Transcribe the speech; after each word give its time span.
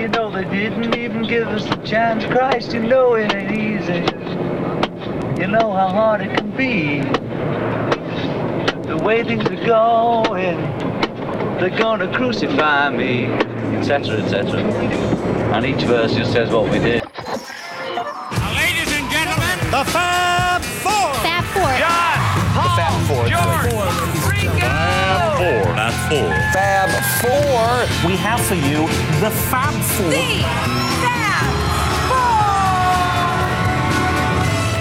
you 0.00 0.08
know 0.08 0.30
they 0.30 0.44
didn't 0.44 0.94
even 0.94 1.24
give 1.24 1.46
us 1.48 1.66
a 1.66 1.86
chance. 1.86 2.24
Christ, 2.24 2.72
you 2.72 2.80
know 2.80 3.16
it 3.16 3.34
ain't 3.34 3.52
easy. 3.52 4.00
You 5.38 5.46
know 5.46 5.72
how 5.72 5.88
hard 5.88 6.22
it 6.22 6.34
can 6.38 6.50
be. 6.56 7.00
The 8.88 8.96
way 8.96 9.22
things 9.22 9.44
are 9.44 9.66
going, 9.66 10.56
they're 11.58 11.78
gonna 11.78 12.10
crucify 12.16 12.88
me, 12.88 13.26
etc., 13.76 14.22
etc. 14.22 14.62
And 15.52 15.66
each 15.66 15.82
verse 15.82 16.14
just 16.14 16.32
says 16.32 16.50
what 16.50 16.70
we 16.70 16.78
did. 16.78 16.99
Four, 27.20 27.84
we 28.08 28.16
have 28.16 28.40
for 28.40 28.54
you 28.54 28.86
the 29.20 29.30
Fab 29.50 29.74
Four. 29.74 30.08
The 30.08 30.42
Fab 31.02 31.52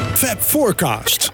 Four. 0.07 0.15
Fab 0.15 0.37
Forecast. 0.39 1.33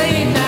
saved 0.00 0.39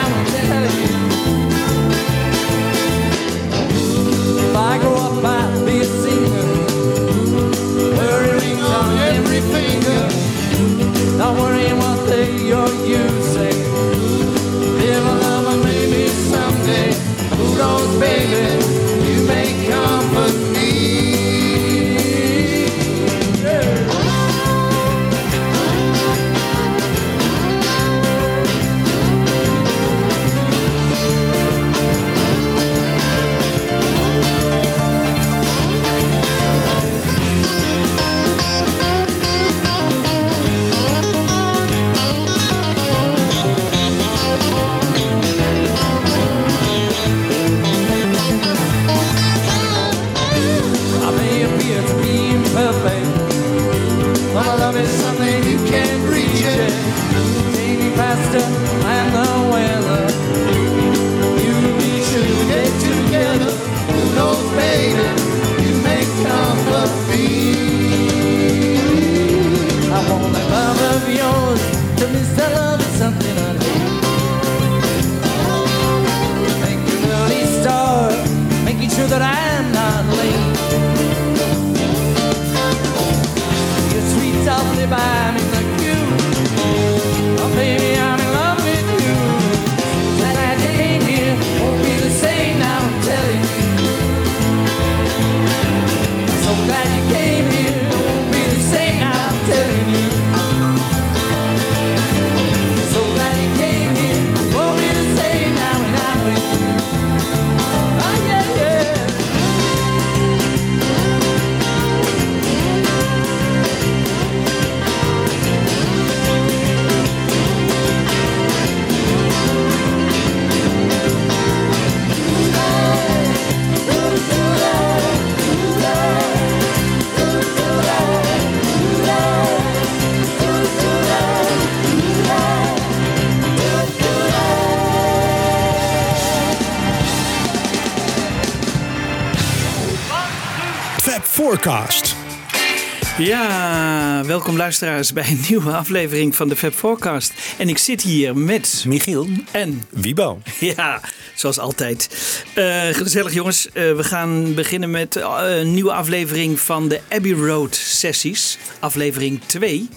Ja, 143.24 144.24
welkom 144.26 144.56
luisteraars 144.56 145.12
bij 145.12 145.28
een 145.28 145.44
nieuwe 145.48 145.72
aflevering 145.72 146.36
van 146.36 146.48
de 146.48 146.56
Fab 146.56 146.72
Forecast. 146.72 147.32
En 147.58 147.68
ik 147.68 147.78
zit 147.78 148.02
hier 148.02 148.36
met 148.36 148.84
Michiel 148.86 149.28
en 149.50 149.82
Wiebo. 149.90 150.40
Ja, 150.60 151.00
zoals 151.34 151.58
altijd. 151.58 152.08
Eh, 152.54 152.88
gezellig 152.88 153.32
jongens, 153.32 153.68
eh, 153.68 153.72
we 153.72 154.04
gaan 154.04 154.54
beginnen 154.54 154.90
met 154.90 155.16
eh, 155.16 155.40
een 155.58 155.74
nieuwe 155.74 155.92
aflevering 155.92 156.60
van 156.60 156.88
de 156.88 157.00
Abbey 157.08 157.32
Road 157.32 157.74
sessies, 157.74 158.58
aflevering 158.80 159.40
2. 159.46 159.88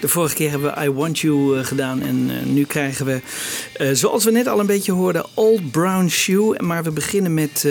De 0.00 0.08
vorige 0.08 0.34
keer 0.34 0.50
hebben 0.50 0.74
we 0.74 0.84
I 0.84 0.90
Want 0.90 1.18
You 1.18 1.64
gedaan 1.64 2.02
en 2.02 2.52
nu 2.54 2.64
krijgen 2.64 3.06
we, 3.06 3.20
zoals 3.92 4.24
we 4.24 4.30
net 4.30 4.46
al 4.46 4.60
een 4.60 4.66
beetje 4.66 4.92
hoorden, 4.92 5.26
Old 5.34 5.70
Brown 5.70 6.08
Shoe. 6.08 6.62
Maar 6.62 6.82
we 6.82 6.90
beginnen 6.90 7.34
met 7.34 7.68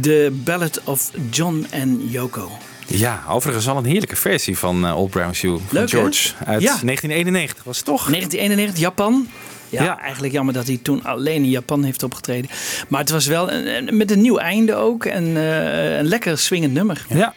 de 0.00 0.40
Ballad 0.44 0.80
of 0.84 1.10
John 1.30 1.66
en 1.70 2.08
Yoko. 2.08 2.50
Ja, 2.88 3.22
overigens 3.28 3.68
al 3.68 3.76
een 3.76 3.84
heerlijke 3.84 4.16
versie 4.16 4.58
van 4.58 4.86
eh, 4.86 4.96
Old 4.96 5.10
Brown 5.10 5.32
Shoe 5.32 5.58
van 5.68 5.88
George. 5.88 6.32
Uit 6.38 6.60
1991 6.60 7.64
was 7.64 7.76
het 7.76 7.86
toch? 7.86 8.06
1991, 8.06 8.80
Japan. 8.80 9.28
Ja, 9.70 9.98
eigenlijk 10.00 10.32
jammer 10.32 10.54
dat 10.54 10.66
hij 10.66 10.78
toen 10.82 11.04
alleen 11.04 11.42
in 11.42 11.50
Japan 11.50 11.84
heeft 11.84 12.02
opgetreden. 12.02 12.50
Maar 12.88 13.00
het 13.00 13.10
was 13.10 13.26
wel 13.26 13.50
met 13.90 14.10
een 14.10 14.20
nieuw 14.20 14.38
einde 14.38 14.74
ook. 14.74 15.04
En 15.04 15.36
eh, 15.36 15.96
een 15.98 16.08
lekker 16.08 16.38
swingend 16.38 16.72
nummer. 16.72 17.06
Ja. 17.08 17.34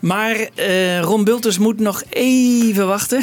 Maar 0.00 0.48
eh, 0.54 1.00
Ron 1.00 1.24
Bulters 1.24 1.58
moet 1.58 1.80
nog 1.80 2.02
even 2.08 2.86
wachten. 2.86 3.22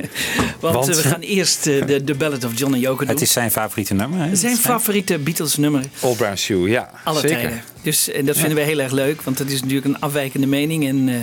Want, 0.60 0.86
we 0.86 0.94
gaan 0.94 1.20
eerst 1.20 1.64
de, 1.64 2.04
de 2.04 2.14
Ballad 2.14 2.44
of 2.44 2.58
John 2.58 2.74
en 2.74 2.80
Yoko 2.80 2.98
doen. 2.98 3.08
Het 3.08 3.20
is 3.20 3.32
zijn 3.32 3.50
favoriete 3.50 3.94
nummer. 3.94 4.18
Hè? 4.20 4.36
Zijn 4.36 4.56
favoriete 4.56 5.18
Beatles 5.18 5.56
nummer. 5.56 5.84
Old 6.00 6.16
Brown 6.16 6.36
Shoe, 6.36 6.68
ja. 6.68 6.90
Alle 7.04 7.20
zeker. 7.20 7.38
Tijden. 7.38 7.62
Dus 7.82 8.10
en 8.10 8.24
dat 8.26 8.36
vinden 8.36 8.54
wij 8.54 8.64
heel 8.64 8.78
erg 8.78 8.92
leuk, 8.92 9.22
want 9.22 9.38
dat 9.38 9.46
is 9.46 9.60
natuurlijk 9.60 9.86
een 9.86 10.00
afwijkende 10.00 10.46
mening. 10.46 10.86
En 10.86 11.08
eh, 11.08 11.14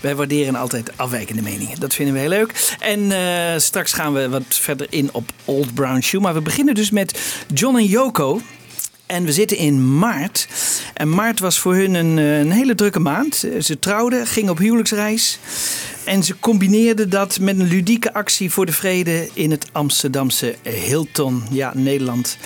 wij 0.00 0.14
waarderen 0.14 0.54
altijd 0.54 0.90
afwijkende 0.96 1.42
meningen. 1.42 1.80
Dat 1.80 1.94
vinden 1.94 2.14
we 2.14 2.20
heel 2.20 2.28
leuk. 2.28 2.76
En 2.80 3.12
eh, 3.12 3.58
straks 3.58 3.92
gaan 3.92 4.12
we 4.12 4.28
wat 4.28 4.42
verder 4.48 4.86
in 4.90 5.08
op 5.12 5.32
Old 5.44 5.74
Brown 5.74 6.00
Shoe. 6.00 6.20
Maar 6.20 6.34
we 6.34 6.40
beginnen 6.40 6.74
dus 6.74 6.90
met 6.90 7.20
John 7.54 7.76
en 7.76 7.86
Yoko. 7.86 8.40
En 9.06 9.24
we 9.24 9.32
zitten 9.32 9.56
in 9.56 9.98
maart. 9.98 10.48
En 10.94 11.08
maart 11.08 11.38
was 11.40 11.58
voor 11.58 11.74
hun 11.74 11.94
een, 11.94 12.18
eh, 12.18 12.38
een 12.38 12.50
hele 12.50 12.74
drukke 12.74 13.00
maand. 13.00 13.44
Ze 13.60 13.78
trouwden, 13.78 14.26
gingen 14.26 14.50
op 14.50 14.58
huwelijksreis. 14.58 15.38
En 16.04 16.24
ze 16.24 16.38
combineerden 16.38 17.10
dat 17.10 17.40
met 17.40 17.58
een 17.58 17.68
ludieke 17.68 18.14
actie 18.14 18.50
voor 18.50 18.66
de 18.66 18.72
vrede 18.72 19.28
in 19.32 19.50
het 19.50 19.66
Amsterdamse 19.72 20.56
Hilton. 20.62 21.42
Ja, 21.50 21.72
Nederland 21.74 22.36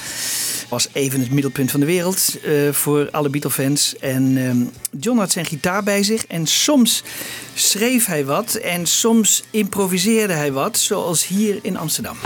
was 0.69 0.89
even 0.93 1.21
het 1.21 1.31
middelpunt 1.31 1.71
van 1.71 1.81
de 1.81 1.87
wereld 1.87 2.39
eh, 2.45 2.53
voor 2.73 3.09
alle 3.11 3.29
Beatle-fans. 3.29 3.97
En 3.97 4.37
ehm, 4.37 4.57
John 5.01 5.19
had 5.19 5.31
zijn 5.31 5.45
gitaar 5.45 5.83
bij 5.83 6.03
zich 6.03 6.27
en 6.27 6.47
soms 6.47 7.03
schreef 7.55 8.07
hij 8.07 8.25
wat 8.25 8.55
en 8.55 8.87
soms 8.87 9.45
improviseerde 9.51 10.33
hij 10.33 10.53
wat, 10.53 10.79
zoals 10.79 11.27
hier 11.27 11.59
in 11.63 11.77
Amsterdam. 11.77 12.17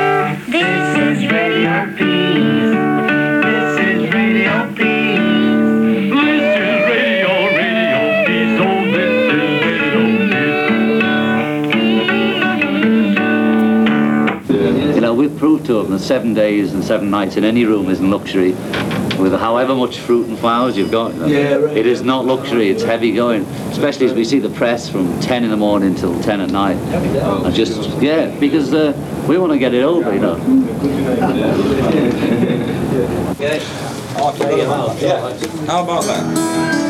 You 15.43 15.49
know, 15.49 15.55
we've 15.55 15.59
proved 15.59 15.67
to 15.67 15.83
them 15.83 15.91
that 15.91 15.99
seven 15.99 16.35
days 16.35 16.73
and 16.73 16.85
seven 16.85 17.11
nights 17.11 17.37
in 17.37 17.43
any 17.45 17.65
room 17.65 17.91
isn't 17.91 18.09
luxury. 18.11 18.53
With 19.19 19.33
however 19.33 19.75
much 19.75 19.99
fruit 19.99 20.29
and 20.29 20.39
flowers 20.39 20.77
you've 20.77 20.91
got, 20.93 21.13
it 21.77 21.87
is 21.87 22.03
not 22.03 22.25
luxury. 22.27 22.71
It's 22.71 22.83
heavy 22.85 23.13
going, 23.13 23.43
especially 23.71 24.07
as 24.07 24.15
we 24.15 24.25
see 24.25 24.39
the 24.39 24.51
press 24.51 24.89
from 24.89 25.19
10 25.21 25.45
in 25.45 25.51
the 25.51 25.57
morning 25.57 25.95
till 25.95 26.21
10 26.23 26.41
at 26.41 26.51
night. 26.51 26.77
And 26.77 27.55
just 27.55 27.91
yeah, 28.01 28.39
because 28.39 28.73
uh, 28.73 28.93
we 29.29 29.37
want 29.39 29.53
to 29.53 29.59
get 29.59 29.75
it 29.75 29.83
over, 29.83 30.15
you 30.15 30.21
know. 30.21 30.37
How 35.67 35.83
about 35.83 36.05
that? 36.05 36.82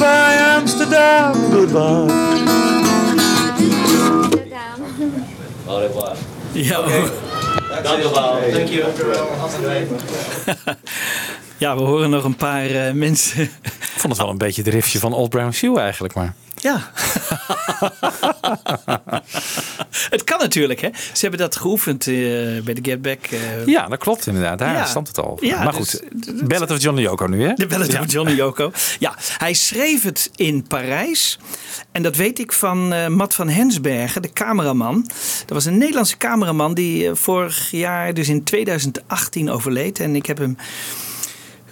Goodbye, 0.00 0.56
Amsterdam. 0.56 1.34
Goodbye. 1.52 2.12
Au 5.66 5.78
revoir. 5.78 6.16
Ja, 6.52 6.80
Thank 8.52 8.68
you. 8.68 8.84
ja 11.58 11.76
we 11.76 11.82
horen 11.82 12.10
nog 12.10 12.24
een 12.24 12.36
paar 12.36 12.66
eh, 12.66 12.92
mensen. 12.92 13.42
Ik 13.42 13.72
vond 13.96 14.12
het 14.12 14.22
wel 14.22 14.30
een 14.30 14.38
beetje 14.38 14.62
de 14.62 14.70
riffje 14.70 14.98
van 14.98 15.12
Old 15.12 15.30
Brown 15.30 15.50
Shoe 15.50 15.80
eigenlijk, 15.80 16.14
maar... 16.14 16.34
Ja. 16.60 16.90
het 20.10 20.24
kan 20.24 20.38
natuurlijk, 20.38 20.80
hè? 20.80 20.88
Ze 20.92 21.20
hebben 21.20 21.40
dat 21.40 21.56
geoefend 21.56 22.06
eh, 22.06 22.14
bij 22.64 22.74
de 22.74 22.78
Get 22.82 23.02
Back. 23.02 23.18
eh, 23.26 23.66
Ja, 23.66 23.86
dat 23.88 23.98
klopt 23.98 24.26
inderdaad. 24.26 24.58
Daar 24.58 24.72
Ja. 24.74 24.84
stond 24.84 25.08
het 25.08 25.18
al. 25.18 25.38
Ja, 25.40 25.62
maar 25.64 25.76
dus- 25.76 25.90
goed, 26.24 26.48
Ballad 26.48 26.70
of 26.70 26.82
John 26.82 26.98
Yoko 26.98 27.26
nu, 27.26 27.42
hè? 27.46 27.52
De 27.54 27.66
Ja. 27.88 28.00
of 28.00 28.12
Johnny 28.12 28.34
Yoko. 28.42 28.72
Ja, 28.98 29.14
hij 29.38 29.54
schreef 29.54 30.02
het 30.02 30.30
in 30.36 30.62
Parijs. 30.66 31.38
En 31.92 32.02
dat 32.02 32.16
weet 32.16 32.38
ik 32.38 32.52
van 32.52 32.92
eh 32.92 33.06
Matt 33.06 33.34
van 33.34 33.48
Hensbergen, 33.48 34.22
de 34.22 34.32
cameraman. 34.32 35.04
Dat 35.40 35.48
was 35.48 35.64
een 35.64 35.78
Nederlandse 35.78 36.16
cameraman 36.16 36.74
die 36.74 37.14
vorig 37.14 37.70
jaar, 37.70 38.14
dus 38.14 38.28
in 38.28 38.44
2018, 38.44 39.50
overleed. 39.50 40.00
En 40.00 40.16
ik 40.16 40.26
heb 40.26 40.38
hem 40.38 40.56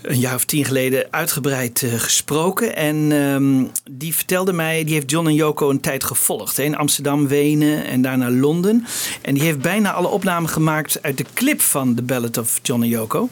een 0.09 0.19
jaar 0.19 0.35
of 0.35 0.45
tien 0.45 0.65
geleden 0.65 1.07
uitgebreid 1.11 1.83
eh, 1.83 1.93
gesproken. 1.93 2.77
En 2.77 3.13
ehm, 3.13 3.65
die 3.91 4.15
vertelde 4.15 4.53
mij, 4.53 4.85
die 4.85 4.95
heeft 4.95 5.11
John 5.11 5.27
en 5.27 5.35
Yoko 5.35 5.71
een 5.71 5.81
tijd 5.81 6.05
gevolgd. 6.05 6.57
Hè, 6.57 6.63
in 6.63 6.77
Amsterdam, 6.77 7.29
Wenen 7.29 7.85
en 7.85 8.03
daarna 8.03 8.31
Londen. 8.31 8.87
En 9.23 9.35
die 9.35 9.43
heeft 9.43 9.61
bijna 9.61 9.93
alle 9.93 10.09
opnamen 10.09 10.51
gemaakt 10.51 11.03
uit 11.03 11.19
de 11.19 11.25
clip 11.35 11.61
van 11.61 11.95
The 11.95 12.03
Ballad 12.03 12.39
of 12.39 12.59
John 12.63 12.83
en 12.83 12.89
Yoko. 12.89 13.29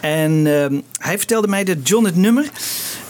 En 0.00 0.46
ehm, 0.46 0.80
hij 0.98 1.18
vertelde 1.18 1.48
mij 1.48 1.64
dat 1.64 1.88
John 1.88 2.04
het 2.04 2.16
nummer... 2.16 2.50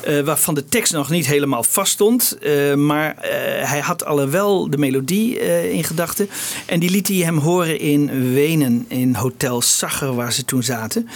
eh, 0.00 0.20
waarvan 0.20 0.55
de 0.55 0.64
tekst 0.64 0.93
nog 0.93 1.11
niet 1.11 1.26
helemaal 1.26 1.62
vast 1.62 1.93
stond. 1.93 2.38
eh, 2.41 2.75
maar 2.75 3.17
hij 3.62 3.81
had 3.81 4.05
al 4.05 4.29
wel 4.29 4.70
de 4.70 4.79
melodie 4.79 5.38
in 5.70 5.85
gedachten. 5.85 6.29
En 6.67 6.81
die 6.81 6.91
liet 6.91 7.09
hij 7.09 7.17
hem 7.17 7.38
horen 7.38 7.79
in 7.79 8.32
Wenen, 8.35 8.85
in 8.88 9.14
Hotel 9.14 9.61
Sacher, 9.61 10.14
waar 10.14 10.32
ze 10.32 10.44
toen 10.44 10.62
zaten. 10.62 11.09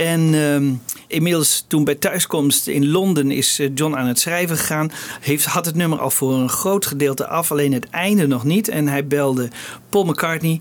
En 0.00 0.34
ehm, 0.34 0.72
inmiddels 1.06 1.64
toen 1.66 1.84
bij 1.84 1.94
thuiskomst 1.94 2.66
in 2.66 2.88
Londen 2.88 3.30
is 3.30 3.58
eh, 3.58 3.70
John 3.74 3.94
aan 3.94 4.06
het 4.06 4.18
schrijven 4.20 4.56
gegaan. 4.56 4.92
Heeft, 5.20 5.44
had 5.44 5.66
het 5.66 5.74
nummer 5.74 5.98
al 5.98 6.10
voor 6.10 6.32
een 6.32 6.48
groot 6.48 6.86
gedeelte 6.86 7.26
af, 7.26 7.50
alleen 7.50 7.72
het 7.72 7.90
einde 7.90 8.26
nog 8.26 8.44
niet. 8.44 8.68
En 8.68 8.88
hij 8.88 9.06
belde 9.06 9.48
Paul 9.88 10.04
McCartney. 10.04 10.60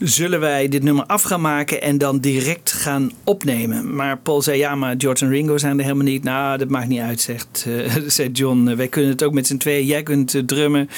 Zullen 0.00 0.40
wij 0.40 0.68
dit 0.68 0.82
nummer 0.82 1.04
af 1.06 1.22
gaan 1.22 1.40
maken 1.40 1.82
en 1.82 1.98
dan 1.98 2.18
direct 2.18 2.72
gaan 2.72 3.10
opnemen? 3.24 3.94
Maar 3.94 4.18
Paul 4.18 4.42
zei 4.42 4.58
ja, 4.58 4.74
maar 4.74 4.94
George 4.98 5.24
en 5.24 5.30
Ringo 5.30 5.58
zijn 5.58 5.76
er 5.78 5.82
helemaal 5.84 6.04
niet. 6.04 6.22
Nou, 6.24 6.58
dat 6.58 6.68
maakt 6.68 6.88
niet 6.88 7.00
uit, 7.00 7.20
zegt 7.20 7.64
eh, 7.66 7.96
zei 8.06 8.30
John. 8.30 8.74
Wij 8.76 8.88
kunnen 8.88 9.10
het 9.10 9.22
ook 9.22 9.32
met 9.32 9.46
z'n 9.46 9.56
tweeën. 9.56 9.86
Jij 9.86 10.02
kunt 10.02 10.34
eh, 10.34 10.42
drummen. 10.42 10.88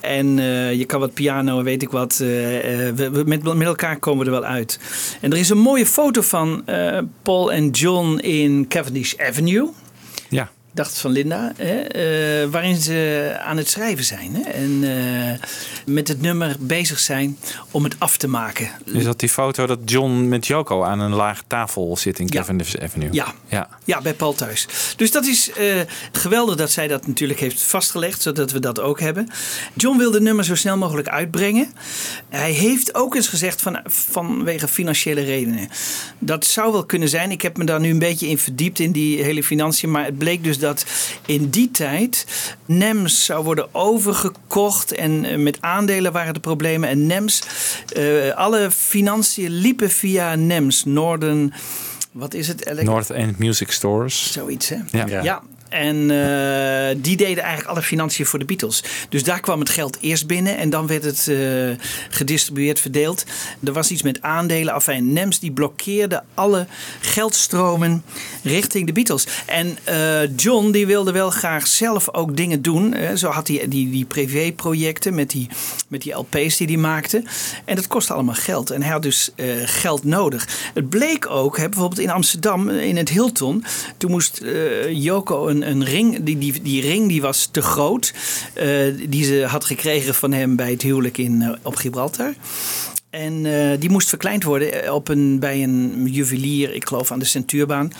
En 0.00 0.38
eh, 0.38 0.72
je 0.74 0.84
kan 0.84 1.00
wat 1.00 1.14
piano 1.14 1.58
en 1.58 1.64
weet 1.64 1.82
ik 1.82 1.90
wat. 1.90 2.16
We, 2.16 2.92
we- 2.94 3.22
met, 3.26 3.42
met 3.54 3.66
elkaar 3.66 3.98
komen 3.98 4.24
we 4.26 4.32
er 4.32 4.40
wel 4.40 4.50
uit. 4.50 4.80
En 5.20 5.32
er 5.32 5.38
is 5.38 5.48
een 5.48 5.58
mooie 5.58 5.86
foto 5.86 6.20
van 6.22 6.64
Paul 7.22 7.52
en 7.52 7.70
John 7.70 8.18
in 8.18 8.68
Cavendish 8.68 9.14
Avenue. 9.16 9.68
Ja. 10.28 10.50
Dacht 10.74 10.98
van 10.98 11.10
Linda, 11.10 11.52
hè, 11.56 11.74
eh, 11.80 12.48
waarin 12.50 12.76
ze 12.76 13.36
aan 13.44 13.56
het 13.56 13.68
schrijven 13.68 14.04
zijn. 14.04 14.34
Hè, 14.34 14.50
en 14.50 14.80
eh, 14.82 15.38
met 15.86 16.08
het 16.08 16.20
nummer 16.20 16.56
bezig 16.58 16.98
zijn 16.98 17.38
om 17.70 17.84
het 17.84 17.94
af 17.98 18.16
te 18.16 18.28
maken. 18.28 18.70
Is 18.84 19.04
dat 19.04 19.20
die 19.20 19.28
foto 19.28 19.66
dat 19.66 19.78
John 19.84 20.28
met 20.28 20.46
Yoko 20.46 20.82
aan 20.82 21.00
een 21.00 21.12
lage 21.14 21.42
tafel 21.46 21.96
zit 21.96 22.18
in 22.18 22.26
Ja. 22.26 22.40
Cavendish 22.40 22.74
Avenue? 22.74 23.08
Ja. 23.12 23.34
ja. 23.48 23.68
Ja, 23.84 24.00
bij 24.00 24.14
Paul 24.14 24.32
thuis. 24.34 24.66
Dus 24.96 25.10
dat 25.10 25.26
is 25.26 25.50
eh, 25.50 25.66
geweldig 26.12 26.56
dat 26.56 26.70
zij 26.70 26.88
dat 26.88 27.06
natuurlijk 27.06 27.40
heeft 27.40 27.62
vastgelegd, 27.62 28.22
zodat 28.22 28.50
we 28.50 28.58
dat 28.60 28.80
ook 28.80 29.00
hebben. 29.00 29.28
John 29.74 29.98
wil 29.98 30.10
de 30.10 30.20
nummer 30.20 30.44
zo 30.44 30.54
snel 30.54 30.76
mogelijk 30.76 31.08
uitbrengen. 31.08 31.68
Hij 32.28 32.52
heeft 32.52 32.94
ook 32.94 33.14
eens 33.14 33.28
gezegd 33.28 33.62
van, 33.62 33.80
vanwege 33.86 34.68
financiële 34.68 35.20
redenen. 35.24 35.68
Dat 36.18 36.44
zou 36.46 36.72
wel 36.72 36.84
kunnen 36.84 37.08
zijn. 37.08 37.30
Ik 37.30 37.42
heb 37.42 37.56
me 37.56 37.64
daar 37.64 37.80
nu 37.80 37.90
een 37.90 37.98
beetje 37.98 38.28
in 38.28 38.38
verdiept 38.38 38.78
in 38.78 38.92
die 38.92 39.22
hele 39.22 39.42
financiën. 39.42 39.90
Maar 39.90 40.04
het 40.04 40.18
bleek 40.18 40.44
dus 40.44 40.58
dat 40.64 40.84
in 41.26 41.50
die 41.50 41.70
tijd 41.70 42.26
NEMS 42.64 43.24
zou 43.24 43.44
worden 43.44 43.74
overgekocht. 43.74 44.92
En 44.92 45.24
eh, 45.24 45.36
met 45.36 45.58
aandelen 45.60 46.12
waren 46.12 46.34
de 46.34 46.40
problemen. 46.40 46.88
En 46.88 47.06
NEMS, 47.06 47.42
eh, 47.88 48.30
alle 48.34 48.70
financiën 48.70 49.50
liepen 49.50 49.90
via 49.90 50.34
NEMS, 50.34 50.84
Northern... 50.84 51.52
Wat 52.12 52.34
is 52.34 52.48
het? 52.48 52.82
North 52.82 53.10
End 53.10 53.38
Music 53.38 53.70
Stores. 53.70 54.32
Zoiets, 54.32 54.68
hè? 54.68 54.76
Ja. 54.90 55.22
Ja. 55.22 55.42
En 55.74 56.10
eh, 56.10 56.96
die 56.96 57.16
deden 57.16 57.42
eigenlijk 57.42 57.70
alle 57.70 57.82
financiën 57.82 58.26
voor 58.26 58.38
de 58.38 58.44
Beatles. 58.44 58.82
Dus 59.08 59.22
daar 59.22 59.40
kwam 59.40 59.60
het 59.60 59.68
geld 59.68 59.98
eerst 60.00 60.26
binnen 60.26 60.56
en 60.56 60.70
dan 60.70 60.86
werd 60.86 61.04
het 61.04 61.28
eh, 61.28 61.86
gedistribueerd, 62.10 62.80
verdeeld. 62.80 63.24
Er 63.64 63.72
was 63.72 63.90
iets 63.90 64.02
met 64.02 64.22
aandelen. 64.22 64.74
Afijn, 64.74 65.12
NEMS 65.12 65.38
die 65.38 65.52
blokkeerde 65.52 66.22
alle 66.34 66.66
geldstromen 67.00 68.04
richting 68.42 68.86
de 68.86 68.92
Beatles. 68.92 69.26
En 69.46 69.78
eh, 69.84 70.36
John 70.36 70.70
die 70.70 70.86
wilde 70.86 71.12
wel 71.12 71.30
graag 71.30 71.66
zelf 71.66 72.14
ook 72.14 72.36
dingen 72.36 72.62
doen. 72.62 72.94
Zo 73.16 73.28
had 73.28 73.48
hij 73.48 73.68
die, 73.68 73.90
die 73.90 74.04
privéprojecten 74.04 75.14
met 75.14 75.30
die, 75.30 75.48
met 75.88 76.02
die 76.02 76.12
LP's 76.12 76.56
die 76.56 76.66
hij 76.66 76.76
maakte. 76.76 77.22
En 77.64 77.76
dat 77.76 77.86
kostte 77.86 78.12
allemaal 78.12 78.34
geld. 78.34 78.70
En 78.70 78.82
hij 78.82 78.92
had 78.92 79.02
dus 79.02 79.30
geld 79.64 80.04
nodig. 80.04 80.70
Het 80.74 80.88
bleek 80.88 81.30
ook, 81.30 81.56
hè, 81.56 81.68
bijvoorbeeld 81.68 82.00
in 82.00 82.10
Amsterdam, 82.10 82.68
in 82.68 82.96
het 82.96 83.08
Hilton. 83.08 83.64
Toen 83.96 84.10
moest 84.10 84.42
Joko 84.90 85.48
een, 85.48 85.63
een 85.68 85.84
ring, 85.84 86.22
die, 86.22 86.38
die, 86.38 86.62
die 86.62 86.80
ring 86.80 87.08
die 87.08 87.22
was 87.22 87.48
te 87.50 87.62
groot. 87.62 88.12
eh, 88.54 88.68
die 89.08 89.24
ze 89.24 89.44
had 89.46 89.64
gekregen 89.64 90.14
van 90.14 90.32
hem 90.32 90.56
bij 90.56 90.70
het 90.70 90.82
huwelijk 90.82 91.18
in, 91.18 91.42
eh, 91.42 91.52
op 91.62 91.76
Gibraltar. 91.76 92.34
En 93.14 93.46
eh, 93.46 93.80
die 93.80 93.90
moest 93.90 94.08
verkleind 94.08 94.42
worden 94.42 94.94
op 94.94 95.08
een, 95.08 95.38
bij 95.38 95.62
een 95.62 96.06
juwelier, 96.10 96.74
ik 96.74 96.86
geloof 96.86 97.12
aan 97.12 97.18
de 97.18 97.24
Centuurbaan. 97.24 97.92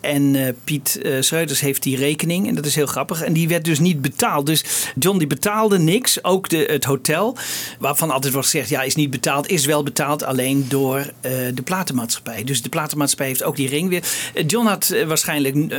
En 0.00 0.36
eh, 0.36 0.52
Piet 0.64 0.98
eh 1.02 1.20
Schreuders 1.20 1.60
heeft 1.60 1.82
die 1.82 1.96
rekening 1.96 2.48
en 2.48 2.54
dat 2.54 2.66
is 2.66 2.74
heel 2.74 2.86
grappig. 2.86 3.22
En 3.22 3.32
die 3.32 3.48
werd 3.48 3.64
dus 3.64 3.78
niet 3.78 4.02
betaald. 4.02 4.46
Dus 4.46 4.64
John 4.98 5.18
die 5.18 5.26
betaalde 5.26 5.78
niks, 5.78 6.24
ook 6.24 6.48
de, 6.48 6.68
het 6.70 6.84
hotel. 6.84 7.36
Waarvan 7.78 8.10
altijd 8.10 8.32
wordt 8.32 8.48
gezegd, 8.48 8.68
ja 8.68 8.82
is 8.82 8.94
niet 8.94 9.10
betaald. 9.10 9.48
Is 9.48 9.66
wel 9.66 9.82
betaald 9.82 10.24
alleen 10.24 10.64
door 10.68 10.98
eh, 11.20 11.32
de 11.54 11.62
platenmaatschappij. 11.64 12.44
Dus 12.44 12.62
de 12.62 12.68
platenmaatschappij 12.68 13.26
heeft 13.26 13.42
ook 13.42 13.56
die 13.56 13.68
ring 13.68 13.88
weer. 13.88 14.02
Eh, 14.34 14.44
John 14.46 14.66
had 14.66 14.90
eh, 14.90 15.06
waarschijnlijk 15.06 15.56
eh, 15.56 15.78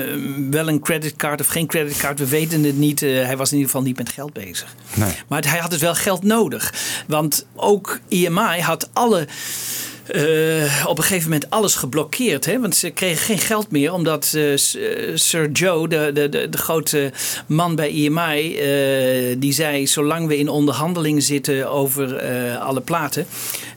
wel 0.50 0.68
een 0.68 0.80
creditcard 0.80 1.40
of 1.40 1.48
geen 1.48 1.68
creditcard. 1.68 2.20
We 2.20 2.28
weten 2.28 2.64
het 2.64 2.78
niet. 2.78 3.02
Eh, 3.02 3.10
hij 3.10 3.38
was 3.38 3.52
in 3.52 3.58
ieder 3.58 3.72
geval 3.72 3.86
niet 3.88 3.98
met 3.98 4.10
geld 4.10 4.34
bezig. 4.34 4.76
Nee. 4.94 5.12
Maar 5.28 5.50
hij 5.50 5.60
had 5.60 5.72
dus 5.72 5.82
wel 5.82 5.96
geld 5.96 6.24
nodig. 6.24 6.74
Want 7.08 7.46
ook 7.56 8.00
EMI 8.10 8.60
had 8.62 8.83
alle. 8.94 9.28
Eh, 10.08 10.86
op 10.88 10.98
een 10.98 11.04
gegeven 11.04 11.30
moment 11.30 11.50
alles 11.50 11.76
geblokkeerd. 11.76 12.46
Hè? 12.46 12.60
Want 12.60 12.76
ze 12.76 12.90
kregen 12.90 13.26
geen 13.26 13.38
geld 13.38 13.72
meer. 13.72 13.94
Omdat 13.94 14.32
eh, 14.36 14.54
eh, 14.54 14.60
Sir 15.14 15.52
Joe, 15.52 15.88
de, 15.88 16.12
de, 16.14 16.30
de, 16.30 16.50
de 16.50 16.58
grote 16.58 17.12
man 17.48 17.76
bij 17.76 17.90
EMI, 17.90 18.58
eh, 18.58 19.36
die 19.40 19.54
zei: 19.54 19.88
Zolang 19.88 20.28
we 20.28 20.38
in 20.38 20.50
onderhandelingen 20.50 21.22
zitten 21.22 21.70
over 21.72 22.22
alle 22.60 22.82
platen, 22.82 23.26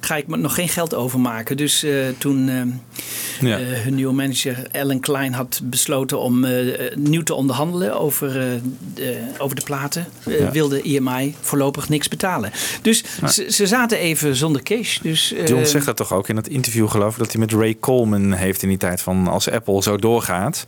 ga 0.01 0.17
ik 0.17 0.27
me 0.27 0.37
nog 0.37 0.55
geen 0.55 0.69
geld 0.69 0.95
overmaken. 0.95 1.57
Dus 1.57 1.85
toen 2.19 2.51
Ja. 3.41 3.59
hun 3.59 3.95
nieuwe 3.95 4.13
manager 4.15 4.67
Ellen 4.73 5.01
Klein 5.01 5.33
had 5.33 5.61
besloten 5.65 6.19
om 6.21 6.47
nieuw 6.95 7.23
te 7.23 7.35
onderhandelen 7.35 7.99
over, 7.99 8.33
de, 8.95 9.17
over 9.39 9.57
de 9.57 9.63
platen, 9.63 10.07
Ja. 10.25 10.51
wilde 10.51 10.83
EMI 10.83 11.35
voorlopig 11.41 11.89
niks 11.89 12.09
betalen. 12.09 12.51
Dus 12.83 13.03
ze, 13.27 13.47
ze 13.53 13.67
zaten 13.67 13.99
even 13.99 14.37
zonder 14.37 14.63
cash. 14.63 14.99
Dus, 14.99 15.35
John 15.45 15.65
zegt 15.65 15.87
dat 15.87 15.97
toch 15.97 16.13
ook 16.17 16.29
in 16.29 16.37
het 16.37 16.49
interview, 16.49 16.89
geloof 16.89 17.13
ik, 17.13 17.19
dat 17.19 17.33
hij 17.33 17.41
met 17.41 17.53
Ray 17.53 17.77
Coleman 17.81 18.33
heeft 18.33 18.63
in 18.63 18.69
die 18.69 18.79
tijd 18.79 19.01
van 19.01 19.29
als 19.29 19.51
Apple 19.51 19.83
zo 19.83 19.97
doorgaat, 19.97 20.67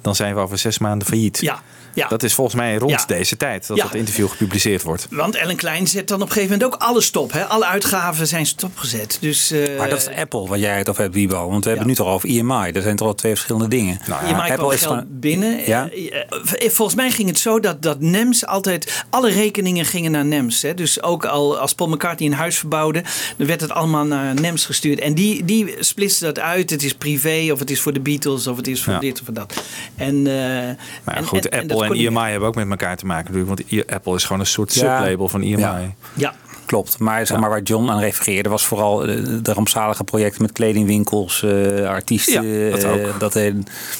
dan 0.00 0.14
zijn 0.14 0.34
we 0.34 0.40
over 0.40 0.58
zes 0.58 0.78
maanden 0.78 1.08
failliet. 1.08 1.40
Ja, 1.40 1.62
ja. 1.98 2.08
Dat 2.08 2.22
is 2.22 2.34
volgens 2.34 2.56
mij 2.56 2.76
rond 2.76 2.90
Ja. 2.90 3.04
deze 3.06 3.36
tijd 3.36 3.66
dat 3.66 3.76
Ja. 3.76 3.82
dat 3.82 3.94
interview 3.94 4.28
gepubliceerd 4.28 4.82
wordt. 4.82 5.06
Want 5.10 5.34
Ellen 5.34 5.56
Klein 5.56 5.86
zet 5.86 6.08
dan 6.08 6.22
op 6.22 6.26
een 6.26 6.32
gegeven 6.32 6.58
moment 6.58 6.74
ook 6.74 6.80
alles 6.82 7.04
stop. 7.04 7.32
Hè? 7.32 7.44
Alle 7.44 7.64
uitgaven 7.66 8.26
zijn 8.26 8.46
stopgezet. 8.46 9.18
Dus, 9.20 9.50
eh, 9.50 9.78
Maar 9.78 9.88
dat 9.88 9.98
is 9.98 10.16
Apple, 10.16 10.46
waar 10.48 10.58
jij 10.58 10.78
het 10.78 10.88
over 10.88 11.02
hebt, 11.02 11.14
Wiebo. 11.14 11.48
Want 11.48 11.64
we 11.64 11.70
hebben 11.70 11.88
het 11.88 11.98
nu 11.98 12.04
toch 12.04 12.14
over 12.14 12.28
EMI. 12.28 12.72
Dat 12.72 12.82
zijn 12.82 12.96
toch 12.96 13.06
al 13.08 13.14
twee 13.14 13.32
verschillende 13.32 13.68
dingen. 13.68 14.00
Nou 14.06 14.34
maakt 14.34 14.56
wel 14.56 14.70
is 14.70 14.80
geld 14.80 14.92
gewoon- 14.92 15.06
binnen. 15.10 15.66
Ja? 15.66 15.90
Eh, 15.90 16.14
eh, 16.14 16.70
Volgens 16.70 16.96
mij 16.96 17.10
ging 17.10 17.28
het 17.28 17.38
zo 17.38 17.60
dat, 17.60 17.82
dat 17.82 18.00
NEMS 18.00 18.46
altijd... 18.46 19.04
Alle 19.10 19.30
rekeningen 19.30 19.84
gingen 19.84 20.10
naar 20.10 20.24
NEMS. 20.24 20.62
Hè? 20.62 20.74
Dus 20.74 21.02
ook 21.02 21.24
al 21.24 21.58
als 21.58 21.74
Paul 21.74 21.88
McCartney 21.90 22.28
een 22.28 22.34
huis 22.34 22.58
verbouwde... 22.58 23.02
dan 23.36 23.46
werd 23.46 23.60
het 23.60 23.70
allemaal 23.70 24.04
naar 24.04 24.34
NEMS 24.34 24.64
gestuurd. 24.66 24.98
En 25.00 25.14
die, 25.14 25.44
die 25.44 25.74
splitsen 25.80 26.26
dat 26.26 26.38
uit. 26.38 26.70
Het 26.70 26.82
is 26.82 26.94
privé 26.94 27.52
of 27.52 27.58
het 27.58 27.70
is 27.70 27.80
voor 27.80 27.92
de 27.92 28.00
Beatles 28.00 28.46
of 28.46 28.56
het 28.56 28.66
is 28.68 28.82
voor 28.82 28.92
Ja. 28.92 28.98
dit 28.98 29.18
of 29.18 29.24
voor 29.24 29.34
dat. 29.34 29.62
En, 29.96 30.16
eh, 30.26 30.32
Maar 30.32 30.76
ja, 31.06 31.14
en- 31.14 31.24
goed, 31.24 31.48
en- 31.48 31.60
Apple 31.60 31.82
en, 31.82 31.87
kon 31.88 31.96
niet 31.96 32.06
EMI 32.06 32.30
hebben 32.30 32.48
ook 32.48 32.54
met 32.54 32.70
elkaar 32.70 32.96
te 32.96 33.06
maken 33.06 33.32
natuurlijk. 33.32 33.48
Want 33.60 33.72
I- 33.72 33.94
Apple 33.94 34.14
is 34.14 34.24
gewoon 34.24 34.40
een 34.40 34.46
soort 34.46 34.74
Ja. 34.74 34.98
sublabel 34.98 35.28
van. 35.28 35.42
Ja. 35.42 35.72
meer. 35.72 35.94
Ja, 36.14 36.34
Klopt, 36.66 36.98
maar, 36.98 37.26
zeg 37.26 37.38
maar 37.38 37.48
waar 37.50 37.62
John 37.62 37.90
aan 37.90 37.98
refereerde 37.98 38.48
was 38.48 38.66
vooral 38.66 39.04
eh, 39.06 39.24
de 39.42 39.52
rampzalige 39.52 40.04
projecten 40.04 40.42
met 40.42 40.52
kledingwinkels, 40.52 41.42
eh, 41.42 41.88
artiesten. 41.88 42.46
Ja, 42.46 42.70
dat 43.18 43.36
eh, 43.36 43.52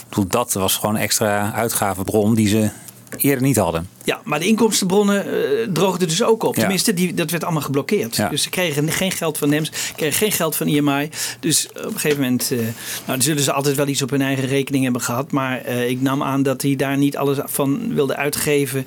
dat, 0.09 0.31
dat 0.31 0.53
was 0.53 0.77
gewoon 0.77 0.95
een 0.95 1.01
extra 1.01 1.53
uitgavenbron 1.53 2.35
die 2.35 2.49
ze 2.49 2.69
eerder 3.17 3.43
niet 3.43 3.57
hadden. 3.57 3.89
Ja, 4.05 4.21
maar 4.25 4.39
de 4.39 4.47
inkomstenbronnen 4.47 5.25
eh, 5.27 5.69
droogden 5.73 6.09
dus 6.09 6.23
ook 6.23 6.43
op. 6.43 6.55
Ja. 6.55 6.61
Tenminste, 6.61 6.95
die, 6.95 7.15
dat 7.15 7.31
werd 7.31 7.45
allemaal 7.45 7.63
geblokkeerd. 7.63 8.17
Ja. 8.17 8.29
Dus 8.29 8.43
ze 8.43 8.51
kregen 8.51 8.91
geen 8.91 9.13
geld 9.13 9.39
van 9.39 9.49
NEMS, 9.49 9.71
kregen 9.97 10.19
geen 10.19 10.33
geld 10.33 10.57
van 10.57 10.67
IMI. 10.67 11.09
Dus 11.41 11.69
op 11.69 11.85
een 11.85 11.93
gegeven 11.93 12.21
moment, 12.23 12.51
eh, 12.51 12.59
nou, 12.59 12.71
dan 13.07 13.23
zullen 13.23 13.43
ze 13.43 13.53
altijd 13.53 13.77
wel 13.77 13.87
iets 13.87 14.03
op 14.03 14.11
hun 14.11 14.23
eigen 14.23 14.47
rekening 14.47 14.85
hebben 14.85 15.03
gehad. 15.03 15.31
Maar 15.33 15.61
eh, 15.61 15.89
ik 15.89 16.01
nam 16.01 16.23
aan 16.23 16.43
dat 16.43 16.63
hij 16.63 16.77
daar 16.77 16.97
niet 16.97 17.17
alles 17.17 17.39
van 17.45 17.95
wilde 17.95 18.17
uitgeven 18.17 18.87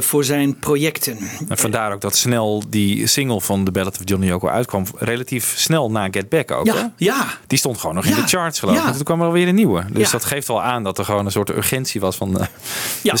voor 0.00 0.24
zijn 0.24 0.58
projecten. 0.58 1.18
En 1.48 1.58
vandaar 1.58 1.92
ook 1.92 2.00
dat 2.00 2.16
snel 2.16 2.62
die 2.68 3.06
single 3.06 3.40
van 3.40 3.64
The 3.64 3.70
Ballad 3.70 3.94
of 3.94 4.00
Johnny 4.04 4.26
Yoko 4.26 4.48
uitkwam. 4.48 4.84
Relatief 4.98 5.54
snel 5.56 5.90
na 5.90 6.08
Get 6.10 6.28
Back 6.28 6.50
ook. 6.50 6.66
hè? 6.66 6.72
Ja, 6.72 6.92
ja. 6.96 7.26
Die 7.46 7.58
stond 7.58 7.78
gewoon 7.78 7.94
nog 7.94 8.04
in 8.04 8.10
Ja, 8.14 8.20
de 8.22 8.28
charts 8.28 8.58
geloof 8.58 8.74
ik. 8.76 8.80
ja. 8.82 8.86
En 8.88 8.94
toen 8.94 9.04
kwam 9.04 9.20
er 9.20 9.26
alweer 9.26 9.48
een 9.48 9.54
nieuwe. 9.54 9.84
Dus 9.92 10.04
Ja. 10.06 10.10
dat 10.12 10.24
geeft 10.24 10.48
wel 10.48 10.62
aan 10.62 10.82
dat 10.84 10.98
er 10.98 11.04
gewoon 11.04 11.24
een 11.26 11.32
soort 11.32 11.50
urgentie 11.50 12.00
was 12.00 12.16
van... 12.16 12.40
eh, 12.40 12.46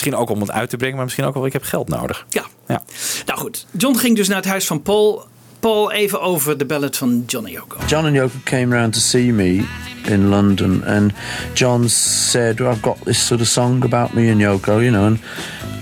Misschien 0.02 0.22
ook 0.22 0.30
om 0.30 0.40
het 0.40 0.50
uit 0.50 0.70
te 0.70 0.76
brengen, 0.76 0.96
maar 0.96 1.04
misschien 1.04 1.24
ook 1.24 1.34
wel 1.34 1.46
ik 1.46 1.52
heb 1.52 1.62
geld 1.62 1.88
nodig. 1.88 2.26
Ja. 2.28 2.44
Ja. 2.68 2.82
Nou 3.26 3.38
goed, 3.38 3.66
John 3.70 3.96
ging 3.96 4.16
dus 4.16 4.28
naar 4.28 4.36
het 4.36 4.46
huis 4.46 4.66
van 4.66 4.82
Paul. 4.82 5.26
Paul, 5.62 5.92
even 5.92 6.18
over 6.18 6.56
de 6.56 6.64
ballad 6.64 6.96
van 6.96 7.24
Johnny 7.28 7.52
Yoko. 7.52 7.86
John 7.86 8.04
and 8.04 8.16
Yoko 8.16 8.44
came 8.44 8.72
round 8.72 8.94
to 8.94 9.00
see 9.00 9.30
me 9.30 9.64
in 10.08 10.28
London, 10.28 10.82
and 10.82 11.14
John 11.54 11.88
said, 11.88 12.58
well, 12.58 12.72
"I've 12.72 12.82
got 12.82 12.98
this 13.04 13.22
sort 13.22 13.40
of 13.40 13.46
song 13.46 13.84
about 13.84 14.12
me 14.12 14.28
and 14.28 14.40
Yoko, 14.40 14.82
you 14.82 14.90
know, 14.90 15.06
and 15.06 15.20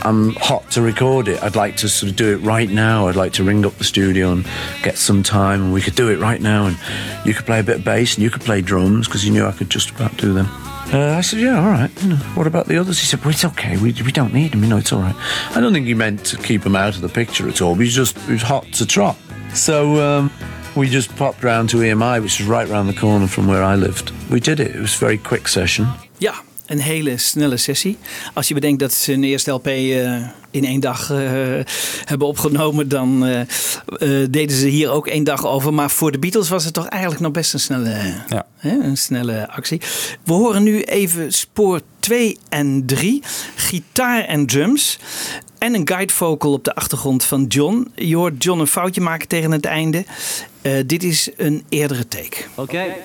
I'm 0.02 0.34
hot 0.34 0.70
to 0.72 0.82
record 0.82 1.28
it. 1.28 1.42
I'd 1.42 1.56
like 1.56 1.78
to 1.78 1.88
sort 1.88 2.10
of 2.10 2.16
do 2.16 2.30
it 2.30 2.44
right 2.44 2.68
now. 2.68 3.08
I'd 3.08 3.16
like 3.16 3.32
to 3.34 3.42
ring 3.42 3.64
up 3.64 3.78
the 3.78 3.84
studio 3.84 4.32
and 4.32 4.46
get 4.82 4.99
some 4.99 5.22
time, 5.22 5.62
and 5.62 5.72
we 5.72 5.80
could 5.80 5.94
do 5.94 6.10
it 6.10 6.18
right 6.18 6.42
now. 6.42 6.66
And 6.66 6.76
you 7.25 7.32
could 7.32 7.46
play 7.46 7.60
a 7.60 7.62
bit 7.62 7.76
of 7.76 7.84
bass, 7.84 8.16
and 8.16 8.22
you 8.22 8.28
could 8.28 8.42
play 8.42 8.60
drums 8.60 9.08
because 9.08 9.25
you 9.25 9.32
knew 9.32 9.46
I 9.46 9.52
could 9.52 9.70
just 9.70 9.88
about 9.92 10.14
do 10.18 10.34
them." 10.34 10.46
Uh, 10.92 11.16
I 11.16 11.22
said, 11.22 11.40
"Yeah, 11.40 11.58
all 11.58 11.70
right. 11.70 11.90
What 12.37 12.46
about 12.46 12.66
the 12.66 12.76
others?" 12.76 12.99
He 12.99 13.06
said, 13.06 13.20
"Well, 13.25 13.30
it's 13.30 13.46
okay. 13.46 13.78
We, 13.78 13.94
we 14.04 14.12
don't 14.12 14.34
need 14.34 14.52
them. 14.52 14.62
You 14.62 14.68
know, 14.68 14.76
it's 14.76 14.92
all 14.92 15.00
right." 15.00 15.16
I 15.56 15.60
don't 15.60 15.72
think 15.72 15.87
he 15.87 15.94
meant 15.94 16.26
to 16.26 16.37
keep 16.37 16.64
them 16.64 16.76
out 16.76 16.96
of 16.96 17.00
the 17.00 17.08
picture 17.08 17.49
at 17.49 17.62
all. 17.62 17.75
But 17.75 17.87
he 17.87 17.90
just 17.90 18.18
he 18.26 18.32
was 18.32 18.42
hot 18.42 18.70
to 18.75 18.84
trot. 18.84 19.16
So 19.54 19.97
um, 20.00 20.30
we 20.76 20.87
just 20.88 21.14
popped 21.14 21.42
round 21.42 21.69
to 21.71 21.78
EMI, 21.78 22.21
which 22.21 22.40
is 22.40 22.47
right 22.47 22.69
round 22.69 22.88
the 22.95 23.00
corner 23.00 23.26
from 23.28 23.47
where 23.47 23.75
I 23.75 23.76
lived. 23.76 24.12
We 24.28 24.40
did 24.40 24.61
it. 24.61 24.75
It 24.75 24.80
was 24.80 24.95
a 24.95 24.99
very 24.99 25.19
quick 25.19 25.47
session. 25.49 25.88
Ja, 26.19 26.35
een 26.66 26.80
hele 26.80 27.19
snelle 27.19 27.57
sessie. 27.57 27.99
Als 28.35 28.49
je 28.49 28.54
bedenkt 28.54 28.80
dat 28.80 28.92
ze 28.92 29.11
hun 29.12 29.25
eerste 29.25 29.50
LP 29.50 29.66
eh, 29.66 30.16
in 30.50 30.64
één 30.64 30.80
dag 30.80 31.11
eh, 31.11 31.19
hebben 32.04 32.26
opgenomen, 32.26 32.88
dan 32.88 33.25
eh, 33.25 33.40
deden 34.30 34.57
ze 34.57 34.66
hier 34.69 34.90
ook 34.90 35.07
één 35.07 35.25
dag 35.25 35.47
over. 35.47 35.75
Maar 35.75 35.90
voor 35.90 36.12
de 36.12 36.19
Beatles 36.19 36.49
was 36.49 36.64
het 36.64 36.75
toch 36.75 36.87
eigenlijk 36.87 37.23
nog 37.23 37.33
best 37.33 37.52
een 37.52 37.61
snelle, 37.61 37.97
Ja. 38.28 38.47
hè, 38.57 38.71
een 38.83 38.97
snelle 38.97 39.49
actie. 39.49 39.80
We 40.25 40.33
horen 40.33 40.62
nu 40.62 40.83
even 40.83 41.33
spoor 41.33 41.80
2 42.00 42.38
en 42.49 42.83
3, 42.87 43.23
gitaar 43.57 44.25
en 44.25 44.47
drums. 44.47 44.99
En 45.61 45.75
een 45.75 45.88
guide 45.88 46.12
vocal 46.12 46.52
op 46.52 46.64
de 46.64 46.75
achtergrond 46.75 47.25
van 47.25 47.45
John. 47.45 47.93
Je 47.95 48.17
hoort 48.17 48.45
John 48.45 48.61
een 48.61 48.67
foutje 48.67 49.00
maken 49.00 49.29
tegen 49.29 49.50
het 49.50 49.64
einde. 49.64 50.05
Eh, 50.62 50.73
dit 50.87 51.02
is 51.02 51.31
een 51.37 51.64
eerdere 51.69 52.09
take. 52.09 52.37
Okay. 52.55 52.97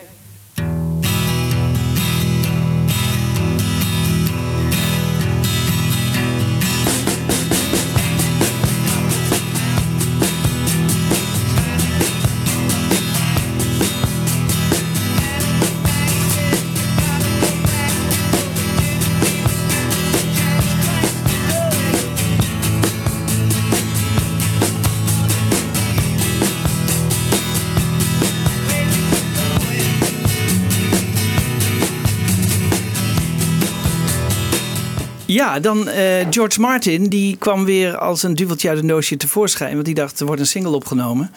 Ja, 35.46 35.60
dan 35.60 35.88
eh, 35.88 36.25
George 36.30 36.60
Martin, 36.60 37.10
die 37.10 37.38
kwam 37.38 37.66
weer 37.66 37.98
als 37.98 38.24
een 38.24 38.36
duveltje 38.36 38.70
uit 38.70 38.78
een 38.78 38.88
doosje 38.88 39.18
tevoorschijn. 39.18 39.74
Want 39.74 39.86
die 39.86 39.94
dacht, 39.94 40.20
er 40.20 40.25
wordt 40.25 40.42
een 40.42 40.48
single 40.48 40.72
opgenomen. 40.72 41.32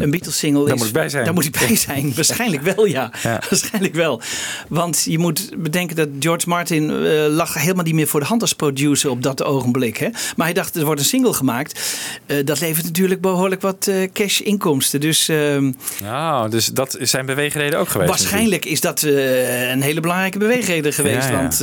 Een 0.00 0.10
Beatles 0.10 0.38
single 0.38 0.66
Daar 0.66 0.76
moet 0.76 0.86
ik 0.86 0.92
bij 0.92 1.08
zijn. 1.08 1.24
Daar 1.24 1.34
moet 1.34 1.44
ik 1.44 1.58
bij 1.66 1.76
zijn. 1.76 2.12
Waarschijnlijk 2.16 2.62
wel, 2.62 2.84
ja. 2.84 3.12
Ja. 3.22 3.42
Waarschijnlijk 3.50 3.94
wel. 3.94 4.20
Want 4.68 5.04
je 5.08 5.18
moet 5.18 5.50
bedenken 5.56 5.96
dat 5.96 6.08
George 6.20 6.48
Martin 6.48 6.90
eh, 6.90 7.26
lag 7.28 7.54
helemaal 7.54 7.84
niet 7.84 7.94
meer 7.94 8.06
voor 8.06 8.20
de 8.20 8.26
hand 8.26 8.40
als 8.42 8.52
producer 8.52 9.10
op 9.10 9.22
dat 9.22 9.42
ogenblik. 9.42 9.96
Hè? 9.96 10.08
Maar 10.36 10.46
hij 10.46 10.54
dacht, 10.54 10.76
er 10.76 10.84
wordt 10.84 11.00
een 11.00 11.06
single 11.06 11.32
gemaakt. 11.32 11.80
Eh, 12.26 12.44
dat 12.44 12.60
levert 12.60 12.84
natuurlijk 12.86 13.20
behoorlijk 13.20 13.60
wat 13.60 13.86
eh, 13.86 14.08
cash 14.12 14.40
inkomsten. 14.40 15.00
Dus 15.00 15.28
ehm, 15.28 15.72
Nou, 16.02 16.50
dus 16.50 16.66
dat 16.66 16.96
zijn 17.00 17.26
beweegreden 17.26 17.78
ook 17.78 17.88
geweest. 17.88 18.10
waarschijnlijk 18.10 18.64
is 18.64 18.80
dat 18.80 19.02
een 19.02 19.82
hele 19.82 20.00
belangrijke 20.00 20.38
beweegreden 20.38 20.92
geweest. 20.92 21.28
Ja, 21.28 21.34
ja. 21.34 21.40
Want 21.40 21.60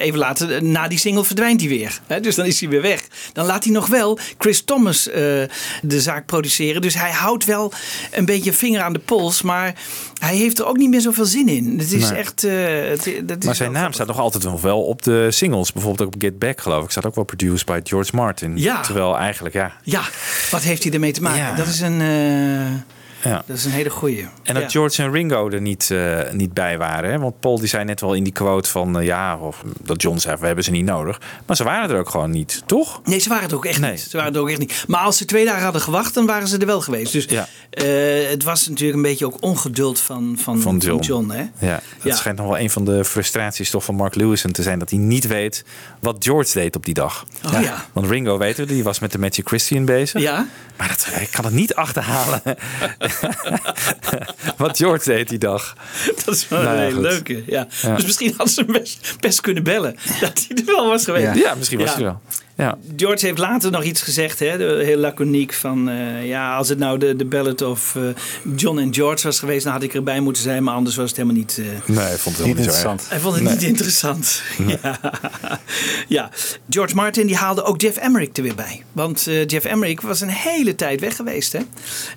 even 0.00 0.18
later, 0.18 0.62
na 0.62 0.88
die 0.88 0.98
single 0.98 1.19
verdwijnt 1.24 1.60
hij 1.60 1.68
weer. 1.68 2.00
Hè? 2.06 2.20
Dus 2.20 2.34
dan 2.34 2.46
is 2.46 2.60
hij 2.60 2.68
weer 2.68 2.82
weg. 2.82 3.02
Dan 3.32 3.46
laat 3.46 3.64
hij 3.64 3.72
nog 3.72 3.86
wel 3.86 4.18
Chris 4.38 4.62
Thomas 4.64 5.08
eh, 5.08 5.14
de 5.82 6.00
zaak 6.00 6.26
produceren. 6.26 6.82
Dus 6.82 6.94
hij 6.94 7.10
houdt 7.10 7.44
wel 7.44 7.72
een 8.10 8.24
beetje 8.24 8.52
vinger 8.52 8.80
aan 8.82 8.92
de 8.92 8.98
pols. 8.98 9.42
Maar 9.42 9.74
hij 10.20 10.36
heeft 10.36 10.58
er 10.58 10.66
ook 10.66 10.76
niet 10.76 10.90
meer 10.90 11.00
zoveel 11.00 11.24
zin 11.24 11.48
in. 11.48 11.78
Het 11.78 11.92
is 11.92 12.08
Nee. 12.10 12.18
echt... 12.18 12.44
eh, 12.44 12.52
het- 12.90 13.28
dat 13.28 13.38
is 13.38 13.44
Maar 13.44 13.54
zijn 13.54 13.72
naam 13.72 13.92
staat 13.92 14.06
nog 14.06 14.18
altijd 14.18 14.44
nog 14.44 14.60
wel 14.60 14.82
op 14.82 15.02
de 15.02 15.30
singles. 15.30 15.72
Bijvoorbeeld 15.72 16.08
ook 16.08 16.14
op 16.14 16.20
Get 16.22 16.38
Back 16.38 16.60
geloof 16.60 16.84
ik. 16.84 16.90
Staat 16.90 17.06
ook 17.06 17.14
wel 17.14 17.24
produced 17.24 17.66
by 17.66 17.80
George 17.84 18.16
Martin. 18.16 18.56
Ja. 18.58 18.80
Terwijl 18.80 19.16
eigenlijk 19.18 19.54
ja. 19.54 19.72
Ja, 19.82 20.02
wat 20.50 20.62
heeft 20.62 20.82
hij 20.84 20.92
ermee 20.92 21.12
te 21.12 21.22
maken? 21.22 21.38
Ja. 21.40 21.54
Dat 21.54 21.66
is 21.66 21.80
een... 21.80 22.00
eh, 22.00 22.98
Ja. 23.22 23.42
Dat 23.46 23.56
is 23.56 23.64
een 23.64 23.70
hele 23.70 23.90
goeie. 23.90 24.28
En 24.42 24.54
dat 24.54 24.62
Ja. 24.62 24.68
George 24.68 25.02
en 25.02 25.10
Ringo 25.12 25.50
er 25.50 25.60
niet, 25.60 25.90
eh, 25.90 26.18
niet 26.32 26.52
bij 26.54 26.78
waren. 26.78 27.10
Hè? 27.10 27.18
Want 27.18 27.40
Paul 27.40 27.58
die 27.58 27.68
zei 27.68 27.84
net 27.84 28.00
wel 28.00 28.14
in 28.14 28.24
die 28.24 28.32
quote 28.32 28.70
van... 28.70 28.98
eh, 28.98 29.04
ja, 29.06 29.38
of 29.38 29.62
dat 29.82 30.02
John 30.02 30.18
zei, 30.18 30.36
we 30.40 30.46
hebben 30.46 30.64
ze 30.64 30.70
niet 30.70 30.84
nodig. 30.84 31.20
Maar 31.46 31.56
ze 31.56 31.64
waren 31.64 31.90
er 31.90 31.98
ook 31.98 32.08
gewoon 32.10 32.30
niet, 32.30 32.62
toch? 32.66 33.00
Nee, 33.04 33.18
ze 33.18 33.28
waren 33.28 33.44
het 33.44 33.52
ook 33.52 33.64
echt 33.64 33.80
Nee. 33.80 33.90
niet. 33.90 34.00
Ze 34.00 34.16
waren 34.16 34.32
het 34.32 34.40
ook 34.40 34.48
echt 34.48 34.58
niet. 34.58 34.84
Maar 34.88 35.00
als 35.00 35.16
ze 35.16 35.24
twee 35.24 35.44
dagen 35.44 35.62
hadden 35.62 35.82
gewacht, 35.82 36.14
dan 36.14 36.26
waren 36.26 36.48
ze 36.48 36.58
er 36.58 36.66
wel 36.66 36.80
geweest. 36.80 37.12
Dus 37.12 37.24
Ja. 37.24 37.48
eh, 37.70 38.28
het 38.30 38.42
was 38.42 38.68
natuurlijk 38.68 38.96
een 38.96 39.02
beetje 39.02 39.26
ook 39.26 39.36
ongeduld 39.40 40.00
van, 40.00 40.34
van, 40.38 40.60
Van 40.60 40.78
John. 41.00 41.30
hè? 41.30 41.66
Ja, 41.66 41.80
dat 42.02 42.16
schijnt 42.16 42.38
nog 42.38 42.46
wel 42.46 42.58
een 42.58 42.70
van 42.70 42.84
de 42.84 43.04
frustraties 43.04 43.70
toch 43.70 43.84
van 43.84 43.94
Mark 43.94 44.14
Lewison 44.14 44.52
te 44.52 44.62
zijn... 44.62 44.78
dat 44.78 44.90
hij 44.90 44.98
niet 44.98 45.26
weet 45.26 45.64
wat 46.00 46.16
George 46.18 46.52
deed 46.52 46.76
op 46.76 46.84
die 46.84 46.94
dag. 46.94 47.26
Oh 47.46 47.60
ja. 47.62 47.84
Want 47.92 48.06
Ringo, 48.08 48.38
weten 48.38 48.66
we, 48.66 48.72
die 48.72 48.84
was 48.84 48.98
met 48.98 49.12
de 49.12 49.18
Magic 49.18 49.46
Christian 49.46 49.84
bezig. 49.84 50.20
Ja? 50.20 50.46
Maar 50.76 50.88
dat, 50.88 51.08
ik 51.20 51.30
kan 51.30 51.44
het 51.44 51.54
niet 51.54 51.74
achterhalen 51.74 52.42
wat 54.56 54.76
George 54.76 55.04
deed 55.04 55.28
die 55.28 55.38
dag. 55.38 55.76
Dat 56.24 56.34
is 56.34 56.48
wel 56.48 56.62
Nou 56.62 56.76
een 56.76 56.82
hele 56.82 57.00
leuke. 57.00 57.42
Ja. 57.46 57.66
Ja. 57.82 57.94
Dus 57.94 58.04
misschien 58.04 58.34
hadden 58.36 58.54
ze 58.54 58.62
hem 58.62 58.72
best, 58.72 59.14
best 59.20 59.40
kunnen 59.40 59.62
bellen. 59.62 59.96
Dat 60.20 60.46
hij 60.48 60.56
er 60.56 60.64
wel 60.64 60.88
was 60.88 61.04
geweest. 61.04 61.34
Ja, 61.34 61.54
misschien 61.54 61.78
was 61.78 61.94
hij 61.94 62.02
wel. 62.02 62.20
Ja. 62.60 62.78
George 62.96 63.26
heeft 63.26 63.38
later 63.38 63.70
nog 63.70 63.82
iets 63.84 64.02
gezegd, 64.02 64.38
hè, 64.38 64.46
heel 64.84 64.96
laconiek. 64.98 65.52
Van 65.52 65.88
eh, 65.88 66.26
ja, 66.26 66.56
als 66.56 66.68
het 66.68 66.78
nou 66.78 66.98
de, 66.98 67.16
de 67.16 67.24
ballad 67.24 67.62
of 67.62 67.96
eh, 67.96 68.02
John 68.56 68.78
en 68.78 68.94
George 68.94 69.26
was 69.26 69.38
geweest, 69.38 69.64
dan 69.64 69.72
had 69.72 69.82
ik 69.82 69.94
erbij 69.94 70.20
moeten 70.20 70.42
zijn. 70.42 70.62
Maar 70.64 70.74
anders 70.74 70.96
was 70.96 71.08
het 71.08 71.16
helemaal 71.16 71.38
niet. 71.38 71.58
eh, 71.58 71.64
Nee, 71.96 72.12
ik 72.12 72.18
vond 72.18 72.36
het 72.36 72.46
Niet 72.46 72.56
helemaal 72.56 72.56
niet 72.56 72.74
zo 72.74 72.88
erg. 72.88 72.90
interessant. 72.90 73.08
hij 73.08 73.18
vond 73.20 73.34
het 73.34 73.44
Nee. 73.44 73.52
niet 73.52 73.62
interessant. 73.62 74.42
Ja. 74.82 75.00
ja, 76.08 76.30
George 76.70 76.94
Martin 76.94 77.26
die 77.26 77.36
haalde 77.36 77.62
ook 77.62 77.80
Jeff 77.80 77.96
Emmerich 77.96 78.28
er 78.32 78.42
weer 78.42 78.54
bij. 78.54 78.82
Want 78.92 79.26
eh, 79.26 79.46
Jeff 79.46 79.64
Emmerich 79.64 80.00
was 80.00 80.20
een 80.20 80.28
hele 80.28 80.74
tijd 80.74 81.00
weg 81.00 81.16
geweest. 81.16 81.52
Hè? 81.52 81.60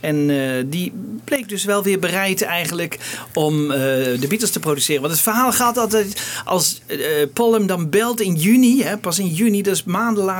En 0.01 0.29
eh, 0.29 0.63
die 0.65 0.91
bleek 1.23 1.49
dus 1.49 1.63
wel 1.63 1.83
weer 1.83 1.99
bereid 1.99 2.41
eigenlijk 2.41 2.97
om 3.33 3.71
eh, 3.71 3.77
de 4.19 4.25
Beatles 4.29 4.51
te 4.51 4.59
produceren. 4.59 5.01
Want 5.01 5.13
het 5.13 5.21
verhaal 5.23 5.51
gaat 5.51 5.77
altijd 5.77 6.21
als 6.45 6.81
eh, 6.85 6.97
Paul 7.33 7.53
hem 7.53 7.67
dan 7.67 7.89
belt 7.89 8.21
in 8.21 8.35
juni. 8.35 8.83
Hè, 8.83 8.97
pas 8.97 9.19
in 9.19 9.27
juni, 9.27 9.61
dat 9.61 9.73
is 9.73 9.83
maanden 9.83 10.23
later. 10.23 10.31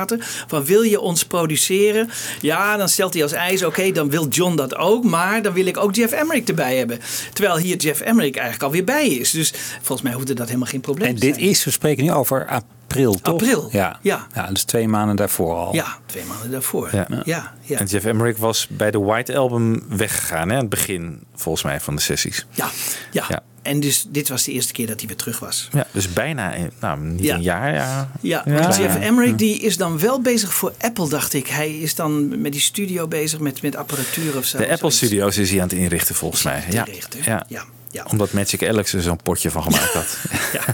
Van 0.46 0.64
wil 0.64 0.82
je 0.82 1.00
ons 1.00 1.24
produceren? 1.24 2.10
Ja, 2.40 2.76
dan 2.76 2.88
stelt 2.88 3.14
hij 3.14 3.22
als 3.22 3.32
eis. 3.32 3.62
Oké, 3.64 3.92
dan 3.92 4.10
wil 4.10 4.28
John 4.28 4.56
dat 4.56 4.76
ook. 4.76 5.04
Maar 5.04 5.42
dan 5.42 5.52
wil 5.52 5.66
ik 5.66 5.76
ook 5.76 5.94
Jeff 5.94 6.12
Emmerich 6.12 6.44
erbij 6.44 6.76
hebben. 6.76 7.00
Terwijl 7.32 7.56
hier 7.56 7.76
Jeff 7.76 8.00
Emmerich 8.00 8.34
eigenlijk 8.34 8.62
alweer 8.64 8.84
bij 8.84 9.08
is. 9.08 9.30
Dus 9.30 9.52
volgens 9.76 10.02
mij 10.02 10.12
hoefde 10.12 10.34
dat 10.34 10.46
helemaal 10.46 10.68
geen 10.68 10.80
probleem 10.80 11.08
En 11.08 11.14
te 11.14 11.20
dit 11.20 11.34
zijn. 11.34 11.46
is, 11.48 11.64
we 11.64 11.70
spreken 11.70 12.04
nu 12.04 12.12
over 12.12 12.46
april, 12.46 13.14
toch? 13.22 13.34
April, 13.34 13.68
Ja. 13.72 13.98
ja. 14.02 14.26
ja, 14.34 14.46
dus 14.46 14.62
twee 14.64 14.88
maanden 14.88 15.16
daarvoor 15.16 15.54
al. 15.54 15.74
Ja, 15.74 15.98
twee 16.06 16.24
maanden 16.24 16.50
daarvoor. 16.50 16.88
Ja. 16.92 17.06
Ja, 17.24 17.52
ja. 17.60 17.78
En 17.78 17.86
Jeff 17.86 18.04
Emmerich 18.04 18.36
was 18.38 18.66
bij 18.70 18.90
de 18.90 18.98
White 18.98 19.36
Album 19.36 19.82
weggegaan, 19.88 20.48
hè? 20.48 20.54
aan 20.54 20.60
het 20.60 20.68
begin 20.68 21.22
volgens 21.34 21.64
mij 21.64 21.80
van 21.80 21.94
de 21.96 22.02
sessies. 22.02 22.46
Ja, 22.50 22.68
ja. 23.10 23.24
Ja. 23.28 23.42
En 23.64 23.80
dus 23.80 24.06
dit 24.08 24.28
was 24.28 24.42
de 24.44 24.52
eerste 24.52 24.72
keer 24.72 24.86
dat 24.86 24.98
hij 24.98 25.06
weer 25.08 25.16
terug 25.16 25.38
was. 25.38 25.68
Ja, 25.72 25.86
dus 25.92 26.12
bijna, 26.12 26.56
een- 26.56 26.70
nou 26.80 27.00
niet 27.00 27.24
Ja. 27.24 27.34
een 27.34 27.42
jaar. 27.42 27.72
Ja, 27.74 28.10
Ja, 28.20 28.42
Ja. 28.46 28.76
Jeff. 28.78 28.96
Emmerich 28.96 29.34
die 29.34 29.60
is 29.60 29.76
dan 29.76 29.98
wel 29.98 30.20
bezig 30.20 30.54
voor 30.54 30.72
Apple, 30.80 31.08
dacht 31.08 31.34
ik. 31.34 31.46
Hij 31.46 31.78
is 31.78 31.94
dan 31.94 32.40
met 32.40 32.52
die 32.52 32.60
studio 32.60 33.08
bezig 33.08 33.38
met, 33.38 33.62
met 33.62 33.76
apparatuur 33.76 34.36
of 34.36 34.44
zo. 34.44 34.58
De 34.58 34.68
Apple. 34.68 34.90
Studios 34.90 35.36
is 35.38 35.50
hij 35.50 35.60
aan 35.60 35.68
het 35.68 35.76
inrichten 35.78 36.14
volgens 36.14 36.42
mij. 36.42 36.64
Ja. 36.70 36.86
inrichten. 36.86 37.20
Ja. 37.24 37.44
Ja, 37.48 37.64
ja. 37.90 38.06
Omdat 38.10 38.32
Magic 38.32 38.68
Alex 38.68 38.92
er 38.92 39.02
zo'n 39.02 39.20
potje 39.22 39.50
van 39.50 39.62
gemaakt 39.62 39.92
had. 39.92 40.16
Ja, 40.52 40.64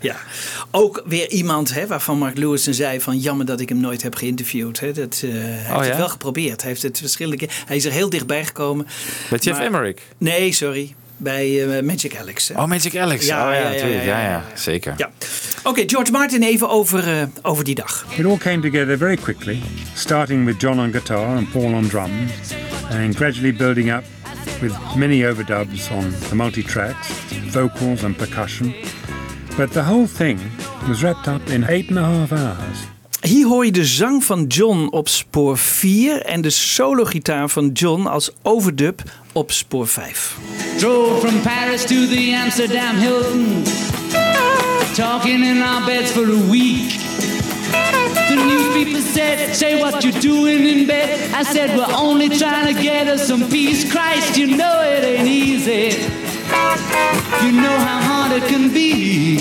ja. 0.00 0.16
Ook 0.70 1.02
weer 1.06 1.30
iemand 1.30 1.74
hè, 1.74 1.86
waarvan 1.86 2.18
Mark 2.18 2.36
Lewison 2.38 2.74
zei 2.74 3.00
van 3.00 3.18
jammer 3.18 3.46
dat 3.46 3.60
ik 3.60 3.68
hem 3.68 3.78
nooit 3.80 4.02
heb 4.02 4.14
geïnterviewd. 4.14 4.80
Hè. 4.80 4.92
Dat, 4.92 5.20
eh, 5.24 5.30
hij 5.32 5.40
heeft 5.40 5.70
Oh, 5.70 5.82
ja? 5.82 5.88
het 5.88 5.96
wel 5.96 6.08
geprobeerd. 6.08 6.60
Hij 6.60 6.70
heeft 6.70 6.82
het 6.82 6.98
verschillende. 6.98 7.48
Hij 7.66 7.76
is 7.76 7.84
er 7.84 7.92
heel 7.92 8.10
dichtbij 8.10 8.44
gekomen. 8.44 8.86
Bij 9.30 9.38
Jeff 9.38 9.60
Emmerich. 9.60 9.96
Nee, 10.18 10.52
sorry. 10.52 10.94
Bij 11.22 11.76
eh, 11.76 11.82
Magic 11.82 12.16
Alex. 12.18 12.48
hè. 12.48 12.54
Oh, 12.54 12.66
Magic 12.66 12.96
Alex. 12.96 13.26
Ja, 13.26 13.46
oh, 13.46 13.52
ja, 13.52 13.58
ja, 13.58 13.62
ja, 13.62 13.68
natuurlijk. 13.74 14.04
ja, 14.04 14.18
Ja, 14.18 14.22
ja, 14.24 14.30
ja, 14.30 14.44
zeker. 14.54 14.94
Ja. 14.96 15.10
Oké, 15.62 15.82
George 15.86 16.10
Martin 16.12 16.42
even 16.42 16.68
over, 16.68 17.08
eh, 17.08 17.22
over 17.42 17.64
die 17.64 17.74
dag. 17.74 18.04
It 18.16 18.24
all 18.26 18.38
came 18.38 18.60
together 18.60 18.98
very 18.98 19.16
quickly, 19.16 19.58
starting 19.94 20.44
with 20.46 20.60
John 20.60 20.78
on 20.78 20.90
guitar 20.92 21.36
and 21.36 21.50
Paul 21.52 21.74
on 21.74 21.86
drums, 21.88 22.32
and 22.90 23.16
gradually 23.16 23.52
building 23.52 23.92
up 23.92 24.04
with 24.60 24.72
many 24.96 25.24
overdubs 25.24 25.90
on 25.90 26.14
the 26.28 26.34
multi 26.34 26.62
tracks, 26.62 27.08
vocals 27.50 28.02
and 28.02 28.16
percussion. 28.16 28.74
But 29.56 29.72
the 29.72 29.82
whole 29.82 30.06
thing 30.16 30.38
was 30.88 31.02
wrapped 31.02 31.28
up 31.28 31.50
in 31.50 31.64
eight 31.68 31.88
and 31.88 31.98
a 31.98 32.02
half 32.04 32.32
hours. 32.32 32.99
Hier 33.20 33.46
hoor 33.46 33.64
je 33.64 33.72
de 33.72 33.84
zang 33.84 34.24
van 34.24 34.44
John 34.46 34.88
op 34.90 35.08
spoor 35.08 35.58
4 35.58 36.22
en 36.22 36.40
de 36.40 36.50
sologitaar 36.50 37.48
van 37.48 37.70
John 37.72 38.06
als 38.06 38.30
overdub 38.42 39.02
op 39.32 39.50
spoor 39.50 39.88
5. 39.88 40.36
Drove 40.76 41.26
from 41.26 41.40
Paris 41.40 41.80
to 41.80 42.06
the 42.06 42.38
Amsterdam 42.44 42.96
Hilton. 42.96 43.62
Talking 44.94 45.44
in 45.44 45.62
our 45.62 45.84
beds 45.84 46.10
for 46.10 46.24
a 46.24 46.50
week. 46.50 46.90
The 48.28 48.34
newspaper 48.34 49.02
said, 49.12 49.56
Say 49.56 49.80
what 49.80 50.02
you're 50.02 50.20
doing 50.20 50.66
in 50.66 50.86
bed. 50.86 51.18
I 51.40 51.44
said, 51.44 51.76
We're 51.76 51.96
only 51.96 52.28
trying 52.28 52.74
to 52.74 52.82
get 52.82 53.06
us 53.06 53.26
some 53.26 53.44
peace. 53.48 53.92
Christ, 53.92 54.36
you 54.36 54.46
know 54.56 54.82
it 54.82 55.04
ain't 55.04 55.28
easy. 55.28 55.96
You 57.42 57.52
know 57.52 57.78
how 57.78 58.00
hard 58.02 58.42
it 58.42 58.48
can 58.48 58.72
be. 58.72 59.38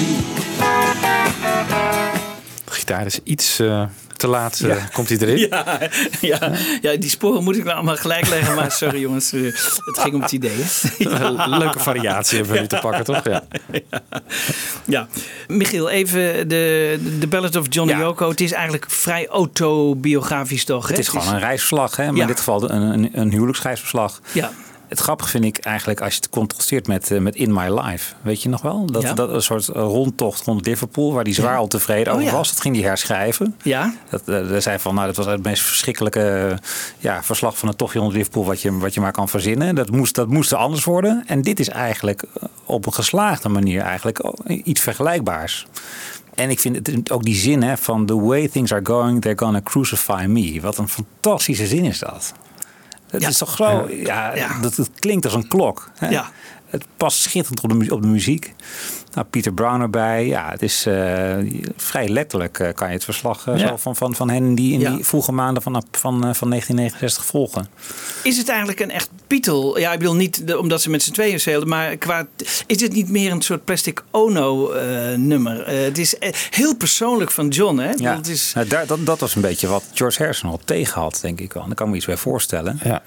De 2.89 2.95
gitaar 2.95 3.05
is 3.05 3.19
iets 3.23 3.59
eh, 3.59 3.83
te 4.17 4.27
laat, 4.27 4.59
eh, 4.59 4.75
komt 4.93 5.09
hij 5.09 5.17
erin. 5.17 5.37
Ja, 5.49 5.79
ja, 6.21 6.51
ja, 6.81 6.95
die 6.97 7.09
sporen 7.09 7.43
moet 7.43 7.55
ik 7.57 7.63
nou 7.63 7.75
allemaal 7.75 7.95
gelijk 7.95 8.27
leggen, 8.29 8.55
maar 8.55 8.71
sorry 8.71 8.99
jongens, 8.99 9.33
eh, 9.33 9.41
het 9.85 9.99
ging 9.99 10.13
om 10.15 10.21
het 10.21 10.31
idee. 10.31 10.65
Leuke 11.59 11.79
variatie 11.79 12.37
hebben 12.37 12.55
we 12.55 12.61
nu 12.61 12.67
te 12.67 12.77
pakken, 12.81 13.03
toch? 13.03 13.23
Ja. 13.23 13.43
Ja, 14.85 15.07
Michiel, 15.47 15.89
even 15.89 16.47
de, 16.47 16.99
de 17.19 17.27
Ballad 17.27 17.55
of 17.55 17.65
Johnny 17.69 17.93
Ja. 17.93 17.99
Yoko. 17.99 18.29
Het 18.29 18.41
is 18.41 18.51
eigenlijk 18.51 18.85
vrij 18.91 19.27
autobiografisch 19.27 20.65
toch? 20.65 20.83
hè? 20.83 20.89
Het 20.89 20.99
is 20.99 21.07
gewoon 21.07 21.33
een 21.33 21.39
reisverslag, 21.39 21.95
hè? 21.95 22.05
maar 22.05 22.15
Ja. 22.15 22.21
in 22.21 22.27
dit 22.27 22.37
geval 22.37 22.69
een, 22.71 22.81
een, 22.81 23.09
een 23.13 23.31
huwelijksreisverslag. 23.31 24.21
Ja. 24.31 24.51
Het 24.89 24.99
grappige 24.99 25.29
vind 25.29 25.43
ik 25.45 25.57
eigenlijk 25.57 26.01
als 26.01 26.13
je 26.13 26.19
het 26.19 26.29
contrasteert 26.29 26.87
met, 26.87 27.11
eh, 27.11 27.19
met 27.19 27.35
In 27.35 27.53
My 27.53 27.79
Life. 27.79 28.13
Weet 28.21 28.41
je 28.41 28.49
nog 28.49 28.61
wel? 28.61 28.85
Dat, 28.85 29.01
Ja. 29.01 29.13
dat 29.13 29.29
een 29.29 29.41
soort 29.41 29.67
eh, 29.67 29.81
rondtocht 29.81 30.45
rond 30.45 30.65
Liverpool, 30.65 31.13
waar 31.13 31.23
hij 31.23 31.33
zwaar 31.33 31.53
Ja. 31.53 31.61
ontevreden 31.61 32.13
Oh, 32.13 32.19
over 32.19 32.31
ja. 32.31 32.37
was. 32.37 32.49
Dat 32.49 32.61
ging 32.61 32.75
hij 32.75 32.85
herschrijven. 32.85 33.55
Ja, 33.63 33.93
Dat, 34.09 34.21
eh, 34.25 34.51
er 34.51 34.61
zei 34.61 34.79
van, 34.79 34.93
nou, 34.95 35.07
dat 35.07 35.15
was 35.15 35.25
het 35.25 35.43
meest 35.43 35.61
verschrikkelijke 35.61 36.57
ja, 36.97 37.23
verslag 37.23 37.57
van 37.57 37.69
een 37.69 37.75
tochtje 37.75 37.99
rond 37.99 38.13
Liverpool 38.13 38.45
wat 38.45 38.61
je, 38.61 38.77
wat 38.77 38.93
je 38.93 38.99
maar 39.01 39.11
kan 39.11 39.29
verzinnen. 39.29 39.75
Dat 39.75 39.89
moest, 39.91 40.15
dat 40.15 40.27
moest 40.27 40.53
anders 40.53 40.83
worden. 40.83 41.23
En 41.27 41.41
dit 41.41 41.59
is 41.59 41.69
eigenlijk 41.69 42.23
op 42.65 42.85
een 42.85 42.93
geslaagde 42.93 43.49
manier 43.49 43.81
eigenlijk 43.81 44.23
iets 44.63 44.81
vergelijkbaars. 44.81 45.67
En 46.35 46.49
ik 46.49 46.59
vind 46.59 46.87
het 46.87 47.11
ook 47.11 47.23
die 47.23 47.35
zin 47.35 47.63
hè, 47.63 47.77
van 47.77 48.05
the 48.05 48.19
way 48.21 48.47
things 48.47 48.71
are 48.73 48.85
going, 48.85 49.21
they're 49.21 49.37
gonna 49.37 49.61
crucify 49.63 50.25
me. 50.27 50.61
Wat 50.61 50.77
een 50.77 50.89
fantastische 50.89 51.67
zin 51.67 51.83
is 51.85 51.99
dat. 51.99 52.33
Het 53.09 53.21
Ja. 53.21 53.27
is 53.27 53.37
toch 53.37 53.55
zo, 53.55 53.87
ja, 53.89 54.35
Ja. 54.35 54.59
Dat, 54.61 54.75
het 54.75 54.89
klinkt 54.99 55.25
als 55.25 55.33
een 55.33 55.47
klok. 55.47 55.89
Hè? 55.97 56.09
Ja. 56.09 56.31
Het 56.69 56.85
past 56.97 57.19
schitterend 57.21 57.61
op 57.63 57.79
de, 57.79 57.93
op 57.93 58.01
de 58.01 58.07
muziek. 58.07 58.53
Nou, 59.19 59.31
Peter 59.31 59.53
Brown 59.53 59.81
erbij. 59.81 60.25
Ja, 60.27 60.49
het 60.49 60.61
is 60.61 60.85
eh, 60.85 61.35
vrij 61.77 62.09
letterlijk 62.09 62.59
eh, 62.59 62.73
kan 62.73 62.87
je 62.87 62.93
het 62.93 63.03
verslag 63.03 63.47
eh, 63.47 63.57
Ja. 63.57 63.67
zo 63.67 63.77
van, 63.77 63.95
van, 63.95 64.15
van 64.15 64.29
hen 64.29 64.55
die 64.55 64.73
in 64.73 64.79
Ja. 64.79 64.91
die 64.95 65.05
vroege 65.05 65.31
maanden 65.31 65.63
van, 65.63 65.73
van, 65.91 66.11
van 66.35 66.49
1969 66.49 67.25
volgen. 67.25 67.67
is 68.23 68.37
het 68.37 68.49
eigenlijk 68.49 68.79
een 68.79 68.91
echt 68.91 69.09
Beatle? 69.27 69.79
Ja, 69.79 69.91
ik 69.93 69.99
bedoel 69.99 70.15
niet 70.15 70.47
de- 70.47 70.59
omdat 70.59 70.81
ze 70.81 70.89
met 70.89 71.03
z'n 71.03 71.11
tweeën 71.11 71.39
zeilden, 71.39 71.69
maar 71.69 71.95
qua, 71.97 72.27
is 72.65 72.81
het 72.81 72.91
niet 72.93 73.09
meer 73.09 73.31
een 73.31 73.41
soort 73.41 73.65
plastic 73.65 74.03
Ono 74.11 74.71
nummer? 75.15 75.63
Eh, 75.63 75.83
het 75.83 75.97
is 75.97 76.15
heel 76.49 76.75
persoonlijk 76.75 77.31
van 77.31 77.47
John, 77.47 77.77
hè? 77.77 77.91
Ja. 77.95 78.15
Het 78.15 78.27
is, 78.27 78.51
Nou, 78.55 78.67
daar, 78.67 78.85
dat, 78.87 79.05
dat 79.05 79.19
was 79.19 79.35
een 79.35 79.41
beetje 79.41 79.67
wat 79.67 79.83
George 79.93 80.17
Harrison 80.17 80.49
al 80.49 80.59
tegen 80.65 81.01
had, 81.01 81.19
denk 81.21 81.39
ik 81.39 81.53
wel. 81.53 81.65
Daar 81.65 81.75
kan 81.75 81.85
ik 81.85 81.91
me 81.91 81.97
iets 81.97 82.05
bij 82.07 82.17
voorstellen. 82.17 82.79
Ja. 82.83 83.01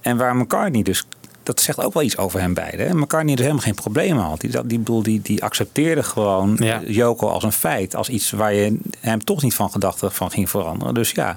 En 0.00 0.16
waar 0.16 0.36
McCartney 0.36 0.82
dus, 0.82 1.04
dat 1.46 1.60
zegt 1.60 1.80
ook 1.84 1.92
wel 1.94 2.02
iets 2.02 2.16
over 2.16 2.40
hen 2.40 2.54
beiden. 2.54 2.86
hè. 2.88 2.94
McCartney 2.94 3.34
dus 3.34 3.44
helemaal 3.44 3.64
geen 3.64 3.74
problemen 3.74 4.22
had. 4.24 4.40
Die, 4.40 4.50
die, 4.66 4.78
bedoel, 4.78 5.02
die, 5.02 5.20
die 5.22 5.42
accepteerde 5.42 6.02
gewoon 6.02 6.56
Ja. 6.60 6.82
eh, 6.82 6.94
Yoko 6.94 7.28
als 7.28 7.42
een 7.42 7.52
feit. 7.52 7.94
Als 7.96 8.08
iets 8.08 8.30
waar 8.30 8.54
je 8.54 8.78
hem 9.00 9.24
toch 9.24 9.42
niet 9.42 9.54
van 9.54 9.70
gedachten 9.70 10.12
van 10.12 10.30
ging 10.30 10.50
veranderen. 10.50 10.94
Dus 10.94 11.10
ja, 11.10 11.36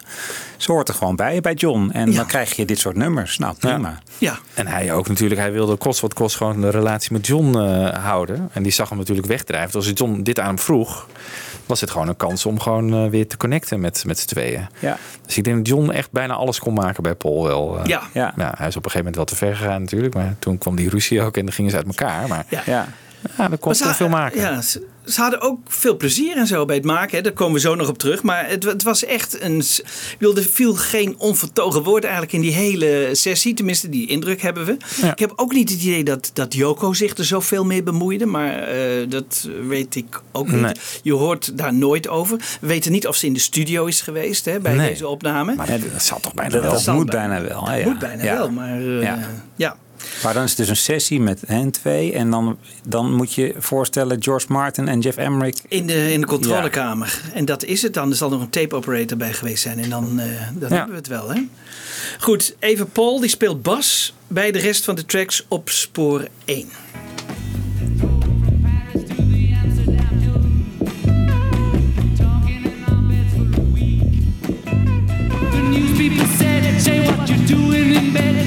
ze 0.57 0.71
hoort 0.71 0.87
er 0.87 0.93
gewoon 0.93 1.15
bij, 1.15 1.41
bij 1.41 1.53
John. 1.53 1.89
En 1.93 2.11
Ja. 2.11 2.15
dan 2.17 2.25
krijg 2.25 2.55
je 2.55 2.65
dit 2.65 2.79
soort 2.79 2.95
nummers. 2.95 3.37
Nou, 3.37 3.55
prima. 3.59 3.99
ja, 4.17 4.39
En 4.53 4.67
hij 4.67 4.93
ook 4.93 5.07
natuurlijk. 5.07 5.39
Hij 5.41 5.51
wilde 5.51 5.75
kost 5.75 5.99
wat 5.99 6.13
kost 6.13 6.35
gewoon 6.35 6.61
de 6.61 6.69
relatie 6.69 7.13
met 7.13 7.27
John 7.27 7.57
eh, 7.57 8.03
houden. 8.03 8.49
En 8.53 8.63
die 8.63 8.71
zag 8.71 8.89
hem 8.89 8.97
natuurlijk 8.97 9.27
wegdrijven. 9.27 9.75
Als 9.75 9.91
John 9.93 10.21
dit 10.21 10.39
aan 10.39 10.47
hem 10.47 10.59
vroeg, 10.59 11.07
was 11.65 11.81
het 11.81 11.91
gewoon 11.91 12.07
een 12.07 12.17
kans 12.17 12.45
om 12.45 12.59
gewoon 12.59 12.93
eh, 12.93 13.09
weer 13.09 13.27
te 13.27 13.37
connecten 13.37 13.79
met, 13.79 14.03
met 14.05 14.19
z'n 14.19 14.27
tweeën. 14.27 14.67
Ja. 14.79 14.97
Dus 15.25 15.37
ik 15.37 15.43
denk 15.43 15.57
dat 15.57 15.67
John 15.67 15.89
echt 15.89 16.11
bijna 16.11 16.33
alles 16.33 16.59
kon 16.59 16.73
maken 16.73 17.03
bij 17.03 17.15
Paul 17.15 17.43
wel. 17.43 17.79
eh. 17.79 17.85
Ja. 17.85 18.01
Ja. 18.13 18.33
hij 18.35 18.67
is 18.67 18.75
op 18.75 18.85
een 18.85 18.91
gegeven 18.91 18.97
moment 18.97 19.15
wel 19.15 19.25
te 19.25 19.35
ver 19.35 19.55
gegaan 19.55 19.81
natuurlijk. 19.81 19.98
Maar 20.13 20.35
toen 20.39 20.57
kwam 20.57 20.75
die 20.75 20.89
ruzie 20.89 21.21
ook 21.21 21.37
en 21.37 21.45
dan 21.45 21.53
gingen 21.53 21.71
ze 21.71 21.77
uit 21.77 21.85
elkaar. 21.87 22.27
Maar 22.27 22.45
Ja. 22.49 22.61
Ja. 22.65 22.87
Ja, 23.37 23.47
dat 23.47 23.59
kon 23.59 23.73
toch 23.73 23.95
veel 23.95 24.09
maken. 24.09 24.41
Ja, 24.41 24.61
ze, 24.61 24.85
ze 25.05 25.21
hadden 25.21 25.41
ook 25.41 25.59
veel 25.67 25.97
plezier 25.97 26.37
en 26.37 26.47
zo 26.47 26.65
bij 26.65 26.75
het 26.75 26.85
maken. 26.85 27.17
Hè. 27.17 27.23
Daar 27.23 27.31
komen 27.33 27.53
we 27.53 27.59
zo 27.59 27.75
nog 27.75 27.87
op 27.87 27.97
terug. 27.97 28.23
Maar 28.23 28.49
het, 28.49 28.63
het 28.63 28.83
was 28.83 29.05
echt 29.05 29.41
een. 29.41 29.61
s- 29.61 29.79
ik 29.79 30.15
bedoel, 30.19 30.35
Er 30.37 30.43
viel 30.43 30.73
geen 30.75 31.15
onvertogen 31.17 31.83
woord 31.83 32.03
eigenlijk 32.03 32.33
in 32.33 32.41
die 32.41 32.51
hele 32.53 33.09
sessie. 33.11 33.53
Tenminste, 33.53 33.89
die 33.89 34.07
indruk 34.07 34.41
hebben 34.41 34.65
we. 34.65 34.77
Ik 35.11 35.19
heb 35.19 35.33
ook 35.35 35.53
niet 35.53 35.69
het 35.69 35.81
idee 35.81 36.03
dat, 36.03 36.31
dat 36.33 36.53
Joko 36.53 36.93
zich 36.93 37.17
er 37.17 37.25
zoveel 37.25 37.65
mee 37.65 37.83
bemoeide. 37.83 38.25
Maar 38.25 38.53
eh, 38.53 39.09
dat 39.09 39.49
weet 39.67 39.95
ik 39.95 40.21
ook 40.31 40.51
niet. 40.51 40.61
Nee. 40.61 40.73
Je 41.03 41.13
hoort 41.13 41.57
daar 41.57 41.73
nooit 41.73 42.07
over. 42.07 42.37
We 42.61 42.67
weten 42.67 42.91
niet 42.91 43.07
of 43.07 43.15
ze 43.15 43.25
in 43.25 43.33
de 43.33 43.39
studio 43.39 43.85
is 43.85 44.01
geweest 44.01 44.45
hè, 44.45 44.59
bij 44.59 44.73
Nee. 44.73 44.89
deze 44.89 45.07
opname. 45.07 45.55
Maar 45.55 45.67
dat 45.93 46.03
zal 46.03 46.19
toch 46.19 46.33
bijna 46.33 46.51
Dat, 46.51 46.61
wel. 46.61 46.83
dat 46.83 46.95
moet 46.95 47.09
bijna- 47.09 47.27
bijna 47.39 47.47
wel. 47.47 47.67
hè, 47.67 47.73
Het 47.75 47.83
ja. 47.83 47.89
moet 47.89 47.99
bijna 47.99 48.23
Ja. 48.23 48.37
wel, 48.37 48.49
maar 48.51 48.79
eh, 48.79 49.01
Ja. 49.55 49.77
Maar 50.23 50.33
dan 50.33 50.43
is 50.43 50.49
het 50.49 50.57
dus 50.57 50.69
een 50.69 50.75
sessie 50.77 51.19
met 51.19 51.41
hen 51.47 51.71
twee. 51.71 52.13
En 52.13 52.29
dan, 52.31 52.57
dan 52.87 53.13
moet 53.13 53.33
je 53.33 53.53
voorstellen 53.57 54.23
George 54.23 54.45
Martin 54.49 54.87
en 54.87 54.99
Jeff 54.99 55.17
Emmerich. 55.17 55.55
In 55.67 55.87
de, 55.87 56.11
in 56.13 56.21
de 56.21 56.27
controlekamer. 56.27 57.21
En 57.33 57.45
dat 57.45 57.63
is 57.63 57.81
het 57.81 57.93
dan. 57.93 58.09
Er 58.09 58.15
zal 58.15 58.29
nog 58.29 58.41
een 58.41 58.49
tape 58.49 58.75
operator 58.75 59.17
bij 59.17 59.33
geweest 59.33 59.61
zijn. 59.63 59.79
En 59.79 59.89
dan, 59.89 60.19
eh, 60.19 60.25
dan 60.53 60.69
Ja. 60.69 60.75
hebben 60.75 60.89
we 60.89 60.95
het 60.95 61.07
wel. 61.07 61.29
Hè? 61.33 61.41
Goed, 62.19 62.55
even 62.59 62.89
Paul. 62.89 63.19
Die 63.19 63.29
speelt 63.29 63.61
bas 63.61 64.13
bij 64.27 64.51
de 64.51 64.59
rest 64.59 64.85
van 64.85 64.95
de 64.95 65.05
tracks 65.05 65.45
op 65.47 65.69
spoor 65.69 66.27
1. 66.45 66.67
The 75.51 75.61
news 75.69 75.97
people 75.97 76.25
said, 76.37 76.79
say 76.81 77.05
what 77.05 77.27
you're 77.29 77.45
doing 77.47 77.95
in 77.95 78.13
bed. 78.13 78.38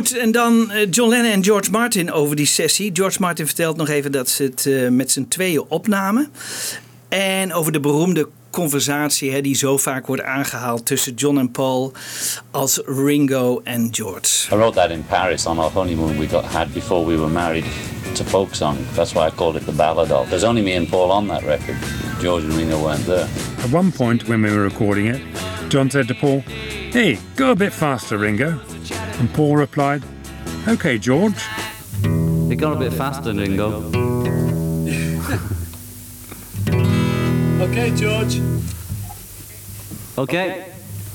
Goed, 0.00 0.16
en 0.16 0.32
dan 0.32 0.70
eh, 0.70 0.86
John 0.90 1.10
Lennon 1.10 1.30
en 1.30 1.44
George 1.44 1.70
Martin 1.70 2.12
over 2.12 2.36
die 2.36 2.46
sessie. 2.46 2.90
George 2.92 3.20
Martin 3.20 3.46
vertelt 3.46 3.76
nog 3.76 3.88
even 3.88 4.12
dat 4.12 4.28
ze 4.28 4.42
het 4.42 4.66
eh, 4.66 4.88
met 4.88 5.10
z'n 5.10 5.26
tweeën 5.28 5.64
opnamen. 5.68 6.30
En 7.10 7.52
over 7.52 7.72
de 7.72 7.80
beroemde 7.80 8.28
conversatie 8.50 9.30
hè, 9.32 9.40
die 9.40 9.54
zo 9.54 9.76
vaak 9.76 10.06
wordt 10.06 10.22
aangehaald 10.22 10.86
tussen 10.86 11.14
John 11.14 11.38
en 11.38 11.50
Paul 11.50 11.92
als 12.50 12.82
Ringo 12.86 13.60
en 13.64 13.88
George. 13.90 14.54
I 14.54 14.56
wrote 14.56 14.74
that 14.74 14.90
in 14.90 15.04
Paris 15.06 15.46
on 15.46 15.58
our 15.58 15.70
honeymoon 15.72 16.18
we 16.18 16.28
got 16.28 16.44
had 16.44 16.72
before 16.72 17.06
we 17.06 17.16
were 17.16 17.30
married 17.32 17.64
to 18.14 18.24
folk 18.24 18.54
song. 18.54 18.76
That's 18.94 19.12
why 19.12 19.26
I 19.26 19.30
called 19.30 19.56
it 19.56 19.64
the 19.64 19.72
Ballad 19.72 20.10
of. 20.10 20.28
There's 20.28 20.44
only 20.44 20.62
me 20.62 20.76
and 20.76 20.88
Paul 20.88 21.10
on 21.10 21.26
that 21.28 21.42
record. 21.42 21.76
George 22.20 22.44
and 22.44 22.54
Ringo 22.54 22.78
weren't 22.82 23.06
there. 23.06 23.28
At 23.64 23.72
one 23.72 23.92
point 23.92 24.28
when 24.28 24.42
we 24.42 24.50
were 24.50 24.62
recording 24.62 25.06
it, 25.06 25.20
John 25.68 25.90
said 25.90 26.06
to 26.08 26.14
Paul, 26.14 26.42
Hey, 26.92 27.18
go 27.34 27.50
a 27.50 27.54
bit 27.54 27.72
faster, 27.72 28.18
Ringo. 28.18 28.60
And 29.18 29.28
Paul 29.32 29.56
replied, 29.56 30.02
Okay, 30.66 30.98
George. 30.98 31.42
It 32.50 32.58
got 32.58 32.72
a 32.72 32.78
bit 32.78 32.92
faster, 32.92 33.32
Ringo. 33.32 34.19
Okay, 37.60 37.96
George. 37.96 38.40
Okay. 40.14 40.54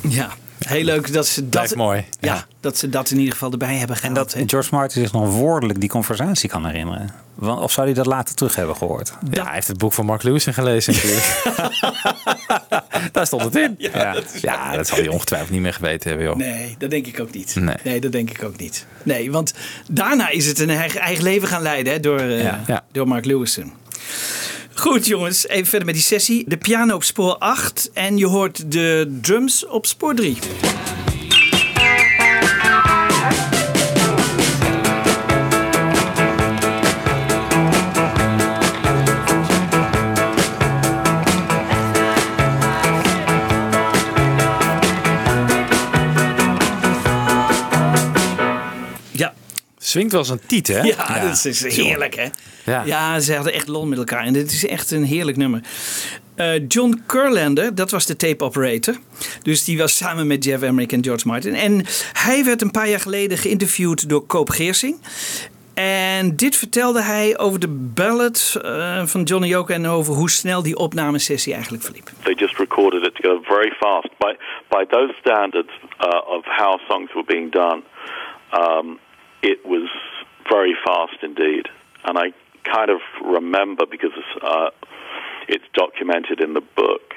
Ja, 0.08 0.30
heel 0.68 0.84
leuk 0.84 1.14
dat 1.14 1.28
ze 1.28 1.42
dat, 1.42 1.50
Blijft 1.50 1.76
mooi. 1.76 2.06
Ja, 2.20 2.46
dat 2.60 2.78
ze 2.78 2.90
dat 2.90 3.10
in 3.10 3.18
ieder 3.18 3.34
geval 3.34 3.52
erbij 3.52 3.76
hebben 3.76 4.02
En 4.02 4.14
dat 4.14 4.36
George 4.46 4.76
Martin 4.76 5.02
zich 5.02 5.12
nog 5.12 5.30
woordelijk 5.30 5.80
die 5.80 5.90
conversatie 5.90 6.50
kan 6.50 6.66
herinneren. 6.66 7.10
Want, 7.36 7.62
of 7.62 7.72
zou 7.72 7.86
hij 7.86 7.96
dat 7.96 8.06
later 8.06 8.36
terug 8.36 8.56
hebben 8.56 8.76
gehoord? 8.76 9.14
Ja, 9.32 9.44
hij 9.44 9.54
heeft 9.54 9.68
het 9.68 9.78
boek 9.78 9.94
van 9.94 10.06
Mark 10.06 10.24
Lewis 10.24 10.44
gelezen 10.44 10.94
natuurlijk. 10.94 11.44
Daar 13.12 13.26
stond 13.26 13.44
het 13.44 13.56
in. 13.56 13.76
Ja, 13.78 14.16
ja, 14.42 14.76
dat, 14.76 14.88
zal 14.88 14.98
hij 14.98 15.08
ongetwijfeld 15.08 15.52
niet 15.52 15.62
meer 15.62 15.74
geweten 15.74 16.10
hebben, 16.10 16.28
joh. 16.28 16.36
Nee, 16.36 16.76
dat 16.78 16.90
denk 16.90 17.08
ik 17.08 17.20
ook 17.20 17.32
niet. 17.32 17.56
Nee. 17.84 18.00
dat 18.00 18.12
denk 18.12 18.30
ik 18.30 18.44
ook 18.44 18.58
niet. 18.58 18.86
Nee, 19.04 19.32
want 19.32 19.54
daarna 19.88 20.30
is 20.30 20.46
het 20.46 20.60
een 20.60 20.70
eigen, 20.70 21.00
eigen 21.00 21.24
leven 21.24 21.48
gaan 21.48 21.62
leiden 21.62 21.94
hè, 21.94 22.00
door, 22.00 22.20
eh, 22.20 22.44
Ja. 22.44 22.64
Ja. 22.68 22.84
door 22.92 23.08
Mark 23.08 23.26
Lewison. 23.26 23.74
Goed 24.78 25.06
jongens, 25.06 25.48
even 25.48 25.66
verder 25.66 25.86
met 25.86 25.96
die 25.96 26.04
sessie. 26.04 26.44
De 26.48 26.58
piano 26.58 26.96
op 26.96 27.04
spoor 27.04 27.38
8 27.38 27.90
en 27.94 28.18
je 28.18 28.26
hoort 28.26 28.72
de 28.72 29.18
drums 29.22 29.68
op 29.68 29.86
spoor 29.86 30.16
3. 30.16 30.38
Swingt 49.86 50.12
wel 50.12 50.22
als 50.22 50.30
een 50.30 50.46
tiet, 50.46 50.68
hè? 50.68 50.82
Ja, 50.82 51.20
dat 51.20 51.46
is 51.46 51.76
heerlijk, 51.76 52.16
hè? 52.16 52.28
Ja. 52.64 52.84
Ja. 52.86 53.20
ze 53.20 53.34
hadden 53.34 53.54
echt 53.54 53.68
lol 53.68 53.86
met 53.86 53.98
elkaar. 53.98 54.24
En 54.24 54.34
dit 54.34 54.52
is 54.52 54.68
echt 54.68 54.92
een 54.92 55.04
heerlijk 55.04 55.38
nummer. 55.38 55.62
Eh, 56.36 56.68
John 56.68 57.04
Curlander, 57.08 57.76
dat 57.76 57.92
was 57.92 58.06
de 58.06 58.16
tape 58.16 58.44
operator. 58.44 58.96
Dus 59.42 59.64
die 59.64 59.78
was 59.78 59.98
samen 59.98 60.28
met 60.28 60.44
Jeff 60.44 60.64
Emmerich 60.64 60.92
en 60.92 61.04
George 61.04 61.28
Martin. 61.28 61.56
En 61.56 61.86
hij 62.14 62.46
werd 62.46 62.62
een 62.62 62.72
paar 62.72 62.90
jaar 62.90 63.00
geleden 63.00 63.38
geïnterviewd 63.38 64.10
door 64.10 64.26
Koop 64.26 64.50
Geersing. 64.50 64.98
En 65.74 66.36
dit 66.36 66.56
vertelde 66.56 67.02
hij 67.02 67.38
over 67.38 67.60
de 67.60 67.92
ballad 67.94 68.60
eh, 68.64 69.06
van 69.06 69.24
Johnny 69.24 69.48
Yoko 69.48 69.74
en 69.74 69.88
over 69.88 70.14
hoe 70.14 70.30
snel 70.30 70.64
die 70.64 70.78
opnamesessie 70.78 71.54
eigenlijk 71.54 71.84
verliep. 71.84 72.10
They 72.24 72.34
just 72.34 72.58
recorded 72.58 73.06
it 73.06 73.16
together 73.16 73.40
very 73.44 73.74
fast. 73.80 74.10
By 74.18 74.36
by 74.70 74.86
those 74.86 75.14
standards 75.20 75.72
uh, 76.00 76.36
of 76.36 76.46
how 76.46 76.80
songs 76.90 77.14
were 77.14 77.26
being 77.26 77.52
done, 77.52 77.82
um, 78.54 79.00
it 79.42 79.66
was 79.66 79.90
very 80.50 80.76
fast 80.86 81.18
indeed. 81.24 81.68
And 82.04 82.18
I 82.18 82.34
kind 82.64 82.90
of 82.90 83.00
remember 83.24 83.86
because 83.90 84.12
uh, 84.42 84.70
it's 85.48 85.64
documented 85.74 86.42
in 86.42 86.54
the 86.54 86.62
book. 86.62 87.14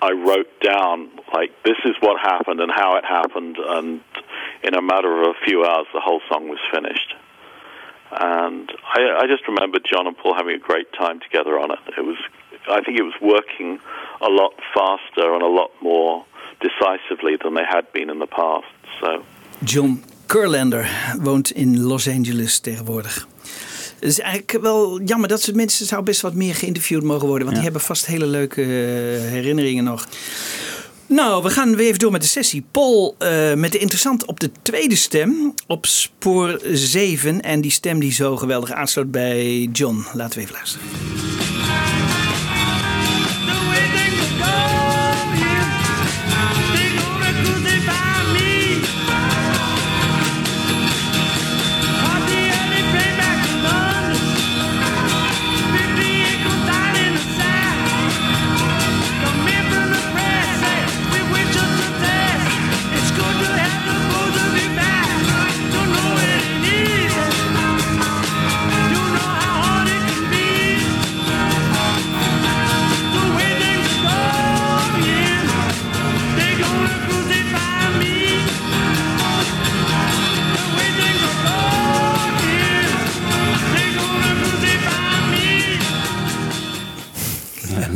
I 0.00 0.12
wrote 0.12 0.60
down 0.60 1.10
like 1.34 1.50
this 1.64 1.76
is 1.84 1.96
what 2.00 2.20
happened 2.20 2.60
and 2.60 2.70
how 2.70 2.96
it 2.96 3.04
happened, 3.04 3.56
and 3.58 4.00
in 4.62 4.74
a 4.74 4.82
matter 4.82 5.22
of 5.22 5.34
a 5.34 5.44
few 5.44 5.64
hours, 5.64 5.86
the 5.92 6.00
whole 6.00 6.20
song 6.30 6.48
was 6.48 6.60
finished. 6.72 7.14
And 8.10 8.70
I, 8.84 9.22
I 9.22 9.26
just 9.26 9.46
remember 9.48 9.78
John 9.80 10.06
and 10.06 10.16
Paul 10.16 10.34
having 10.34 10.54
a 10.54 10.58
great 10.58 10.92
time 10.92 11.20
together 11.20 11.58
on 11.58 11.72
it. 11.72 11.78
It 11.96 12.04
was, 12.04 12.16
I 12.70 12.80
think, 12.80 12.98
it 12.98 13.02
was 13.02 13.14
working 13.20 13.80
a 14.20 14.28
lot 14.28 14.54
faster 14.72 15.34
and 15.34 15.42
a 15.42 15.48
lot 15.48 15.70
more 15.82 16.24
decisively 16.60 17.36
than 17.42 17.54
they 17.54 17.64
had 17.68 17.92
been 17.92 18.08
in 18.08 18.18
the 18.18 18.26
past. 18.26 18.66
So. 19.00 19.24
John 19.64 20.04
Curlander 20.28 20.90
woont 21.20 21.50
in 21.50 21.80
Los 21.80 22.08
Angeles 22.08 22.58
tegenwoordig. 22.58 23.28
Het 23.98 24.08
is 24.08 24.18
eigenlijk 24.20 24.58
wel 24.62 25.00
jammer 25.00 25.28
dat 25.28 25.42
ze 25.42 25.52
mensen 25.52 25.86
zou 25.86 26.02
best 26.02 26.20
wat 26.20 26.34
meer 26.34 26.54
geïnterviewd 26.54 27.02
mogen 27.02 27.26
worden. 27.26 27.44
Want 27.44 27.54
die 27.54 27.64
hebben 27.64 27.82
vast 27.82 28.06
hele 28.06 28.26
leuke 28.26 28.62
eh, 28.62 28.68
herinneringen 29.30 29.84
nog. 29.84 30.08
Nou, 31.06 31.42
we 31.42 31.50
gaan 31.50 31.76
weer 31.76 31.86
even 31.86 31.98
door 31.98 32.12
met 32.12 32.22
de 32.22 32.28
sessie. 32.28 32.64
Paul 32.70 33.14
eh, 33.18 33.54
met 33.54 33.72
de 33.72 33.78
interessant 33.78 34.26
op 34.26 34.40
de 34.40 34.50
tweede 34.62 34.96
stem 34.96 35.54
op 35.66 35.86
spoor 35.86 36.60
7. 36.72 37.40
En 37.40 37.60
die 37.60 37.70
stem 37.70 38.00
die 38.00 38.12
zo 38.12 38.36
geweldig 38.36 38.72
aansloot 38.72 39.10
bij 39.10 39.68
John. 39.72 40.04
Laten 40.12 40.38
we 40.38 40.44
even 40.44 40.54
luisteren. 40.54 40.86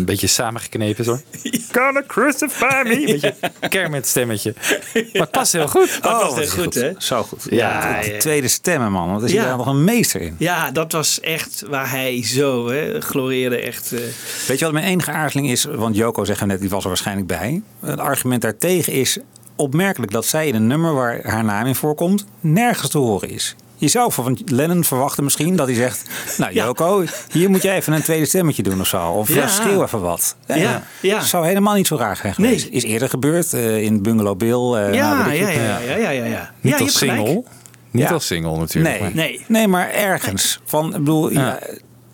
Een 0.02 0.08
beetje 0.08 0.26
samengeknepen 0.26 1.04
zo. 1.04 1.18
Gonna 1.72 2.02
crucify 2.06 2.82
me. 2.84 3.04
Beetje 3.06 3.34
Kermit 3.68 4.06
stemmetje. 4.06 4.54
Maar 4.94 5.04
het 5.12 5.30
past 5.30 5.52
heel 5.52 5.68
goed. 5.68 5.98
Dat 6.02 6.12
was 6.12 6.22
wat 6.22 6.34
heel 6.34 6.42
is 6.42 6.50
goed, 6.52 6.74
hè? 6.74 6.92
Zo 6.98 7.22
goed. 7.22 7.46
Ja, 7.50 7.56
Ja, 7.96 8.00
die 8.02 8.12
ja. 8.12 8.18
tweede 8.18 8.48
stemmen, 8.48 8.92
man. 8.92 9.08
Want 9.10 9.22
er 9.22 9.28
zit 9.28 9.38
Ja. 9.38 9.44
daar 9.44 9.56
nog 9.56 9.66
een 9.66 9.84
meester 9.84 10.20
in. 10.20 10.34
Ja, 10.38 10.70
dat 10.70 10.92
was 10.92 11.20
echt 11.20 11.62
waar 11.68 11.90
hij 11.90 12.24
zo 12.24 12.68
hè, 12.68 13.00
gloreerde. 13.00 13.56
Echt, 13.56 13.92
eh, 13.92 14.00
Weet 14.46 14.58
je 14.58 14.64
wat 14.64 14.74
mijn 14.74 14.86
enige 14.86 15.10
aarzeling 15.10 15.50
is? 15.50 15.64
Want 15.64 15.96
Joko 15.96 16.24
zegt 16.24 16.46
net, 16.46 16.60
die 16.60 16.70
was 16.70 16.82
er 16.82 16.88
waarschijnlijk 16.88 17.26
bij. 17.26 17.62
Het 17.80 17.98
argument 17.98 18.42
daartegen 18.42 18.92
is 18.92 19.18
opmerkelijk 19.56 20.12
dat 20.12 20.26
zij 20.26 20.48
in 20.48 20.54
een 20.54 20.66
nummer 20.66 20.94
waar 20.94 21.20
haar 21.26 21.44
naam 21.44 21.66
in 21.66 21.74
voorkomt, 21.74 22.24
nergens 22.40 22.88
te 22.90 22.98
horen 22.98 23.30
is. 23.30 23.54
Je 23.82 23.88
zou 23.88 24.12
van 24.12 24.38
Lennon 24.46 24.84
verwachten 24.84 25.24
misschien 25.24 25.56
dat 25.56 25.66
hij 25.66 25.76
zegt... 25.76 26.02
Nou 26.38 26.52
Joko, 26.52 27.04
hier 27.30 27.50
moet 27.50 27.62
jij 27.62 27.76
even 27.76 27.92
een 27.92 28.02
tweede 28.02 28.24
stemmetje 28.26 28.62
doen 28.62 28.80
of 28.80 28.86
zo. 28.86 29.06
Of 29.10 29.28
Ja. 29.28 29.34
ja. 29.34 29.46
schreeuw 29.48 29.82
even 29.82 30.00
wat. 30.00 30.36
Ja, 30.46 30.82
ja. 31.00 31.20
Zou 31.20 31.46
helemaal 31.46 31.74
niet 31.74 31.86
zo 31.86 31.96
raar 31.96 32.16
zijn 32.16 32.34
geweest. 32.34 32.68
Is 32.70 32.82
eerder 32.84 33.08
gebeurd 33.08 33.52
eh, 33.52 33.82
in 33.82 34.02
Bungalow 34.02 34.36
Bill. 34.36 34.74
eh, 34.86 34.94
ja, 34.94 35.18
nou, 35.18 35.32
ja, 35.32 35.48
ja, 35.48 35.78
ja, 35.78 35.96
ja, 35.96 36.10
ja, 36.10 36.24
ja. 36.24 36.50
Niet 36.60 36.80
als 36.80 36.96
gelijk. 36.96 37.18
single. 37.18 37.44
Niet 37.90 38.02
Ja. 38.08 38.10
als 38.14 38.26
single 38.26 38.58
natuurlijk. 38.58 38.94
Nee. 38.94 39.02
maar- 39.02 39.14
Nee. 39.14 39.44
nee, 39.48 39.68
maar 39.68 39.90
ergens. 39.90 40.60
Van, 40.64 40.86
ik 40.86 40.92
bedoel, 40.92 41.30
ja. 41.32 41.58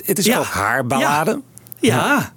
het 0.05 0.19
is 0.19 0.25
Ja. 0.25 0.39
ook 0.39 0.45
haar 0.45 0.87
ballade. 0.87 1.41
Ja, 1.81 2.33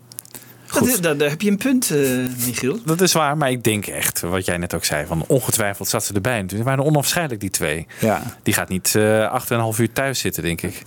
Dat 0.71 1.19
daar, 1.19 1.29
heb 1.29 1.41
je 1.41 1.49
een 1.49 1.57
punt, 1.57 1.91
eh, 1.91 1.99
Michiel. 2.45 2.79
Dat 2.85 3.01
is 3.01 3.13
waar, 3.13 3.37
maar 3.37 3.51
ik 3.51 3.63
denk 3.63 3.85
echt, 3.85 4.21
wat 4.21 4.45
jij 4.45 4.57
net 4.57 4.73
ook 4.73 4.85
zei, 4.85 5.05
van 5.05 5.23
ongetwijfeld 5.27 5.87
zat 5.87 6.03
ze 6.03 6.13
erbij. 6.13 6.43
Ze 6.47 6.63
waren 6.63 6.83
onafscheidelijk, 6.83 7.41
die 7.41 7.49
twee. 7.49 7.87
Ja. 7.99 8.23
Die 8.43 8.53
gaat 8.53 8.69
niet 8.69 8.95
eh 8.95 9.29
acht 9.31 9.49
en 9.49 9.55
een 9.55 9.61
half 9.61 9.79
uur 9.79 9.91
thuis 9.91 10.19
zitten, 10.19 10.43
denk 10.43 10.61
ik. 10.61 10.81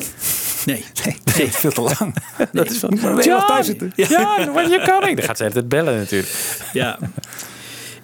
Nee. 0.66 0.85
Nee, 1.37 1.53
veel 1.62 1.73
te 1.73 1.81
lang. 1.81 2.14
Dat 2.53 2.70
is 2.70 2.81
wel 2.81 3.20
John! 3.20 3.47
thuis 3.47 3.66
zitten. 3.66 3.92
Ja, 3.97 4.51
what 4.53 4.70
you 4.70 4.85
coming? 4.85 5.16
Dan 5.16 5.25
gaat 5.25 5.37
ze 5.37 5.42
de 5.44 5.49
hele 5.49 5.53
tijd 5.53 5.68
bellen 5.68 5.99
natuurlijk. 5.99 6.33
Ja. 6.73 6.99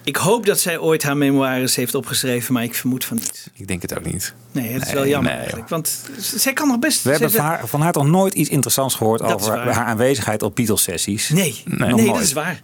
Ik 0.03 0.15
hoop 0.15 0.45
dat 0.45 0.59
zij 0.59 0.79
ooit 0.79 1.03
haar 1.03 1.17
memoires 1.17 1.75
heeft 1.75 1.95
opgeschreven, 1.95 2.53
maar 2.53 2.63
ik 2.63 2.75
vermoed 2.75 3.05
van 3.05 3.17
niet. 3.17 3.47
Ik 3.53 3.67
denk 3.67 3.81
het 3.81 3.97
ook 3.97 4.05
niet. 4.05 4.33
Nee, 4.51 4.71
dat 4.73 4.81
is 4.81 4.87
Nee, 4.87 4.95
wel 4.95 5.07
jammer 5.07 5.31
nee, 5.31 5.39
eigenlijk. 5.39 5.69
Want 5.69 5.99
zij 6.17 6.53
kan 6.53 6.67
nog 6.67 6.79
best... 6.79 7.03
We 7.03 7.09
hebben 7.11 7.31
van 7.31 7.45
haar, 7.45 7.67
van 7.67 7.81
haar 7.81 7.91
toch 7.91 8.07
nooit 8.07 8.33
iets 8.33 8.49
interessants 8.49 8.95
gehoord 8.95 9.19
Dat 9.19 9.33
over 9.33 9.57
haar 9.57 9.85
aanwezigheid 9.85 10.43
op 10.43 10.55
Beatles-sessies? 10.55 11.29
Nee, 11.29 11.61
nee, 11.65 11.89
Nog 11.89 12.05
dat 12.05 12.21
is 12.21 12.33
waar. 12.33 12.61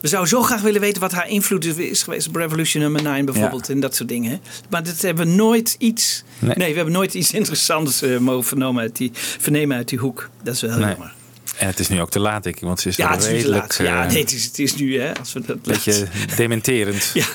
We 0.00 0.08
zouden 0.08 0.30
zo 0.30 0.42
graag 0.42 0.60
willen 0.60 0.80
weten 0.80 1.00
wat 1.00 1.12
haar 1.12 1.28
invloed 1.28 1.78
is 1.78 2.02
geweest 2.02 2.28
op 2.28 2.36
Revolution 2.36 2.82
nummer 2.82 3.02
9 3.02 3.24
bijvoorbeeld 3.24 3.68
en 3.68 3.80
dat 3.80 3.94
soort 3.96 4.08
dingen. 4.08 4.40
Maar 4.70 4.82
dat 4.82 5.00
hebben 5.00 5.26
we 5.26 5.32
nooit 5.32 5.74
iets. 5.78 6.24
Nee, 6.38 6.54
Nee. 6.56 6.68
we 6.70 6.76
hebben 6.76 6.94
nooit 6.94 7.14
iets 7.14 7.32
interessants 7.40 8.02
eh, 8.02 8.18
mogen 8.18 8.44
vernemen 8.44 8.82
uit, 8.82 8.96
die, 8.96 9.10
vernemen 9.14 9.76
uit 9.76 9.88
die 9.88 9.98
hoek. 9.98 10.30
Dat 10.42 10.54
is 10.54 10.60
wel 10.60 10.70
Nee. 10.78 10.88
jammer. 10.88 11.14
En 11.56 11.66
het 11.66 11.78
is 11.78 11.88
nu 11.88 12.00
ook 12.00 12.10
te 12.10 12.18
laat, 12.18 12.42
denk 12.42 12.56
ik, 12.56 12.62
want 12.62 12.80
ze 12.80 12.88
is 12.88 12.96
Ja, 12.96 13.10
het 13.10 13.20
is 13.20 13.24
nu 13.24 13.30
te 13.30 13.36
redelijk... 13.36 13.78
laat. 13.78 13.86
Ja, 13.86 14.04
eh, 14.04 14.10
nee, 14.10 14.20
het 14.20 14.32
is, 14.32 14.44
het 14.44 14.58
is 14.58 14.74
nu, 14.74 15.00
hè, 15.00 15.14
als 15.18 15.32
we 15.32 15.40
dat 15.40 15.48
Een 15.56 15.60
beetje 15.62 16.06
dementerend. 16.36 17.10
Ja, 17.14 17.26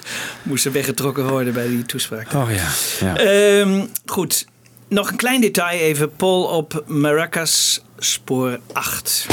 moest 0.44 0.66
er 0.66 0.72
weggetrokken 0.72 1.30
worden 1.30 1.54
bij 1.54 1.68
die 1.68 1.86
toespraak. 1.86 2.34
Oh 2.34 2.50
ja. 2.52 2.68
ja. 3.00 3.18
Ehm, 3.18 3.86
goed, 4.06 4.46
nog 4.88 5.10
een 5.10 5.16
klein 5.16 5.42
detail 5.42 5.80
even. 5.80 6.16
Paul 6.16 6.44
op 6.44 6.84
Maracas, 6.88 7.82
spoor 7.98 8.60
8. 8.74 9.26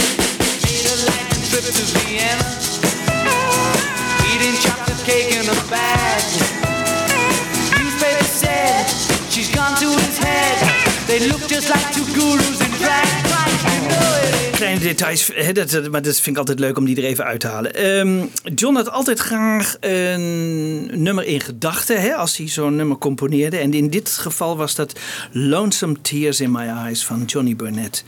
trip 1.54 1.74
to 1.74 1.84
Vienna. 1.98 2.48
Eating 4.30 4.56
chocolate 4.64 5.02
cake 5.06 5.30
in 5.38 5.46
a 5.48 5.56
bag. 5.70 6.24
Newspaper 7.78 8.24
said 8.24 8.86
she's 9.30 9.50
gone 9.54 9.76
to 9.78 9.88
his 9.88 10.18
head. 10.18 10.58
They 11.06 11.28
look 11.28 11.46
just 11.46 11.70
like 11.70 11.86
two 11.94 12.04
gurus 12.16 12.60
in 12.60 12.70
drag. 12.82 13.06
You 13.70 13.88
know 13.88 14.18
it. 14.18 14.23
Kleine 14.64 14.82
details, 14.84 15.30
hè, 15.34 15.52
dat, 15.52 15.90
maar 15.90 16.02
dat 16.02 16.14
vind 16.14 16.26
ik 16.26 16.36
altijd 16.36 16.58
leuk 16.58 16.78
om 16.78 16.84
die 16.84 16.96
er 16.96 17.04
even 17.04 17.24
uit 17.24 17.40
te 17.40 17.46
halen. 17.46 17.74
Ehm, 17.74 18.24
John 18.54 18.74
had 18.74 18.90
altijd 18.90 19.18
graag 19.18 19.76
een 19.80 21.02
nummer 21.02 21.24
in 21.24 21.40
gedachten 21.40 22.16
als 22.16 22.36
hij 22.36 22.48
zo'n 22.48 22.76
nummer 22.76 22.98
componeerde. 22.98 23.56
En 23.56 23.74
in 23.74 23.88
dit 23.88 24.08
geval 24.08 24.56
was 24.56 24.74
dat 24.74 24.98
Lonesome 25.32 25.96
Tears 26.02 26.40
in 26.40 26.50
My 26.50 26.66
Eyes 26.66 27.04
van 27.04 27.24
Johnny 27.26 27.56
Burnett. 27.56 28.04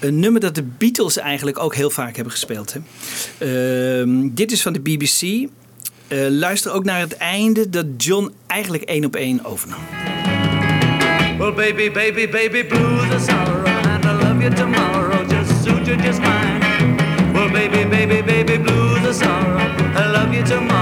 Een 0.00 0.18
nummer 0.18 0.40
dat 0.40 0.54
de 0.54 0.62
Beatles 0.62 1.16
eigenlijk 1.16 1.58
ook 1.58 1.74
heel 1.74 1.90
vaak 1.90 2.14
hebben 2.14 2.32
gespeeld. 2.32 2.74
Hè. 2.74 2.80
Ehm, 4.00 4.28
dit 4.30 4.52
is 4.52 4.62
van 4.62 4.72
de 4.72 4.80
BBC. 4.80 5.48
Eh, 6.08 6.18
luister 6.28 6.72
ook 6.72 6.84
naar 6.84 7.00
het 7.00 7.16
einde 7.16 7.70
dat 7.70 7.86
John 7.96 8.32
eigenlijk 8.46 8.82
één 8.82 9.04
op 9.04 9.16
één 9.16 9.44
overnam. 9.44 9.80
Well, 11.38 11.52
baby, 11.52 11.90
baby, 11.90 12.28
baby, 12.28 12.64
blues 12.64 13.10
are 13.10 13.18
sorrow, 13.18 13.66
and 13.66 14.04
I 14.04 14.12
love 14.12 14.42
you 14.42 14.54
tomorrow, 14.54 15.03
just 15.84 15.98
suit 15.98 16.04
you 16.06 16.12
just 16.12 16.22
fine. 16.22 16.96
Well, 17.32 17.50
baby, 17.50 17.84
baby, 17.84 18.22
baby, 18.22 18.58
blues 18.58 19.04
are 19.06 19.12
sorrow, 19.12 19.58
I 19.58 20.10
love 20.10 20.32
you 20.32 20.44
tomorrow, 20.44 20.73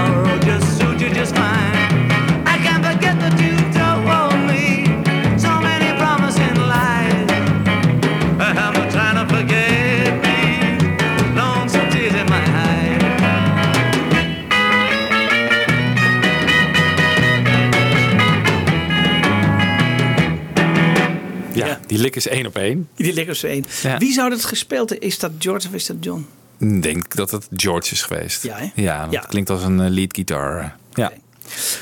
die 21.93 22.01
lik 22.01 22.15
is 22.15 22.27
één 22.27 22.45
op 22.45 22.55
één. 22.57 22.89
Die 22.95 23.13
liggen 23.13 23.35
zo 23.35 23.47
één. 23.47 23.65
Ja. 23.81 23.97
Wie 23.97 24.13
zou 24.13 24.29
dat 24.29 24.45
gespeeld 24.45 24.89
hebben? 24.89 25.07
Is 25.07 25.19
dat 25.19 25.31
George 25.39 25.67
of 25.67 25.73
is 25.73 25.85
dat 25.85 25.95
John? 25.99 26.27
Ik 26.59 26.83
denk 26.83 27.15
dat 27.15 27.31
het 27.31 27.47
George 27.55 27.91
is 27.91 28.01
geweest. 28.01 28.43
Ja, 28.43 28.57
hè? 28.57 28.69
Ja, 28.81 29.03
dat 29.03 29.11
Ja. 29.13 29.19
klinkt 29.19 29.49
als 29.49 29.63
een 29.63 29.79
eh, 29.81 29.89
lead 29.89 30.13
guitar. 30.15 30.75
Ja. 30.93 31.11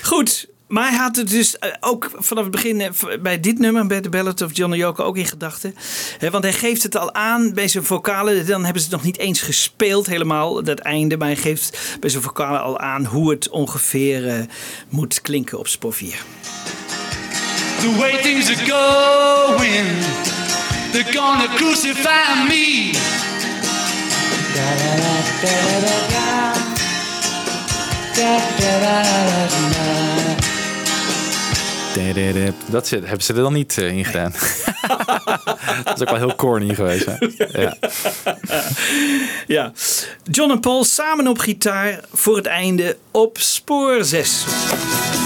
Goed, 0.04 0.47
maar 0.67 0.89
hij 0.89 0.97
had 0.97 1.15
het 1.15 1.30
dus 1.30 1.58
eh, 1.60 1.69
ook 1.80 2.10
vanaf 2.15 2.43
het 2.43 2.52
begin 2.52 2.82
eh, 2.82 2.89
bij 3.21 3.39
dit 3.39 3.60
nummer, 3.60 3.88
bij 3.88 4.02
de 4.02 4.10
Ballad 4.10 4.41
of 4.41 4.56
John 4.58 4.74
Yoko, 4.74 5.04
ook 5.04 5.17
in 5.17 5.26
gedachten. 5.26 5.76
Hè, 6.17 6.30
Want 6.30 6.43
hij 6.43 6.54
geeft 6.54 6.84
het 6.84 6.97
al 6.97 7.13
aan 7.13 7.54
bij 7.54 7.67
zijn 7.67 7.84
vocalen. 7.84 8.45
Dan 8.47 8.63
hebben 8.63 8.82
ze 8.82 8.88
het 8.88 8.95
nog 8.97 9.06
niet 9.06 9.17
eens 9.17 9.41
gespeeld 9.41 10.08
helemaal, 10.08 10.63
dat 10.63 10.80
einde. 10.80 11.17
Maar 11.17 11.28
hij 11.28 11.38
geeft 11.38 11.97
bij 12.00 12.10
zijn 12.10 12.24
vocalen 12.24 12.62
al 12.62 12.80
aan 12.80 13.06
hoe 13.06 13.30
het 13.32 13.50
ongeveer 13.50 14.45
moet 14.89 15.21
klinken 15.21 15.60
op 15.60 15.67
spoor 15.67 15.93
4. 15.93 16.24
The 17.81 17.97
way 17.99 18.21
things 18.21 18.49
are 18.49 18.65
going, 18.65 19.85
they're 20.91 21.13
gonna 21.13 21.47
crucify 21.55 22.45
me. 22.47 22.91
Dat 32.69 32.87
zit- 32.87 33.01
hebben 33.05 33.21
ze 33.23 33.33
er 33.33 33.41
dan 33.41 33.53
niet 33.53 33.77
eh, 33.77 33.97
in 33.97 34.05
gedaan. 34.05 34.33
dat 35.83 35.95
is 35.95 36.01
ook 36.01 36.09
wel 36.09 36.15
heel 36.27 36.35
corny 36.35 36.75
geweest. 36.75 37.05
hè? 37.05 37.15
Ja. 37.61 37.75
Ja, 39.47 39.71
John 40.31 40.51
en 40.51 40.59
Paul 40.59 40.83
samen 40.83 41.27
op 41.27 41.37
gitaar 41.39 41.99
voor 42.13 42.35
het 42.35 42.45
einde 42.45 42.97
op 43.11 43.37
spoor 43.39 44.03
6. 44.03 44.43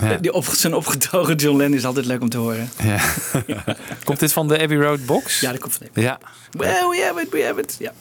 Ja. 0.00 0.14
Die 0.16 0.32
op, 0.32 0.44
zijn 0.44 0.74
opgetogen 0.74 1.34
John 1.36 1.56
Lennon 1.56 1.76
is 1.76 1.84
altijd 1.84 2.06
leuk 2.06 2.20
om 2.20 2.28
te 2.28 2.36
horen. 2.38 2.68
Ja. 2.82 3.00
Komt 4.04 4.20
dit 4.20 4.32
van 4.32 4.48
de 4.48 4.60
Abbey 4.60 4.76
Road 4.76 5.06
box? 5.06 5.40
Ja, 5.40 5.50
dat 5.50 5.60
komt 5.60 5.74
van 5.74 6.02
Ja. 6.02 6.18
Well, 6.50 6.68
we 6.88 7.04
have 7.08 7.20
it, 7.20 7.28
we 7.30 7.44
have 7.44 7.60
it. 7.60 7.76
Ja. 7.78 7.92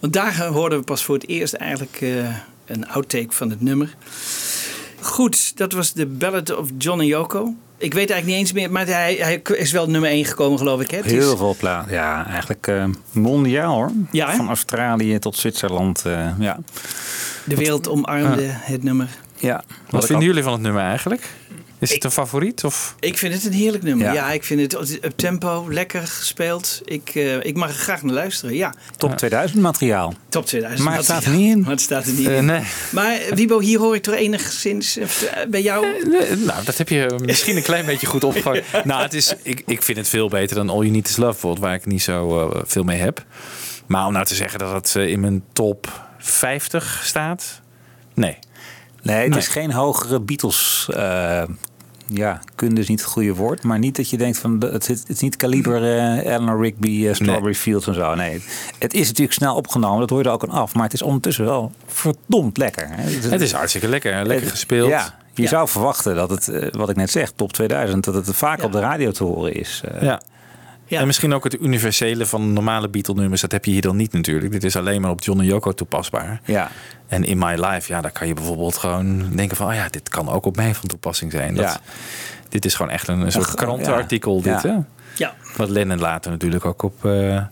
Want 0.00 0.12
daar 0.12 0.46
hoorden 0.46 0.78
we 0.78 0.84
pas 0.84 1.04
voor 1.04 1.14
het 1.14 1.28
eerst 1.28 1.52
eigenlijk 1.54 1.98
eh, 2.00 2.10
een 2.66 2.88
outtake 2.88 3.26
van 3.32 3.50
het 3.50 3.60
nummer. 3.60 3.94
Goed, 5.00 5.56
dat 5.56 5.72
was 5.72 5.92
de 5.92 6.06
Ballad 6.06 6.56
of 6.56 6.68
John 6.78 7.00
en 7.00 7.06
Yoko. 7.06 7.54
Ik 7.78 7.94
weet 7.94 8.10
eigenlijk 8.10 8.26
niet 8.26 8.36
eens 8.36 8.52
meer, 8.52 8.70
maar 8.70 8.86
hij, 8.86 9.14
hij 9.14 9.40
is 9.56 9.72
wel 9.72 9.86
nummer 9.88 10.10
1 10.10 10.24
gekomen, 10.24 10.58
geloof 10.58 10.80
ik. 10.80 10.90
Hè? 10.90 10.96
Het 10.96 11.06
is- 11.06 11.12
Heel 11.12 11.36
veel 11.36 11.56
plaat. 11.58 11.90
Ja, 11.90 12.26
eigenlijk 12.26 12.66
eh, 12.66 12.84
mondiaal 13.12 13.74
hoor. 13.74 13.90
Ja? 14.10 14.34
Van 14.36 14.48
Australië 14.48 15.18
tot 15.18 15.36
Zwitserland. 15.36 16.02
eh, 16.04 16.30
ja. 16.38 16.58
De 17.44 17.56
wereld 17.56 17.88
omarmde 17.88 18.44
het 18.46 18.82
nummer. 18.82 19.08
Ja. 19.42 19.64
Wat 19.90 20.06
vinden 20.06 20.26
jullie 20.26 20.42
van 20.42 20.52
het 20.52 20.62
nummer 20.62 20.82
eigenlijk? 20.82 21.28
Is 21.78 21.92
het 21.94 22.04
een 22.04 22.10
favoriet? 22.10 22.64
Of? 22.64 22.94
Ik 23.00 23.18
vind 23.18 23.34
het 23.34 23.44
een 23.44 23.52
heerlijk 23.52 23.82
nummer. 23.82 24.06
Ja. 24.06 24.12
Ja, 24.12 24.30
ik 24.32 24.44
vind 24.44 24.60
het 24.72 25.04
up 25.04 25.12
tempo, 25.16 25.66
lekker 25.70 26.02
gespeeld. 26.06 26.80
Ik, 26.84 27.10
eh, 27.14 27.44
ik 27.44 27.56
mag 27.56 27.68
er 27.68 27.74
graag 27.74 28.02
naar 28.02 28.14
luisteren. 28.14 28.54
Ja, 28.54 28.74
Top 28.96 29.16
2000 29.16 29.62
materiaal. 29.62 30.14
top 30.28 30.46
2000. 30.46 30.84
Maar 30.88 30.96
het 30.96 31.04
staat 31.04 31.24
er 31.24 31.30
niet 31.30 31.50
in. 31.50 31.60
Maar 31.60 31.70
het 31.70 31.80
staat 31.80 32.06
er 32.06 32.12
niet 32.12 32.28
in. 32.28 32.44
nee. 32.44 32.62
Maar 32.90 33.14
eh, 33.14 33.32
Wiebo, 33.34 33.60
hier 33.60 33.78
hoor 33.78 33.94
ik 33.94 34.02
toch 34.02 34.14
enigszins 34.14 34.96
eh, 34.96 35.06
bij 35.48 35.62
jou. 35.62 35.86
Nou, 36.44 36.64
dat 36.64 36.78
heb 36.78 36.88
je 36.88 37.14
misschien 37.24 37.56
een 37.56 37.62
klein 37.62 37.86
beetje 37.86 38.06
goed 38.06 38.24
opgevangen. 38.24 38.62
Nou, 38.84 39.02
het 39.02 39.14
is, 39.14 39.34
ik, 39.42 39.62
ik 39.66 39.82
vind 39.82 39.98
het 39.98 40.08
veel 40.08 40.28
beter 40.28 40.56
dan 40.56 40.68
All 40.70 40.78
You 40.80 40.90
Need 40.90 41.08
Is 41.08 41.16
Love, 41.16 41.30
bijvoorbeeld, 41.32 41.64
waar 41.64 41.74
ik 41.74 41.86
niet 41.86 42.02
zo 42.02 42.48
eh, 42.50 42.60
veel 42.66 42.84
mee 42.84 42.98
heb. 42.98 43.24
Maar 43.86 44.06
om 44.06 44.12
nou 44.12 44.24
te 44.24 44.34
zeggen 44.34 44.58
dat 44.58 44.72
het 44.72 44.94
in 45.08 45.20
mijn 45.20 45.42
top 45.52 46.06
50 46.18 47.00
staat, 47.04 47.60
nee. 48.14 48.38
Nee, 49.02 49.16
het 49.20 49.28
Nee. 49.28 49.38
is 49.38 49.48
geen 49.48 49.72
hogere 49.72 50.20
Beatles. 50.20 50.88
eh, 50.94 51.42
ja, 52.06 52.40
kunde 52.54 52.80
is 52.80 52.88
niet 52.88 53.00
het 53.00 53.08
goede 53.10 53.34
woord. 53.34 53.62
Maar 53.62 53.78
niet 53.78 53.96
dat 53.96 54.10
je 54.10 54.16
denkt 54.16 54.38
van 54.38 54.60
het, 54.60 54.88
is- 54.88 54.98
het 55.00 55.08
is 55.08 55.20
niet 55.20 55.36
kaliber 55.36 55.82
eh 55.98 56.18
Eleanor 56.18 56.62
Rigby, 56.62 57.06
eh, 57.06 57.14
Strawberry 57.14 57.54
Fields 57.54 57.86
en 57.86 57.94
zo. 57.94 58.14
Nee, 58.14 58.42
het 58.78 58.94
is 58.94 59.06
natuurlijk 59.06 59.36
snel 59.38 59.56
opgenomen. 59.56 60.00
Dat 60.00 60.10
hoor 60.10 60.18
je 60.18 60.24
er 60.24 60.30
ook 60.32 60.42
aan 60.42 60.50
af. 60.50 60.74
Maar 60.74 60.84
het 60.84 60.92
is 60.92 61.02
ondertussen 61.02 61.44
wel 61.44 61.72
verdomd 61.86 62.56
lekker. 62.56 62.88
Hè. 62.90 63.02
Het 63.30 63.40
is 63.40 63.52
hartstikke 63.52 63.88
lekker, 63.88 64.14
lekker 64.14 64.40
Het- 64.40 64.50
gespeeld. 64.50 64.88
Ja, 64.88 65.14
je 65.34 65.46
zou 65.46 65.68
verwachten 65.68 66.14
dat 66.14 66.30
het, 66.30 66.50
wat 66.70 66.88
ik 66.90 66.96
net 66.96 67.10
zeg, 67.10 67.32
top 67.36 67.52
2000, 67.52 68.04
dat 68.04 68.14
het 68.14 68.36
vaak 68.36 68.62
op 68.62 68.72
de 68.72 68.80
radio 68.80 69.10
te 69.10 69.24
horen 69.24 69.54
is. 69.54 69.82
eh. 69.92 70.02
Ja. 70.92 71.00
En 71.00 71.06
misschien 71.06 71.32
ook 71.32 71.44
het 71.44 71.60
universele 71.60 72.26
van 72.26 72.52
normale 72.52 72.88
Beatle-nummers. 72.88 73.40
Dat 73.40 73.52
heb 73.52 73.64
je 73.64 73.70
hier 73.70 73.80
dan 73.80 73.96
niet 73.96 74.12
natuurlijk. 74.12 74.52
Dit 74.52 74.64
is 74.64 74.76
alleen 74.76 75.00
maar 75.00 75.10
op 75.10 75.22
John 75.22 75.40
en 75.40 75.46
Yoko 75.46 75.72
toepasbaar. 75.72 76.40
Ja. 76.44 76.70
En 77.06 77.24
in 77.24 77.38
My 77.38 77.54
Life, 77.54 77.92
ja, 77.92 78.00
daar 78.00 78.10
kan 78.10 78.26
je 78.26 78.34
bijvoorbeeld 78.34 78.76
gewoon 78.76 79.30
denken 79.36 79.56
van... 79.56 79.68
oh 79.68 79.74
ja, 79.74 79.88
dit 79.88 80.08
kan 80.08 80.28
ook 80.28 80.46
op 80.46 80.56
mij 80.56 80.74
van 80.74 80.88
toepassing 80.88 81.32
zijn. 81.32 81.54
Dat, 81.54 81.64
Ja. 81.64 81.80
Dit 82.48 82.64
is 82.64 82.74
gewoon 82.74 82.92
echt 82.92 83.08
een, 83.08 83.20
een 83.20 83.32
soort 83.32 83.46
Ach, 83.46 83.54
krantenartikel. 83.54 84.40
ja. 84.44 84.54
Dit, 84.54 84.62
hè? 84.62 84.76
Ja. 85.14 85.34
Wat 85.56 85.68
Lennon 85.68 85.98
later 85.98 86.30
natuurlijk 86.30 86.64
ook 86.64 86.82
op 86.82 87.04
eh 87.04 87.42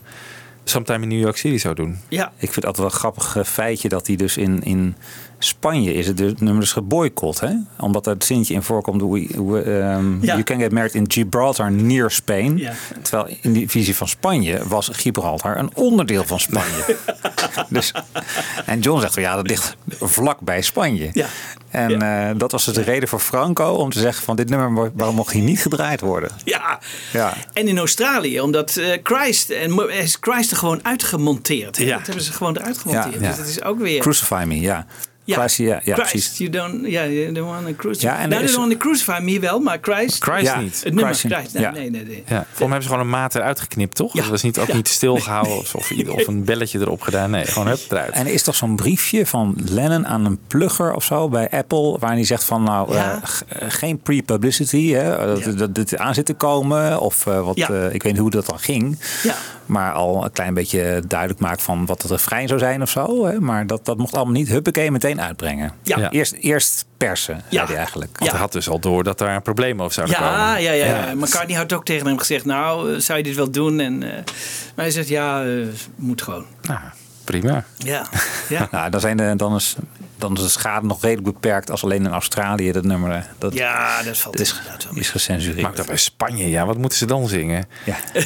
Sometime 0.64 1.03
in 1.03 1.09
New 1.09 1.20
York 1.20 1.37
City 1.37 1.59
zou 1.59 1.74
doen. 1.74 1.98
Ja. 2.09 2.26
Ik 2.37 2.53
vind 2.53 2.55
het 2.55 2.64
altijd 2.64 2.76
wel 2.76 2.87
een 2.87 2.98
grappig 2.98 3.37
eh, 3.37 3.44
feitje 3.44 3.88
dat 3.88 4.07
hij 4.07 4.16
dus 4.16 4.37
in, 4.37 4.62
in 4.62 4.96
Spanje 5.42 5.94
is 5.94 6.07
het 6.07 6.16
dus, 6.16 6.33
nummer 6.38 6.61
dus 6.61 6.72
geboycott. 6.72 7.40
Hè? 7.40 7.53
Omdat 7.79 8.07
er 8.07 8.12
het 8.12 8.24
zinnetje 8.24 8.55
in 8.55 8.62
voorkomt. 8.62 9.00
We, 9.03 9.42
we, 9.42 9.62
ehm, 9.62 10.24
Ja. 10.24 10.33
You 10.33 10.42
can 10.42 10.59
get 10.59 10.72
married 10.72 10.94
in 10.94 11.11
Gibraltar 11.11 11.72
near 11.72 12.11
Spain. 12.11 12.57
Ja. 12.59 12.72
Terwijl 13.03 13.37
in 13.40 13.53
die 13.53 13.68
visie 13.70 13.96
van 13.96 14.09
Spanje 14.09 14.68
was 14.68 14.88
Gibraltar 14.92 15.57
een 15.59 15.70
onderdeel 15.74 16.24
van 16.24 16.40
Spanje. 16.40 16.96
dus, 17.68 17.92
en 18.66 18.81
John 18.81 19.00
zegt 19.00 19.14
ja, 19.14 19.37
dat 19.37 19.46
ligt 19.46 19.76
vlak 20.00 20.40
bij 20.40 20.62
Spanje. 20.62 21.11
Ja. 21.12 21.26
En 21.70 22.03
eh, 22.03 22.31
dat 22.37 22.53
was 22.53 22.64
dus 22.64 22.74
de 22.74 22.83
reden 22.83 23.09
voor 23.09 23.20
Franco 23.20 23.72
om 23.72 23.90
te 23.90 24.00
zeggen 24.00 24.24
van 24.24 24.37
dit 24.37 24.48
nummer, 24.48 24.90
waarom 24.94 25.14
mocht 25.14 25.33
hij 25.33 25.40
niet 25.40 25.61
gedraaid 25.62 26.00
worden? 26.00 26.31
Ja. 26.44 26.79
Ja. 27.12 27.35
En 27.53 27.68
in 27.68 27.79
Australië, 27.79 28.40
omdat 28.40 28.76
eh, 28.76 28.98
Christ, 29.03 29.50
en 29.50 29.88
is 29.88 30.16
Christ 30.20 30.50
er 30.50 30.57
gewoon 30.57 30.81
uitgemonteerd. 30.83 31.76
hè? 31.76 31.85
Ja. 31.85 31.96
Dat 31.96 32.07
hebben 32.07 32.24
ze 32.24 32.33
gewoon 32.33 32.57
eruit 32.57 32.79
gemonteerd. 32.79 33.20
Ja. 33.20 33.29
Dus 33.29 33.37
dat 33.37 33.46
is 33.46 33.62
ook 33.62 33.79
weer... 33.79 34.00
Crucify 34.00 34.44
me, 34.46 34.61
ja. 34.61 34.87
Ja, 35.31 35.38
Christ, 35.38 35.57
ja, 35.57 35.81
ja 35.85 35.95
Christ, 35.95 36.11
precies. 36.11 36.38
you 36.38 36.51
don't, 36.51 36.87
ja, 36.87 37.05
you 37.05 37.33
don't 37.33 37.51
want 37.51 37.66
to 37.66 37.73
crucify. 37.77 38.07
Ja, 38.07 38.19
en 38.19 38.29
nou, 38.29 38.43
is- 38.43 38.47
they 38.51 38.57
don't 38.57 38.69
want 38.69 38.81
to 38.81 38.88
crucify 38.88 39.19
me 39.23 39.40
wel, 39.40 39.61
maar 39.61 39.79
Christ. 39.81 40.23
Christ 40.23 40.43
Ja, 40.47 40.61
niet. 40.61 40.75
Het 40.85 40.95
nummer 40.95 41.14
Christ, 41.14 41.35
Christ. 41.35 41.53
Nee, 41.55 41.62
ja. 41.62 41.71
nee, 41.71 41.90
nee. 41.90 42.05
nee. 42.05 42.23
Ja, 42.27 42.47
voor 42.53 42.59
mij 42.59 42.66
hebben 42.69 42.83
ze 42.83 42.88
gewoon 42.88 43.05
een 43.05 43.11
maat 43.11 43.35
eruit 43.35 43.61
geknipt, 43.61 43.95
toch? 43.97 44.12
Ja. 44.14 44.21
Dat 44.21 44.31
was 44.31 44.43
niet, 44.43 44.59
ook 44.59 44.66
Ja. 44.66 44.75
niet 44.75 44.88
stilgehouden 44.88 45.57
of, 45.57 45.75
of, 45.75 45.93
of 46.09 46.27
een 46.27 46.45
belletje 46.45 46.79
erop 46.79 47.01
gedaan. 47.01 47.31
Nee, 47.31 47.45
gewoon 47.45 47.69
hup, 47.69 47.81
eruit. 47.90 48.11
En 48.12 48.27
er 48.27 48.33
is 48.33 48.43
toch 48.43 48.55
zo'n 48.55 48.77
briefje 48.77 49.27
van 49.27 49.57
Lennon 49.64 50.07
aan 50.07 50.25
een 50.25 50.38
plugger 50.47 50.95
of 50.95 51.05
zo 51.05 51.29
bij 51.29 51.51
Apple, 51.51 51.99
waarin 51.99 52.19
hij 52.19 52.27
zegt 52.27 52.45
van 52.45 52.62
nou 52.62 52.95
Ja. 52.95 53.21
eh, 53.49 53.62
eh, 53.62 53.71
geen 53.71 53.99
pre-publicity, 53.99 54.90
hè, 54.93 55.16
dat, 55.45 55.59
dat 55.59 55.75
dit 55.75 55.97
aan 55.99 56.14
zit 56.14 56.27
te 56.27 56.35
komen 56.35 57.01
of 57.01 57.27
eh, 57.27 57.45
wat, 57.45 57.57
Ja. 57.57 57.69
eh, 57.69 57.95
ik 57.95 58.03
weet 58.03 58.12
niet 58.12 58.21
hoe 58.21 58.31
dat 58.31 58.47
dan 58.47 58.59
ging, 58.59 58.99
Ja. 59.23 59.35
Maar 59.70 59.92
al 59.92 60.24
een 60.24 60.33
klein 60.33 60.54
beetje 60.54 61.02
duidelijk 61.06 61.40
maakt 61.40 61.62
van 61.62 61.87
wat 61.87 62.02
het 62.02 62.11
refrein 62.11 62.48
zou 62.48 62.61
zijn 62.61 62.83
of 62.83 62.90
zo, 62.90 63.26
hè, 63.26 63.40
maar 63.40 63.66
dat, 63.66 63.85
dat 63.85 63.98
mocht 63.98 64.14
allemaal 64.14 64.35
niet 64.35 64.48
huppakee 64.48 64.90
meteen 64.90 65.20
uitbrengen. 65.20 65.72
Ja. 65.83 65.98
Ja. 65.98 66.11
Eerst, 66.11 66.33
eerst 66.33 66.87
persen, 66.96 67.35
Ja. 67.35 67.42
zei 67.50 67.66
hij 67.66 67.76
eigenlijk. 67.76 68.18
Want 68.18 68.30
hij 68.30 68.40
had 68.40 68.52
dus 68.52 68.68
al 68.68 68.78
door 68.78 69.04
dat 69.04 69.18
daar 69.18 69.42
problemen 69.42 69.83
over 69.85 69.94
zouden 69.94 70.16
komen. 70.16 70.33
Ja, 70.33 70.56
ja, 70.56 70.72
ja, 70.72 70.87
ja. 70.87 71.14
McCartney 71.14 71.56
had 71.56 71.72
ook 71.72 71.85
tegen 71.85 72.06
hem 72.06 72.18
gezegd, 72.18 72.44
nou, 72.44 72.94
eh, 72.94 73.00
zou 73.00 73.18
je 73.18 73.24
dit 73.24 73.37
wel 73.37 73.50
doen? 73.50 73.80
En, 73.80 74.02
eh, 74.02 74.09
maar 74.74 74.85
hij 74.85 74.90
zegt, 74.90 75.09
ja, 75.09 75.44
eh, 75.44 75.50
moet 75.96 76.22
gewoon. 76.22 76.44
Nou, 76.62 76.80
prima. 77.31 77.64
Ja, 77.77 78.07
ja. 78.49 78.69
Nou, 78.71 78.90
dan, 78.90 79.01
zijn 79.01 79.16
de, 79.16 79.33
dan, 79.37 79.55
is, 79.57 79.77
dan 80.19 80.35
is 80.37 80.43
de 80.43 80.49
schade 80.49 80.87
nog 80.87 81.03
redelijk 81.03 81.33
beperkt 81.35 81.71
als 81.71 81.85
alleen 81.85 82.05
in 82.05 82.11
Australië 82.12 82.73
dat 82.73 82.85
nummer 82.85 83.11
eh, 83.12 83.23
dat, 83.38 83.55
ja 83.55 84.03
dat 84.03 84.19
valt 84.19 84.37
dat 84.37 84.47
is, 84.47 84.61
is 84.95 85.11
gecensureerd. 85.11 85.61
Maar 85.61 85.71
ook 85.71 85.77
dat 85.77 85.87
bij 85.87 85.97
Spanje, 85.97 86.49
ja, 86.51 86.66
wat 86.66 86.79
moeten 86.79 86.99
ze 86.99 87.07
dan 87.07 87.29
zingen? 87.29 87.66
Ja. 87.85 87.97
Eh, 88.12 88.25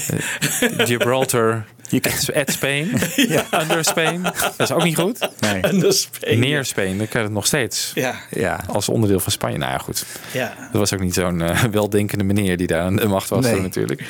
Gibraltar, 0.87 1.65
at, 1.93 2.31
at 2.41 2.51
Spain, 2.51 3.01
under 3.61 3.85
Spain. 3.85 4.23
Dat 4.23 4.55
is 4.59 4.73
ook 4.73 4.83
niet 4.83 4.97
goed. 4.99 5.29
Nee. 5.41 5.61
Is 5.61 6.01
Spain. 6.03 6.65
Spain, 6.67 6.99
dan 6.99 7.09
kan 7.09 7.21
je 7.21 7.27
het 7.27 7.35
nog 7.37 7.47
steeds. 7.47 7.91
Ja, 7.95 8.15
Ja. 8.31 8.61
Als 8.69 8.89
onderdeel 8.89 9.21
van 9.21 9.33
Spanje. 9.33 9.59
Nou 9.59 9.73
ja, 9.73 9.79
goed. 9.79 10.05
ja. 10.33 10.53
Dat 10.73 10.81
was 10.81 10.93
ook 10.95 11.01
niet 11.01 11.15
zo'n 11.15 11.43
eh, 11.43 11.63
weldenkende 11.63 12.25
meneer 12.25 12.57
die 12.57 12.67
daar 12.67 12.81
aan 12.81 12.97
de 12.97 13.07
macht 13.09 13.29
was 13.29 13.45
Nee. 13.45 13.61
natuurlijk. 13.61 14.03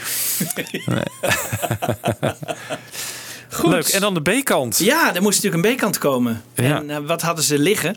Goed. 3.54 3.70
Leuk. 3.70 3.88
En 3.88 4.00
dan 4.00 4.14
de 4.14 4.20
B-kant. 4.20 4.78
Ja, 4.78 5.14
er 5.14 5.22
moest 5.22 5.42
natuurlijk 5.42 5.68
een 5.68 5.76
B-kant 5.76 5.98
komen. 5.98 6.42
Ja. 6.54 6.76
En 6.76 6.90
eh, 6.90 6.96
wat 7.06 7.22
hadden 7.22 7.44
ze 7.44 7.58
liggen? 7.58 7.96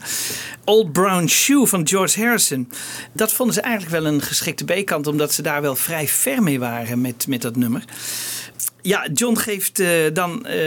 Old 0.63 0.91
Brown 0.91 1.27
Shoe 1.27 1.67
van 1.67 1.87
George 1.87 2.21
Harrison. 2.21 2.71
Dat 3.13 3.33
vonden 3.33 3.55
ze 3.55 3.61
eigenlijk 3.61 4.01
wel 4.01 4.13
een 4.13 4.21
geschikte 4.21 4.63
B-kant, 4.63 5.07
omdat 5.07 5.33
ze 5.33 5.41
daar 5.41 5.61
wel 5.61 5.75
vrij 5.75 6.07
ver 6.07 6.43
mee 6.43 6.59
waren 6.59 7.01
met, 7.01 7.27
met 7.27 7.41
dat 7.41 7.55
nummer. 7.55 7.83
Ja, 8.87 9.07
John 9.13 9.35
geeft 9.37 9.79
eh, 9.79 9.87
dan 10.13 10.45
eh, 10.45 10.59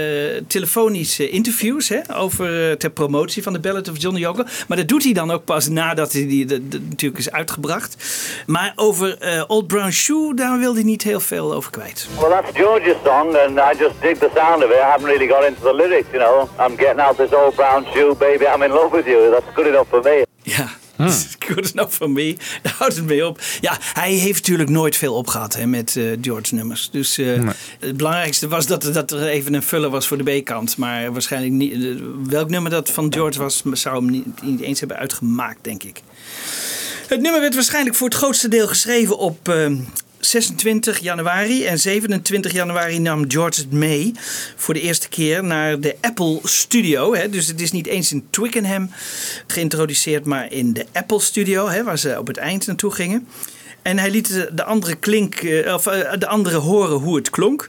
telefonische 0.47 1.29
interviews 1.29 1.89
hè, 1.89 2.01
over, 2.17 2.71
eh, 2.71 2.77
ter 2.77 2.91
promotie 2.91 3.43
van 3.43 3.53
de 3.53 3.59
Ballad 3.59 3.89
of 3.89 4.01
John 4.01 4.17
Yoko. 4.17 4.43
Maar 4.69 4.77
dat 4.77 4.89
doet 4.89 5.05
hij 5.05 5.13
dan 5.13 5.31
ook 5.31 5.45
pas 5.45 5.69
nadat 5.69 6.13
hij 6.13 6.27
die, 6.27 6.45
de- 6.47 6.69
de- 6.69 6.81
natuurlijk 6.89 7.21
is 7.21 7.31
uitgebracht. 7.31 7.97
Maar 8.47 8.73
over 8.77 9.19
Old 9.47 9.67
Brown 9.67 9.91
Shoe, 9.91 10.35
daar 10.35 10.59
wil 10.59 10.75
hij 10.75 10.83
niet 10.83 11.03
heel 11.03 11.21
veel 11.21 11.55
over 11.55 11.71
kwijt. 11.71 12.09
Well, 12.21 12.31
that's 12.31 12.51
George's 12.59 12.97
song, 13.05 13.37
and 13.37 13.59
I 13.59 13.79
just 13.79 13.95
dig 14.01 14.19
the 14.19 14.31
sound 14.37 14.65
of 14.65 14.71
it. 14.71 14.77
I 14.77 14.91
haven't 14.91 15.07
really 15.09 15.29
got 15.29 15.45
into 15.49 15.61
the 15.63 15.75
lyrics, 15.75 16.09
you 16.13 16.23
know. 16.25 16.49
I'm 16.67 16.77
getting 16.77 17.01
out 17.01 17.17
this 17.17 17.33
old 17.33 17.55
brown 17.55 17.87
shoe, 17.95 18.15
baby. 18.15 18.45
I'm 18.55 18.63
in 18.63 18.71
love 18.71 18.89
with 18.97 19.07
you. 19.07 19.31
That's 19.31 19.55
good 19.55 19.67
enough 19.67 19.89
for 19.89 20.01
me. 20.03 20.27
Ja, 20.43 20.69
good 21.55 21.71
enough 21.75 21.93
for 21.95 22.11
me. 22.11 22.37
Daar 22.63 22.75
houdt 22.79 22.97
het 22.97 23.05
mee 23.05 23.27
op. 23.27 23.41
Ja, 23.61 23.79
hij 23.81 24.13
heeft 24.13 24.39
natuurlijk 24.41 24.69
nooit 24.71 24.97
veel 24.97 25.15
opgehad 25.15 25.55
hè, 25.57 25.67
met 25.67 25.97
eh, 25.97 26.05
George 26.21 26.55
nummers. 26.55 26.89
Dus 26.93 27.19
eh, 27.19 27.27
het 27.81 27.97
belangrijkste 27.97 28.49
was 28.49 28.67
dat, 28.67 28.85
er- 28.85 28.93
dat 28.93 29.11
er 29.11 29.27
even 29.27 29.55
een 29.55 29.63
vuller 29.63 29.91
was 29.91 30.07
voor 30.07 30.25
de 30.25 30.41
B-kant. 30.41 30.77
Maar 30.77 31.13
waarschijnlijk 31.13 31.53
niet. 31.53 31.73
eh, 31.73 32.03
welk 32.27 32.51
nummer 32.51 32.71
dat 32.71 32.91
van 32.91 33.13
George 33.13 33.39
was, 33.39 33.63
zou 33.73 33.97
hem 33.97 34.11
niet, 34.11 34.43
niet 34.43 34.61
eens 34.61 34.79
hebben 34.81 34.97
uitgemaakt, 34.99 35.65
denk 35.65 35.83
ik. 35.83 36.01
Het 37.07 37.21
nummer 37.21 37.41
werd 37.41 37.55
waarschijnlijk 37.55 37.97
voor 37.97 38.09
het 38.09 38.17
grootste 38.17 38.49
deel 38.49 38.67
geschreven 38.69 39.19
op 39.19 39.49
26 40.21 40.99
januari. 40.99 41.65
En 41.65 41.79
27 41.79 42.53
januari 42.53 42.99
nam 42.99 43.31
George 43.31 43.61
het 43.61 43.73
mee 43.73 44.13
voor 44.57 44.75
de 44.75 44.81
eerste 44.81 45.09
keer 45.09 45.45
naar 45.45 45.81
de 45.81 45.97
Apple 46.01 46.41
Studio. 46.45 47.15
Hè. 47.15 47.29
Dus 47.29 47.47
het 47.47 47.61
is 47.61 47.73
niet 47.73 47.87
eens 47.87 48.13
in 48.13 48.27
Twickenham 48.31 48.91
geïntroduceerd, 49.47 50.25
maar 50.25 50.53
in 50.53 50.73
de 50.73 50.87
Apple 50.93 51.21
Studio, 51.21 51.69
hè, 51.69 51.85
waar 51.85 51.99
ze 51.99 52.19
op 52.19 52.27
het 52.27 52.37
eind 52.37 52.67
naartoe 52.67 52.91
gingen. 52.91 53.29
En 53.83 53.99
hij 53.99 54.11
liet 54.11 54.29
de, 54.29 54.51
de 54.53 54.65
andere 54.65 54.95
klink, 54.95 55.35
eh, 55.35 55.75
of, 55.75 55.87
eh, 55.87 56.19
de 56.19 56.27
andere 56.27 56.57
horen 56.57 56.97
hoe 56.97 57.17
het 57.17 57.31
klonk. 57.31 57.69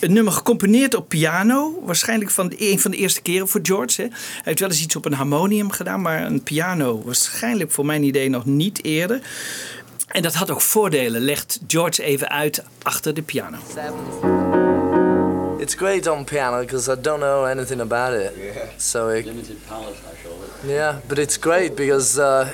Een 0.00 0.12
nummer 0.12 0.32
gecomponeerd 0.32 0.94
op 0.94 1.08
piano. 1.08 1.82
Waarschijnlijk 1.84 2.30
van 2.30 2.52
een 2.58 2.80
van 2.80 2.90
de 2.90 2.96
eerste 2.96 3.22
keren 3.22 3.48
voor 3.48 3.60
George. 3.62 4.02
Hè. 4.02 4.08
Hij 4.08 4.42
heeft 4.42 4.60
wel 4.60 4.68
eens 4.68 4.82
iets 4.82 4.96
op 4.96 5.04
een 5.04 5.12
harmonium 5.12 5.70
gedaan. 5.70 6.02
Maar 6.02 6.26
een 6.26 6.42
piano 6.42 7.02
waarschijnlijk 7.04 7.70
voor 7.70 7.86
mijn 7.86 8.02
idee 8.02 8.28
nog 8.28 8.44
niet 8.44 8.84
eerder. 8.84 9.20
En 10.14 10.22
dat 10.22 10.34
had 10.34 10.50
ook 10.50 10.60
voordelen. 10.60 11.20
Legt 11.20 11.60
George 11.66 12.02
even 12.02 12.28
uit 12.28 12.62
achter 12.82 13.14
de 13.14 13.22
piano. 13.22 13.56
It's 15.58 15.74
great 15.74 16.06
on 16.06 16.24
piano 16.24 16.60
because 16.60 16.92
I 16.92 17.00
don't 17.00 17.20
know 17.20 17.44
anything 17.44 17.80
about 17.80 18.20
it. 18.20 18.32
So 18.76 19.08
it, 19.08 19.24
Limited 19.24 19.56
palette, 19.68 19.88
I 19.88 20.16
show 20.22 20.32
it. 20.32 20.70
yeah, 20.70 20.94
but 21.06 21.18
it's 21.18 21.38
great 21.38 21.74
because 21.74 22.18
uh, 22.20 22.46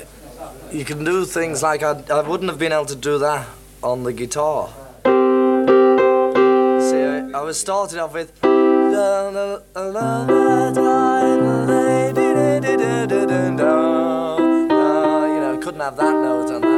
you 0.71 0.83
can 0.83 1.03
do 1.03 1.25
things 1.25 1.61
like 1.61 1.85
I, 1.85 1.95
I 2.09 2.27
wouldn't 2.27 2.49
have 2.49 2.57
been 2.57 2.71
able 2.71 2.85
to 2.85 2.95
do 2.95 3.17
that 3.19 3.45
on 3.79 4.03
the 4.03 4.13
guitar. 4.13 4.67
See, 6.79 7.03
I, 7.03 7.29
I 7.33 7.41
was 7.43 7.59
starting 7.59 7.99
off 7.99 8.13
with. 8.13 8.31
You 8.43 8.49
know, 15.39 15.57
couldn't 15.61 15.81
have 15.81 15.95
that 15.97 16.13
note 16.13 16.51
on 16.51 16.61
that 16.61 16.70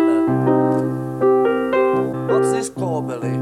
Billy? 3.20 3.38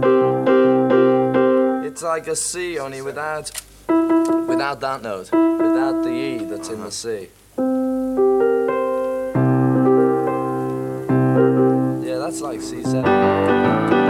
It's 1.88 2.04
like 2.04 2.28
a 2.28 2.36
C 2.36 2.78
only 2.80 3.02
without 3.02 3.52
without 3.88 4.80
that 4.82 5.02
note, 5.02 5.32
without 5.32 6.04
the 6.04 6.12
E 6.12 6.44
that's 6.46 6.70
in 6.70 6.82
the 6.82 6.92
C. 6.92 7.30
Yeah, 12.08 12.18
that's 12.18 12.42
like 12.42 12.60
C7. 12.60 14.01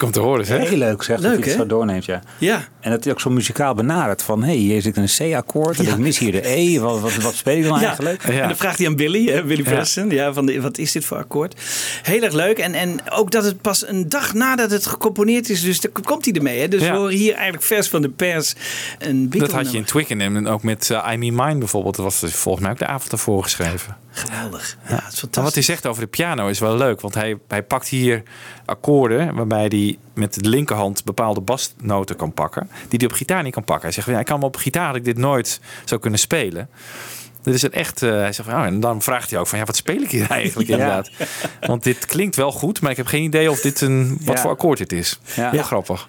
Leuk 0.00 0.08
om 0.08 0.20
te 0.22 0.28
horen, 0.28 0.46
zeg. 0.46 0.68
Heel 0.68 0.78
leuk 0.78 1.02
zeg, 1.02 1.16
dat 1.16 1.24
Leuk, 1.24 1.38
hij 1.38 1.48
het 1.48 1.52
hè? 1.52 1.60
zo 1.60 1.66
doorneemt, 1.66 2.04
ja. 2.04 2.20
Ja. 2.38 2.60
En 2.80 2.90
dat 2.90 3.04
hij 3.04 3.12
ook 3.12 3.20
zo 3.20 3.30
muzikaal 3.30 3.74
benadert 3.74 4.22
van... 4.22 4.40
hé, 4.42 4.46
hey, 4.48 4.56
hier 4.56 4.82
zit 4.82 4.96
een 4.96 5.32
C-akkoord 5.32 5.78
en 5.78 5.86
ik 5.86 5.96
mis 5.98 6.18
hier 6.18 6.32
de 6.32 6.48
E. 6.48 6.78
Wat, 6.78 7.00
wat, 7.00 7.14
wat 7.14 7.34
speel 7.34 7.56
je 7.56 7.62
dan 7.62 7.80
Ja. 7.80 7.86
eigenlijk? 7.86 8.22
En 8.24 8.48
dan 8.48 8.56
vraagt 8.56 8.78
hij 8.78 8.86
aan 8.86 8.96
Billy, 8.96 9.26
hè, 9.32 9.44
Billy 9.44 9.62
Ja. 9.64 9.70
Preston. 9.70 10.10
Ja, 10.10 10.32
van 10.32 10.46
de- 10.46 10.60
wat 10.60 10.78
is 10.78 10.92
dit 10.92 11.04
voor 11.04 11.16
akkoord? 11.16 11.54
Heel 12.02 12.22
erg 12.22 12.32
leuk. 12.32 12.58
En, 12.58 12.74
en 12.74 12.98
ook 13.10 13.30
dat 13.30 13.44
het 13.44 13.60
pas 13.60 13.88
een 13.88 14.08
dag 14.08 14.34
nadat 14.34 14.70
het 14.70 14.86
gecomponeerd 14.86 15.48
is. 15.50 15.62
Dus 15.62 15.80
daar 15.80 15.92
komt 16.04 16.24
hij 16.24 16.34
ermee. 16.34 16.60
Hè. 16.60 16.68
Dus 16.68 16.82
Ja. 16.82 16.92
we 16.92 16.98
horen 16.98 17.14
hier 17.16 17.32
eigenlijk 17.34 17.62
vers 17.64 17.88
van 17.88 18.02
de 18.02 18.08
pers 18.08 18.54
een 18.98 19.28
Beatle 19.28 19.48
Dat 19.48 19.56
had 19.62 19.72
je 19.72 19.78
in 19.78 19.84
Twickenham 19.84 20.36
en 20.36 20.46
ook 20.46 20.62
met 20.62 20.88
uh, 20.92 21.08
I 21.12 21.16
Me 21.16 21.30
Mine 21.30 21.58
bijvoorbeeld. 21.58 21.96
Dat 21.96 22.04
was 22.04 22.20
dus 22.20 22.34
volgens 22.34 22.62
mij 22.64 22.72
ook 22.72 22.78
de 22.78 22.86
avond 22.86 23.12
ervoor 23.12 23.42
geschreven. 23.42 23.96
Geweldig. 24.10 24.76
Ja, 24.88 24.94
het 24.94 24.96
is 24.96 25.00
Maar 25.00 25.00
fantastisch. 25.12 25.42
wat 25.42 25.54
hij 25.54 25.62
zegt 25.62 25.86
over 25.86 26.02
de 26.02 26.08
piano 26.08 26.48
is 26.48 26.58
wel 26.58 26.76
leuk. 26.76 27.00
Want 27.00 27.14
hij, 27.14 27.38
hij 27.48 27.62
pakt 27.62 27.88
hier 27.88 28.22
akkoorden 28.64 29.34
waarbij 29.34 29.66
hij 29.68 29.98
met 30.20 30.34
de 30.34 30.48
linkerhand 30.48 31.04
bepaalde 31.04 31.40
basnoten 31.40 32.16
kan 32.16 32.32
pakken. 32.32 32.70
Die 32.88 32.98
hij 32.98 33.08
op 33.08 33.14
gitaar 33.14 33.42
niet 33.42 33.52
kan 33.54 33.64
pakken. 33.64 33.84
Hij 33.84 33.92
zegt, 33.92 34.06
ja, 34.06 34.18
ik 34.18 34.26
kan 34.26 34.42
op 34.42 34.56
gitaar 34.56 34.86
had 34.86 34.96
ik 34.96 35.04
dit 35.04 35.16
nooit 35.18 35.60
zou 35.84 36.00
kunnen 36.00 36.18
spelen. 36.20 36.68
Dit 37.42 37.54
is 37.54 37.62
een 37.62 37.72
echt. 37.72 38.02
eh, 38.02 38.10
hij 38.10 38.32
zegt 38.32 38.48
van, 38.48 38.58
oh, 38.60 38.66
en 38.66 38.80
dan 38.80 39.02
vraagt 39.02 39.30
hij 39.30 39.38
ook 39.40 39.46
van 39.46 39.58
ja, 39.58 39.64
wat 39.64 39.76
speel 39.76 40.00
ik 40.02 40.10
hier 40.10 40.30
eigenlijk 40.40 40.68
Ja. 40.68 40.74
inderdaad? 40.74 41.10
Want 41.60 41.82
dit 41.84 42.06
klinkt 42.06 42.36
wel 42.36 42.52
goed, 42.52 42.80
maar 42.80 42.90
ik 42.90 42.96
heb 42.96 43.06
geen 43.06 43.22
idee 43.22 43.50
of 43.50 43.60
dit 43.60 43.80
een 43.80 44.18
wat 44.24 44.36
Ja. 44.36 44.42
voor 44.42 44.50
akkoord 44.50 44.78
dit 44.78 44.92
is. 44.92 45.20
Ja. 45.36 45.50
Heel 45.50 45.62
grappig. 45.62 46.08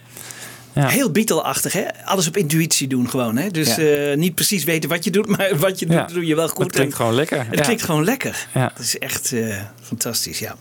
Heel 0.74 1.12
Beatle-achtig, 1.12 1.74
hè? 1.74 1.84
Alles 2.06 2.28
op 2.28 2.38
intuïtie 2.38 2.88
doen 2.88 3.10
gewoon, 3.10 3.38
hè? 3.38 3.50
Dus 3.50 3.76
Ja. 3.76 3.84
eh, 3.84 4.18
niet 4.18 4.36
precies 4.36 4.64
weten 4.64 4.90
wat 4.90 5.04
je 5.04 5.12
doet, 5.12 5.28
maar 5.38 5.58
wat 5.58 5.80
je 5.80 5.86
doet, 5.86 5.96
Ja. 5.96 6.06
doe 6.06 6.26
je 6.26 6.36
wel 6.36 6.48
goed. 6.48 6.64
Het 6.64 6.72
klinkt 6.72 6.92
En 6.92 6.98
gewoon 6.98 7.14
lekker. 7.16 7.46
Het 7.50 7.58
Ja. 7.58 7.64
klinkt 7.64 7.84
gewoon 7.84 8.04
lekker. 8.04 8.48
Ja. 8.54 8.72
Dat 8.76 8.86
is 8.86 8.98
echt 9.00 9.32
eh, 9.32 9.56
fantastisch, 9.82 10.40
ja. 10.40 10.56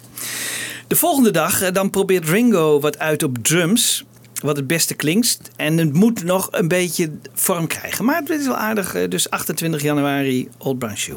De 0.87 0.97
volgende 0.97 1.31
dag, 1.31 1.63
eh, 1.63 1.73
dan 1.73 1.91
probeert 1.91 2.29
Ringo 2.29 2.81
wat 2.81 2.99
uit 2.99 3.23
op 3.23 3.39
drums. 3.43 4.05
Wat 4.43 4.57
het 4.57 4.67
beste 4.67 4.95
klinkt. 4.95 5.39
En 5.57 5.79
het 5.79 5.93
moet 5.93 6.25
nog 6.25 6.49
een 6.51 6.69
beetje 6.69 7.11
vorm 7.35 7.67
krijgen. 7.67 8.05
Maar 8.05 8.21
het 8.21 8.29
is 8.31 8.47
wel 8.47 8.57
aardig. 8.57 8.97
Dus 9.09 9.31
28 9.31 9.83
januari, 9.83 10.49
Old 10.59 10.79
Brown 10.79 10.95
Shoe. 10.97 11.17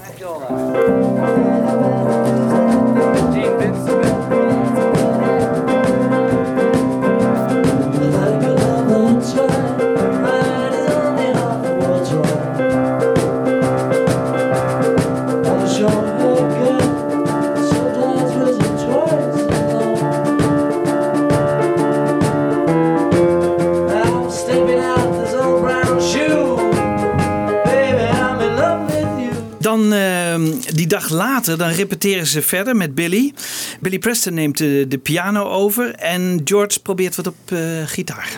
Dag 30.93 31.09
later, 31.09 31.57
dan 31.57 31.69
repeteren 31.69 32.27
ze 32.27 32.41
verder 32.41 32.75
met 32.75 32.95
Billy. 32.95 33.33
Billy 33.79 33.99
Preston 33.99 34.33
neemt 34.33 34.57
de, 34.57 34.99
piano 35.03 35.43
over 35.43 35.95
en 35.95 36.41
George 36.43 36.79
probeert 36.79 37.15
wat 37.15 37.27
op 37.27 37.35
eh, 37.51 37.59
gitaar. 37.85 38.37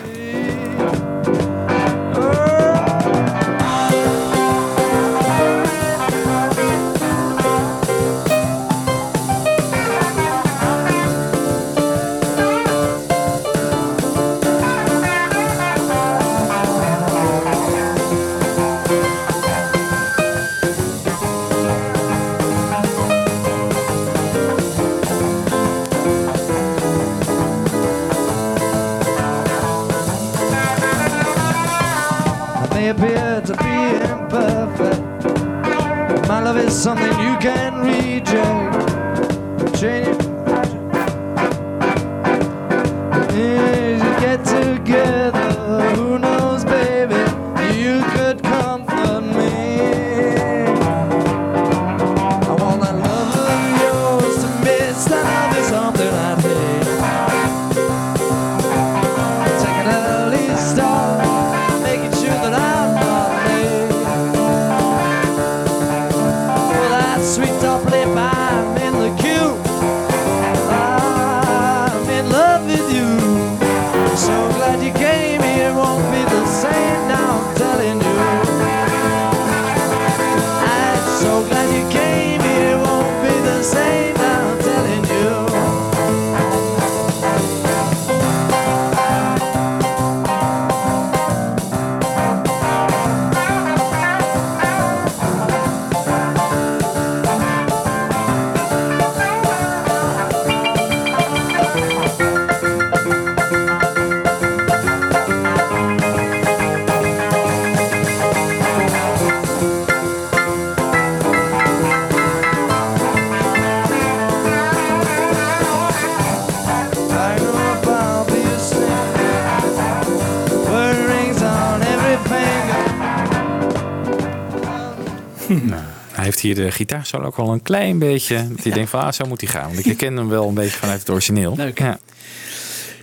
Hier 126.46 126.54
de 126.64 126.70
gitaarsolo 126.70 127.26
ook 127.26 127.36
al 127.36 127.52
een 127.52 127.62
klein 127.62 127.98
beetje. 127.98 128.48
Dat 128.48 128.64
hij 128.64 128.72
denkt 128.72 128.90
van, 128.90 129.00
ah, 129.00 129.12
zo 129.12 129.24
moet 129.26 129.40
hij 129.40 129.50
gaan. 129.50 129.66
Want 129.66 129.78
ik 129.78 129.84
herken 129.84 130.16
hem 130.16 130.28
wel 130.28 130.48
een 130.48 130.54
beetje 130.54 130.78
vanuit 130.78 131.00
het 131.00 131.10
origineel. 131.10 131.54
Leuk. 131.56 131.78
Ja. 131.78 131.98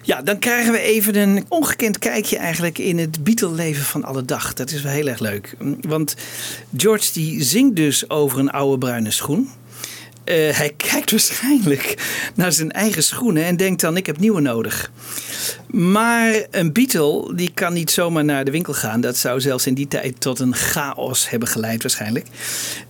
Ja, 0.05 0.21
dan 0.21 0.39
krijgen 0.39 0.71
we 0.71 0.79
even 0.79 1.15
een 1.15 1.45
ongekend 1.47 1.99
kijkje 1.99 2.37
eigenlijk 2.37 2.77
in 2.77 2.97
het 2.97 3.23
Beatle-leven 3.23 3.83
van 3.83 4.03
alle 4.03 4.25
dag. 4.25 4.53
Dat 4.53 4.71
is 4.71 4.81
wel 4.81 4.91
heel 4.91 5.07
erg 5.07 5.19
leuk. 5.19 5.55
Want 5.81 6.15
George 6.77 7.13
die 7.13 7.43
zingt 7.43 7.75
dus 7.75 8.09
over 8.09 8.39
een 8.39 8.49
oude 8.49 8.77
bruine 8.77 9.11
schoen. 9.11 9.49
Eh, 10.23 10.35
hij 10.57 10.73
kijkt 10.77 11.11
waarschijnlijk 11.11 11.95
naar 12.35 12.51
zijn 12.51 12.71
eigen 12.71 13.03
schoenen 13.03 13.43
en 13.43 13.57
denkt 13.57 13.81
dan: 13.81 13.97
ik 13.97 14.05
heb 14.05 14.19
nieuwe 14.19 14.41
nodig. 14.41 14.91
Maar 15.67 16.45
een 16.51 16.73
Beatle 16.73 17.35
die 17.35 17.51
kan 17.53 17.73
niet 17.73 17.91
zomaar 17.91 18.25
naar 18.25 18.45
de 18.45 18.51
winkel 18.51 18.73
gaan. 18.73 19.01
Dat 19.01 19.17
zou 19.17 19.41
zelfs 19.41 19.67
in 19.67 19.73
die 19.73 19.87
tijd 19.87 20.21
tot 20.21 20.39
een 20.39 20.55
chaos 20.55 21.29
hebben 21.29 21.47
geleid 21.47 21.81
waarschijnlijk. 21.81 22.27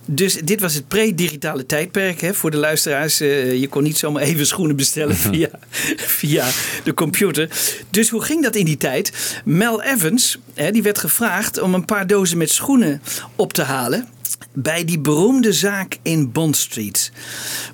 Dus 0.04 0.34
dit 0.34 0.60
was 0.60 0.74
het 0.74 0.88
pre-digitale 0.88 1.66
tijdperk 1.66 2.20
hè, 2.20 2.34
voor 2.34 2.50
de 2.50 2.56
luisteraars. 2.56 3.20
Eh, 3.20 3.60
je 3.60 3.68
kon 3.68 3.82
niet 3.82 3.98
zomaar 3.98 4.22
even 4.22 4.46
schoenen 4.46 4.76
bestellen 4.76 5.16
via, 5.16 5.48
via 5.96 6.46
de 6.84 6.94
computer. 6.94 7.50
Dus 7.90 8.08
hoe 8.10 8.22
ging 8.22 8.42
dat 8.42 8.54
in 8.54 8.64
die 8.64 8.76
tijd? 8.76 9.12
Mel 9.44 9.82
Evans 9.82 10.38
hè, 10.54 10.70
die 10.70 10.82
werd 10.82 10.98
gevraagd 10.98 11.60
om 11.60 11.74
een 11.74 11.84
paar 11.84 12.06
dozen 12.06 12.38
met 12.38 12.50
schoenen 12.50 13.02
op 13.36 13.52
te 13.52 13.62
halen 13.62 14.08
bij 14.52 14.84
die 14.84 14.98
beroemde 14.98 15.52
zaak 15.52 15.98
in 16.02 16.32
Bond 16.32 16.56
Street. 16.56 17.12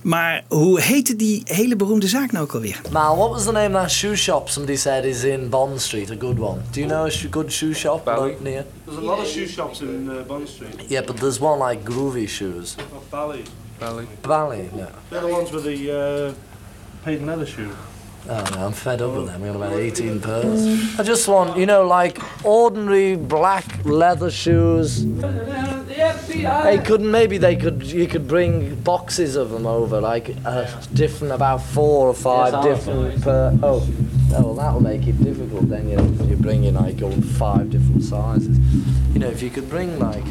Maar 0.03 0.45
hoe 0.49 0.81
heette 0.81 1.17
die 1.17 1.43
hele 1.45 1.77
beroemde 1.77 2.09
zaak 2.09 2.33
nou 2.33 2.45
ook 2.45 2.55
alweer? 2.55 2.81
Mal, 2.93 3.17
what 3.17 3.31
was 3.31 3.45
the 3.45 3.53
name 3.53 3.75
of 3.75 3.81
that 3.83 3.91
shoe 3.91 4.17
shop 4.17 4.49
somebody 4.49 4.77
said 4.79 5.05
is 5.05 5.25
in 5.25 5.49
Bond 5.49 5.81
Street, 5.81 6.11
a 6.11 6.17
good 6.19 6.39
one? 6.39 6.61
Do 6.71 6.81
you 6.81 6.93
know 6.93 7.05
a 7.07 7.11
sh- 7.11 7.27
good 7.31 7.53
shoe 7.53 7.75
shop 7.75 8.07
near? 8.41 8.65
There's 8.85 8.99
a 8.99 9.05
lot 9.05 9.19
of 9.19 9.27
shoe 9.27 9.47
shops 9.49 9.81
in 9.81 10.09
uh, 10.11 10.23
Bond 10.27 10.49
Street. 10.49 10.85
Yeah, 10.89 11.07
but 11.07 11.17
there's 11.17 11.39
one 11.41 11.71
like 11.71 11.83
groovy 11.85 12.29
shoes. 12.29 12.77
Bally. 13.11 13.43
Bally. 13.79 14.07
Bally, 14.23 14.69
no. 14.75 14.87
They're 15.11 15.21
the 15.27 15.33
ones 15.35 15.51
with 15.51 15.65
the 15.65 15.91
uh, 15.91 16.33
patent 17.05 17.27
leather 17.27 17.47
shoe. 17.47 17.69
Oh 18.29 18.45
no, 18.55 18.67
I'm 18.67 18.73
fed 18.73 19.01
up 19.03 19.13
with 19.15 19.27
them. 19.27 19.41
We 19.41 19.49
got 19.49 19.57
about 19.57 19.73
18 19.73 20.21
pairs. 20.21 20.99
I 21.01 21.03
just 21.03 21.27
want, 21.27 21.57
you 21.57 21.67
know, 21.67 21.87
like 21.87 22.19
ordinary 22.45 23.17
black 23.17 23.85
leather 23.85 24.31
shoes. 24.31 25.05
They 25.05 26.81
could 26.85 27.01
maybe 27.01 27.39
they 27.39 27.57
could 27.57 27.83
you 27.85 28.07
could 28.07 28.29
bring 28.29 28.75
boxes 28.77 29.37
of 29.37 29.51
them 29.51 29.67
over, 29.67 30.01
like 30.01 30.35
uh, 30.45 30.67
different 30.95 31.33
about 31.35 31.63
four 31.63 32.09
or 32.09 32.15
five 32.15 32.53
Yes, 32.53 32.65
different. 32.85 33.23
Per, 33.23 33.59
oh, 33.63 33.87
oh, 34.35 34.43
well 34.43 34.55
that'll 34.55 34.81
make 34.83 35.07
it 35.07 35.23
difficult 35.23 35.69
then. 35.69 35.89
You 35.89 35.97
know, 35.97 36.25
if 36.25 36.31
you 36.31 36.37
bring 36.37 36.65
in 36.65 36.75
like 36.75 37.03
all 37.03 37.13
five 37.23 37.71
different 37.71 38.03
sizes. 38.05 38.59
You 39.13 39.19
know, 39.19 39.29
if 39.29 39.43
you 39.43 39.51
could 39.51 39.69
bring 39.69 39.99
like 39.99 40.25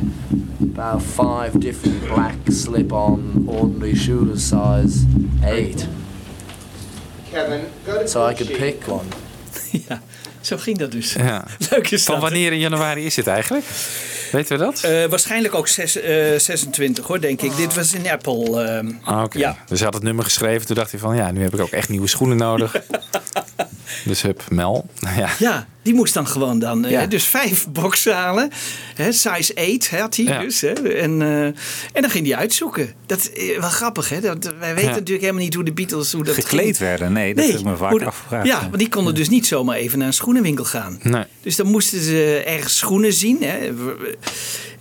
about 0.61 1.01
five 1.01 1.59
different 1.59 2.07
black 2.07 2.37
slip-on 2.49 3.45
ordinary 3.47 3.95
shoes, 3.95 4.43
size 4.43 5.05
eight. 5.43 5.87
Kevin, 7.31 7.61
go 7.85 7.93
to 7.99 8.07
So 8.07 8.29
I 8.29 8.33
could 8.33 8.47
Gucci. 8.51 8.57
pick 8.59 8.87
one. 8.87 9.03
ja, 9.87 10.01
zo 10.41 10.57
ging 10.57 10.77
dat 10.77 10.91
dus. 10.91 11.13
Ja. 11.13 11.43
Leuk 11.69 11.91
is 11.91 12.03
Van 12.03 12.19
wanneer 12.19 12.51
in 12.51 12.59
januari 12.59 13.05
is 13.05 13.15
het 13.15 13.27
eigenlijk? 13.27 13.65
Weten 14.31 14.57
we 14.57 14.63
dat? 14.63 14.83
Eh, 14.83 15.05
waarschijnlijk 15.05 15.55
ook 15.55 15.67
zes, 15.67 15.95
eh, 16.01 16.39
26 16.39 17.07
hoor, 17.07 17.21
denk 17.21 17.41
ik. 17.41 17.55
Dit 17.55 17.73
was 17.75 17.93
in 17.93 18.09
Apple. 18.09 18.63
ehm, 18.63 18.91
Ah, 19.03 19.23
Oké. 19.23 19.37
Ja. 19.37 19.57
Dus 19.67 19.77
hij 19.77 19.85
had 19.85 19.93
het 19.93 20.03
nummer 20.03 20.23
geschreven. 20.23 20.67
Toen 20.67 20.75
dacht 20.75 20.91
hij 20.91 20.99
van, 20.99 21.15
ja, 21.15 21.31
nu 21.31 21.41
heb 21.43 21.53
ik 21.53 21.59
ook 21.61 21.69
echt 21.71 21.89
nieuwe 21.89 22.07
schoenen 22.07 22.37
nodig. 22.37 22.75
dus 24.05 24.21
hup, 24.21 24.43
Mel. 24.49 24.85
Ja. 25.17 25.29
Ja, 25.39 25.67
die 25.89 25.97
moest 25.97 26.13
dan 26.13 26.27
gewoon 26.27 26.59
dan. 26.59 26.85
eh, 26.85 26.91
Ja. 26.91 27.05
dus 27.05 27.23
vijf 27.23 27.67
boxen 27.81 28.13
halen. 28.15 28.49
Hè, 28.95 29.11
size 29.11 29.55
8 29.55 29.89
had 29.89 30.15
hij 30.15 30.25
Ja. 30.25 30.39
dus. 30.41 30.61
Hè, 30.61 30.67
en, 30.73 31.21
eh, 31.21 31.43
en 31.45 32.01
dan 32.01 32.09
ging 32.09 32.27
hij 32.27 32.35
uitzoeken. 32.35 32.93
Dat 33.05 33.29
is 33.33 33.57
wel 33.57 33.69
grappig, 33.69 34.09
hè? 34.09 34.19
Dat, 34.21 34.51
wij 34.59 34.73
weten 34.73 34.89
Ja. 34.89 34.95
natuurlijk 34.95 35.21
helemaal 35.21 35.43
niet 35.43 35.53
hoe 35.53 35.63
de 35.63 35.71
Beatles 35.73 36.11
hoe 36.11 36.23
dat 36.23 36.35
Gekleed 36.35 36.63
ging. 36.65 36.77
werden, 36.77 37.13
nee, 37.13 37.33
dat 37.35 37.45
ik 37.49 37.63
me 37.63 37.75
vaak 37.77 37.91
hoe 37.91 38.05
afgevraagd. 38.05 38.47
Ja, 38.47 38.59
want 38.61 38.77
die 38.77 38.89
konden 38.89 39.15
dus 39.15 39.29
niet 39.29 39.47
zomaar 39.47 39.75
even 39.75 39.97
naar 39.97 40.07
een 40.07 40.13
schoenenwinkel 40.13 40.65
gaan. 40.65 40.99
Nee. 41.03 41.23
Dus 41.41 41.55
dan 41.55 41.67
moesten 41.67 42.01
ze 42.01 42.43
ergens 42.45 42.77
schoenen 42.77 43.13
zien. 43.13 43.37
Hè. 43.43 43.69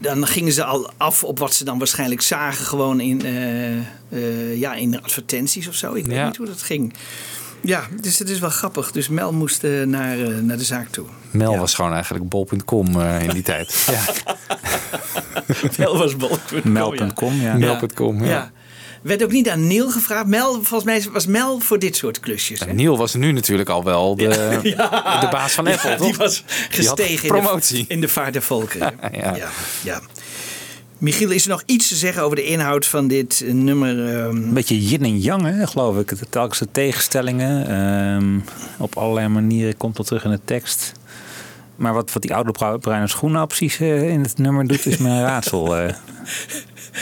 Dan 0.00 0.26
gingen 0.26 0.52
ze 0.52 0.64
al 0.64 0.90
af 0.96 1.24
op 1.24 1.38
wat 1.38 1.54
ze 1.54 1.64
dan 1.64 1.78
waarschijnlijk 1.78 2.20
zagen, 2.22 2.64
gewoon 2.66 3.00
in, 3.00 3.24
eh, 3.24 3.76
eh, 3.76 4.58
ja, 4.58 4.74
in 4.74 5.02
advertenties 5.02 5.68
of 5.68 5.74
zo. 5.74 5.94
Ik 5.94 6.06
weet 6.06 6.24
niet 6.24 6.36
hoe 6.36 6.46
dat 6.46 6.62
ging. 6.62 6.92
Ja, 7.60 7.86
dus 8.00 8.18
het 8.18 8.28
is 8.28 8.38
wel 8.38 8.50
grappig. 8.50 8.90
Dus 8.92 9.08
Mel 9.08 9.32
moest 9.32 9.64
eh, 9.64 9.82
naar, 9.82 10.18
eh, 10.20 10.28
naar 10.38 10.56
de 10.58 10.64
zaak 10.64 10.88
toe. 10.88 11.06
Mel 11.30 11.56
was 11.58 11.74
gewoon 11.74 11.92
eigenlijk 11.92 12.28
bol.com 12.28 13.00
eh, 13.00 13.22
in 13.22 13.30
die 13.30 13.42
tijd. 13.42 13.74
Ja. 13.90 14.00
Mel 15.78 15.98
was 15.98 16.16
bol.com. 16.16 16.72
Mel.com, 16.72 17.40
ja. 17.40 17.54
Mel.com, 17.56 18.24
ja. 18.24 18.30
Ja. 18.30 18.50
Werd 19.02 19.22
ook 19.22 19.32
niet 19.32 19.48
aan 19.48 19.66
Neil 19.66 19.90
gevraagd. 19.90 20.26
Mel, 20.26 20.52
volgens 20.52 20.84
mij 20.84 21.04
was 21.12 21.26
Mel 21.26 21.60
voor 21.60 21.78
dit 21.78 21.96
soort 21.96 22.20
klusjes. 22.20 22.60
Hè? 22.60 22.72
Neil 22.72 22.96
was 22.96 23.14
nu 23.14 23.32
natuurlijk 23.32 23.68
al 23.68 23.84
wel 23.84 24.16
de, 24.16 24.28
de 25.20 25.28
baas 25.30 25.52
van 25.52 25.66
Apple, 25.66 25.90
Ja, 25.90 25.96
toch? 25.96 26.06
die 26.06 26.16
was 26.16 26.44
Die 26.46 26.54
gestegen 26.82 27.22
in 27.28 27.42
promotie. 27.42 27.86
de, 27.86 27.94
in 27.94 28.00
de 28.00 28.08
vaart 28.08 28.32
der 28.32 28.42
volkeren. 28.42 28.92
Ja. 29.12 29.34
ja. 29.82 30.00
Ja. 30.98 31.04
Michiel, 31.04 31.30
is 31.30 31.44
er 31.44 31.50
nog 31.50 31.62
iets 31.66 31.88
te 31.88 31.94
zeggen 31.94 32.22
over 32.22 32.36
de 32.36 32.44
inhoud 32.44 32.86
van 32.86 33.08
dit 33.08 33.42
eh, 33.46 33.52
nummer? 33.52 34.16
ehm? 34.16 34.36
Een 34.36 34.52
beetje 34.54 34.86
yin 34.88 35.02
en 35.04 35.18
yang, 35.18 35.42
hè, 35.42 35.66
geloof 35.66 35.98
ik. 35.98 36.12
Telkens 36.30 36.58
de 36.58 36.68
tegenstellingen. 36.72 37.66
ehm, 37.68 38.38
op 38.78 38.96
allerlei 38.96 39.28
manieren 39.28 39.76
komt 39.76 39.96
dat 39.96 40.06
terug 40.06 40.24
in 40.24 40.30
de 40.30 40.40
tekst. 40.44 40.92
Maar 41.76 41.94
wat, 41.94 42.12
wat 42.12 42.22
die 42.22 42.34
oude 42.34 42.50
brui- 42.52 42.78
bruine 42.78 43.06
schoen 43.08 43.32
nou 43.32 43.46
precies 43.46 43.80
eh, 43.80 44.08
in 44.10 44.20
het 44.22 44.38
nummer 44.38 44.66
doet, 44.66 44.86
is 44.86 44.98
een 44.98 45.20
raadsel. 45.20 45.76
eh. 45.76 45.94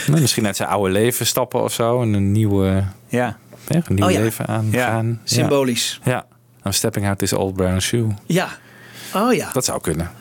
Nou, 0.07 0.21
misschien 0.21 0.45
uit 0.45 0.55
zijn 0.55 0.69
oude 0.69 0.91
leven 0.91 1.25
stappen 1.25 1.63
of 1.63 1.73
zo. 1.73 2.01
En 2.01 2.13
een, 2.13 2.31
nieuwe, 2.31 2.83
ja. 3.07 3.37
een 3.67 3.83
nieuw 3.95 4.05
Oh 4.05 4.11
ja. 4.11 4.19
leven 4.19 4.47
aangaan. 4.47 5.07
Ja. 5.07 5.17
Symbolisch. 5.23 5.99
Ja. 6.03 6.25
I'm 6.65 6.71
stepping 6.71 7.07
out 7.07 7.17
this 7.17 7.33
old 7.33 7.53
brown 7.55 7.79
shoe. 7.79 8.07
Ja. 8.25 8.49
Oh 9.13 9.33
ja. 9.33 9.49
Dat 9.53 9.65
zou 9.65 9.81
kunnen. 9.81 10.11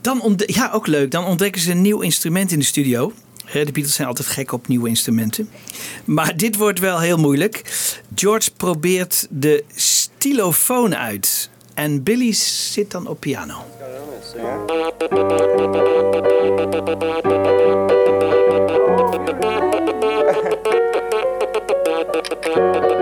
Dan 0.00 0.38
ja, 0.46 0.70
ook 0.72 0.86
leuk. 0.86 1.10
Dan 1.10 1.24
ontdekken 1.24 1.60
ze 1.60 1.70
een 1.70 1.82
nieuw 1.82 2.00
instrument 2.00 2.52
in 2.52 2.58
de 2.58 2.64
studio. 2.64 3.12
De 3.52 3.64
Beatles 3.64 3.94
zijn 3.94 4.08
altijd 4.08 4.28
gek 4.28 4.52
op 4.52 4.68
nieuwe 4.68 4.88
instrumenten. 4.88 5.48
Maar 6.04 6.36
dit 6.36 6.56
wordt 6.56 6.78
wel 6.78 7.00
heel 7.00 7.18
moeilijk. 7.18 7.62
George 8.14 8.50
probeert 8.56 9.26
de 9.30 9.64
stylofoon 9.74 10.96
uit. 10.96 11.50
En 11.74 12.02
Billy 12.02 12.32
zit 12.32 12.90
dan 12.90 13.06
op 13.06 13.20
piano. 13.20 13.64
Ja. 14.36 14.58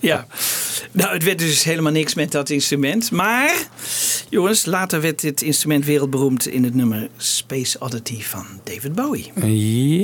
ja. 0.00 0.26
Nou, 0.92 1.12
het 1.12 1.22
werd 1.24 1.38
dus 1.38 1.64
helemaal 1.64 1.92
niks 1.92 2.14
met 2.14 2.32
dat 2.32 2.50
instrument. 2.50 3.10
Maar, 3.10 3.54
jongens, 4.28 4.64
later 4.64 5.00
werd 5.00 5.20
dit 5.20 5.42
instrument 5.42 5.84
wereldberoemd 5.84 6.48
in 6.48 6.64
het 6.64 6.74
nummer 6.74 7.08
Space 7.16 7.78
Oddity 7.78 8.22
van 8.22 8.46
David 8.64 8.94
Bowie. 8.94 9.32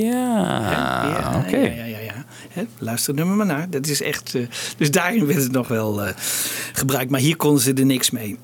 Ja, 0.05 1.43
oké. 1.45 1.57
Ja, 1.57 1.85
ja, 1.85 1.99
ja. 1.99 2.25
luister 2.77 3.09
het 3.09 3.17
nummer 3.19 3.45
maar 3.45 3.55
naar. 3.55 3.69
Dat 3.69 3.87
is 3.87 4.01
echt, 4.01 4.35
eh, 4.35 4.41
dus 4.77 4.91
daarin 4.91 5.25
werd 5.25 5.43
het 5.43 5.51
nog 5.51 5.67
wel 5.67 6.03
eh, 6.03 6.13
gebruikt. 6.73 7.11
Maar 7.11 7.19
hier 7.19 7.35
konden 7.35 7.61
ze 7.61 7.73
er 7.73 7.85
niks 7.85 8.09
mee. 8.09 8.37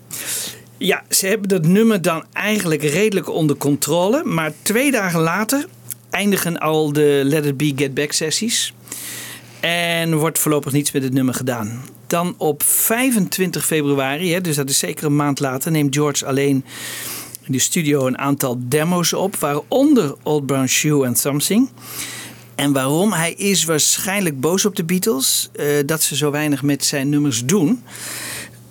Ja, 0.78 1.04
ze 1.10 1.28
hebben 1.28 1.50
dat 1.50 1.66
nummer 1.66 2.02
dan 2.02 2.24
eigenlijk 2.34 2.84
redelijk 2.84 3.30
onder 3.30 3.56
controle. 3.56 4.24
Maar 4.24 4.54
twee 4.62 4.92
dagen 4.92 5.20
later 5.20 5.66
eindigen 6.10 6.60
al 6.60 6.94
de 6.94 7.22
Let 7.24 7.46
It 7.46 7.58
Be 7.58 7.74
Get 7.76 7.94
Back 7.94 8.12
sessies. 8.12 8.74
En 9.60 10.18
wordt 10.18 10.40
voorlopig 10.40 10.72
niets 10.72 10.92
met 10.92 11.04
het 11.04 11.14
nummer 11.14 11.34
gedaan. 11.34 11.82
Dan 12.12 12.36
op 12.38 12.64
25 12.64 13.66
februari, 13.66 14.34
hè, 14.34 14.42
dus 14.42 14.56
dat 14.56 14.70
is 14.70 14.78
zeker 14.78 15.06
een 15.06 15.16
maand 15.16 15.40
later, 15.40 15.72
neemt 15.72 15.96
George 15.96 16.26
alleen 16.26 16.66
in 17.42 17.52
de 17.52 17.60
studio 17.60 18.08
een 18.08 18.18
aantal 18.18 18.58
demo's 18.60 19.14
op, 19.14 19.36
waaronder 19.36 20.16
Old 20.24 20.46
Brown 20.46 20.66
Shoe 20.66 21.06
en 21.06 21.16
Something. 21.16 21.70
En 22.56 22.74
waarom? 22.74 23.14
Hij 23.14 23.34
is 23.34 23.64
waarschijnlijk 23.64 24.40
boos 24.40 24.66
op 24.66 24.76
de 24.76 24.84
Beatles 24.84 25.50
eh, 25.54 25.66
dat 25.86 26.02
ze 26.02 26.16
zo 26.16 26.32
weinig 26.32 26.62
met 26.62 26.86
zijn 26.86 27.10
nummers 27.10 27.46
doen. 27.46 27.84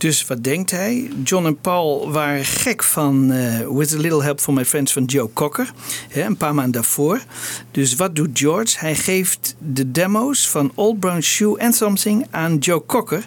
Dus 0.01 0.27
wat 0.27 0.45
denkt 0.45 0.71
hij? 0.71 1.11
John 1.25 1.47
en 1.47 1.61
Paul 1.61 2.11
waren 2.13 2.45
gek 2.45 2.83
van 2.83 3.33
eh, 3.33 3.69
With 3.69 3.95
a 3.95 3.97
Little 3.97 4.23
Help 4.23 4.41
from 4.41 4.55
My 4.55 4.65
Friends 4.65 4.93
van 4.93 5.05
Joe 5.05 5.31
Cocker. 5.33 5.73
Hè, 6.09 6.23
een 6.23 6.37
paar 6.37 6.55
maanden 6.55 6.73
daarvoor. 6.73 7.23
Dus 7.71 7.95
wat 7.95 8.17
doet 8.17 8.39
George? 8.39 8.79
Hij 8.79 8.95
geeft 8.95 9.55
de 9.59 9.91
demo's 9.91 10.49
van 10.49 10.73
Old 10.75 11.01
Brown 11.01 11.21
Shoe 11.21 11.61
and 11.61 11.75
Something 11.75 12.27
aan 12.31 12.59
Joe 12.59 12.83
Cocker. 12.87 13.25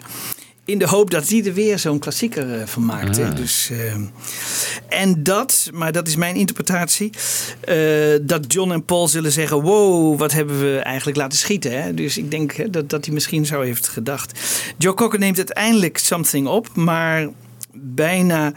In 0.66 0.78
de 0.78 0.86
hoop 0.86 1.10
dat 1.10 1.28
hij 1.28 1.44
er 1.44 1.54
weer 1.54 1.78
zo'n 1.78 1.98
klassieker 1.98 2.60
eh, 2.60 2.66
van 2.66 2.84
maakt. 2.84 3.18
Ah. 3.18 3.36
Dus, 3.36 3.70
eh, 3.70 3.94
en 4.88 5.22
dat, 5.22 5.70
maar 5.72 5.92
dat 5.92 6.06
is 6.06 6.16
mijn 6.16 6.36
interpretatie, 6.36 7.10
eh, 7.60 7.76
dat 8.22 8.52
John 8.52 8.72
en 8.72 8.84
Paul 8.84 9.08
zullen 9.08 9.32
zeggen: 9.32 9.62
Wow, 9.62 10.18
wat 10.18 10.32
hebben 10.32 10.60
we 10.60 10.78
eigenlijk 10.78 11.16
laten 11.16 11.38
schieten? 11.38 11.82
Hè? 11.82 11.94
Dus 11.94 12.18
ik 12.18 12.30
denk 12.30 12.52
hè, 12.52 12.70
dat, 12.70 12.90
dat 12.90 13.04
hij 13.04 13.14
misschien 13.14 13.46
zo 13.46 13.60
heeft 13.60 13.88
gedacht. 13.88 14.40
Joe 14.78 14.94
Cocker 14.94 15.18
neemt 15.18 15.36
uiteindelijk 15.36 15.98
something 15.98 16.46
op, 16.46 16.68
maar 16.74 17.28
bijna 17.74 18.52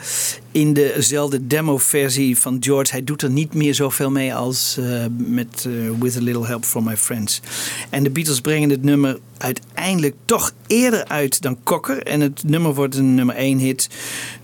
in 0.51 0.73
dezelfde 0.73 1.47
demo-versie 1.47 2.37
van 2.37 2.57
George. 2.59 2.91
Hij 2.91 3.03
doet 3.03 3.21
er 3.21 3.29
niet 3.29 3.53
meer 3.53 3.75
zoveel 3.75 4.11
mee 4.11 4.35
als 4.35 4.77
eh, 4.77 5.05
met 5.17 5.65
eh, 5.67 5.73
With 5.99 6.17
a 6.17 6.21
Little 6.21 6.45
Help 6.45 6.65
from 6.65 6.83
My 6.83 6.97
Friends. 6.97 7.41
En 7.89 8.03
de 8.03 8.09
Beatles 8.09 8.41
brengen 8.41 8.69
het 8.69 8.83
nummer 8.83 9.19
uiteindelijk 9.37 10.15
toch 10.25 10.51
eerder 10.67 11.07
uit 11.07 11.41
dan 11.41 11.57
Cocker. 11.63 12.03
En 12.03 12.21
het 12.21 12.43
nummer 12.43 12.73
wordt 12.73 12.95
een 12.95 13.15
nummer 13.15 13.35
1 13.35 13.57
hit. 13.57 13.89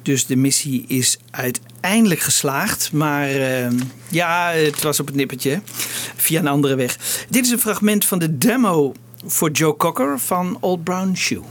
Dus 0.01 0.25
de 0.25 0.35
missie 0.35 0.85
is 0.87 1.17
uiteindelijk 1.31 2.19
geslaagd. 2.19 2.91
Maar 2.91 3.29
eh, 3.29 3.71
ja, 4.09 4.51
het 4.51 4.81
was 4.81 4.99
op 4.99 5.05
het 5.05 5.15
nippertje. 5.15 5.61
Via 6.15 6.39
een 6.39 6.47
andere 6.47 6.75
weg. 6.75 7.25
Dit 7.29 7.45
is 7.45 7.51
een 7.51 7.59
fragment 7.59 8.05
van 8.05 8.19
de 8.19 8.37
demo 8.37 8.93
voor 9.25 9.51
Joe 9.51 9.77
Cocker 9.77 10.19
van 10.19 10.57
Old 10.59 10.83
Brown 10.83 11.13
Shoe. 11.15 11.41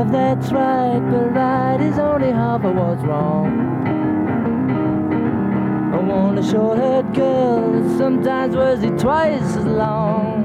Love 0.00 0.12
that's 0.12 0.50
right, 0.50 1.00
but 1.10 1.34
right 1.34 1.78
is 1.80 1.98
only 1.98 2.30
half 2.32 2.64
of 2.64 2.74
what's 2.74 3.02
wrong. 3.02 3.48
I 5.92 5.98
want 5.98 6.38
a 6.38 6.42
short-haired 6.42 7.12
girl 7.14 7.98
sometimes 7.98 8.56
wears 8.56 8.82
it 8.82 8.98
twice 8.98 9.56
as 9.56 9.66
long. 9.66 10.44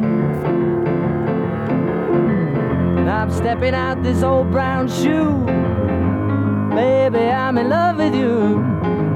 Hmm. 2.96 3.08
I'm 3.08 3.32
stepping 3.32 3.74
out 3.74 4.04
this 4.04 4.24
old 4.24 4.52
brown 4.52 4.90
shoe. 4.90 5.46
Baby, 6.76 7.30
I'm 7.30 7.58
in 7.58 7.70
love 7.70 7.98
with 7.98 8.14
you. 8.14 8.60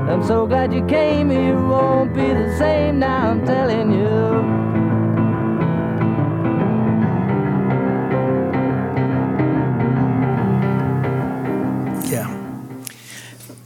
I'm 0.10 0.24
so 0.24 0.48
glad 0.48 0.74
you 0.74 0.86
came. 0.86 1.32
You 1.32 1.56
won't 1.68 2.14
be 2.14 2.34
the 2.34 2.56
same 2.58 3.00
now, 3.00 3.32
I'm 3.32 3.46
telling 3.46 3.92
you. 3.92 4.59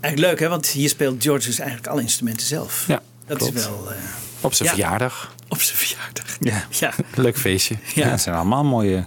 Eigenlijk 0.04 0.32
leuk, 0.34 0.40
hè? 0.40 0.48
Want 0.50 0.68
hier 0.68 0.90
speelt 0.90 1.24
George 1.24 1.48
dus 1.48 1.60
eigenlijk 1.60 1.90
alle 1.90 2.02
instrumenten 2.02 2.48
zelf. 2.48 2.84
Ja, 2.88 3.02
Dat 3.28 3.38
klopt. 3.38 3.56
is 3.56 3.66
wel... 3.66 3.92
eh, 3.92 3.98
Op 4.42 4.54
zijn 4.54 4.70
ja, 4.70 4.76
verjaardag. 4.76 5.34
Op 5.48 5.62
zijn 5.62 5.78
verjaardag. 5.78 6.26
Ja. 6.40 6.64
Ja. 6.88 6.94
Leuk 7.16 7.38
feestje. 7.38 7.76
Ja, 7.96 8.08
het 8.08 8.22
zijn 8.22 8.36
allemaal 8.36 8.64
mooie 8.64 9.06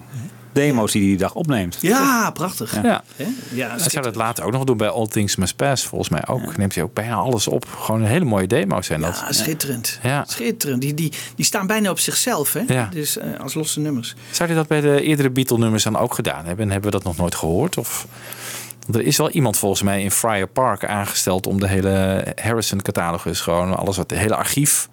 demo's 0.52 0.92
die 0.92 1.00
hij 1.00 1.10
die 1.10 1.18
dag 1.18 1.34
opneemt. 1.34 1.78
Ja, 1.80 2.30
prachtig. 2.30 2.82
Ja. 2.82 3.02
Ja, 3.52 3.68
Hij 3.76 3.88
zou 3.88 4.04
dat 4.04 4.14
later 4.14 4.44
ook 4.44 4.52
nog 4.52 4.64
doen 4.64 4.76
bij 4.76 4.88
All 4.88 5.06
Things 5.06 5.36
Must 5.36 5.56
Pass. 5.56 5.84
Volgens 5.86 6.10
mij 6.10 6.26
ook. 6.26 6.56
Neemt 6.56 6.74
hij 6.74 6.84
ook 6.84 6.94
bijna 6.94 7.14
alles 7.14 7.48
op. 7.48 7.66
Gewoon 7.80 8.00
een 8.02 8.06
hele 8.08 8.24
mooie 8.24 8.46
demo's 8.46 8.86
zijn 8.86 9.00
dat. 9.00 9.18
Ja, 9.26 9.32
schitterend. 9.32 9.98
Ja. 10.02 10.24
Schitterend. 10.28 10.80
Die, 10.80 10.94
die, 10.94 11.12
die 11.36 11.44
staan 11.44 11.66
bijna 11.66 11.90
op 11.90 11.98
zichzelf, 11.98 12.52
hè? 12.52 12.62
Ja. 12.68 12.88
Dus 12.92 13.18
eh, 13.18 13.40
als 13.40 13.54
losse 13.54 13.80
nummers. 13.80 14.14
Zou 14.30 14.48
hij 14.48 14.58
dat 14.58 14.68
bij 14.68 14.80
de 14.80 15.02
eerdere 15.02 15.30
Beatle-nummers 15.30 15.82
dan 15.82 15.96
ook 15.96 16.14
gedaan 16.14 16.44
hebben? 16.44 16.64
En 16.64 16.70
hebben 16.70 16.90
we 16.90 16.96
dat 16.96 17.06
nog 17.06 17.16
nooit 17.16 17.34
gehoord? 17.34 17.76
Of... 17.78 18.06
Er 18.92 19.02
is 19.02 19.16
wel 19.16 19.30
iemand 19.30 19.58
volgens 19.58 19.82
mij 19.82 20.02
in 20.02 20.10
Friar 20.10 20.46
Park 20.46 20.84
aangesteld 20.84 21.46
om 21.46 21.60
de 21.60 21.68
hele 21.68 22.26
Harrison-catalogus, 22.42 23.40
gewoon 23.40 23.76
alles 23.76 23.96
wat, 23.96 24.10
het 24.10 24.18
hele 24.18 24.36
archief, 24.36 24.88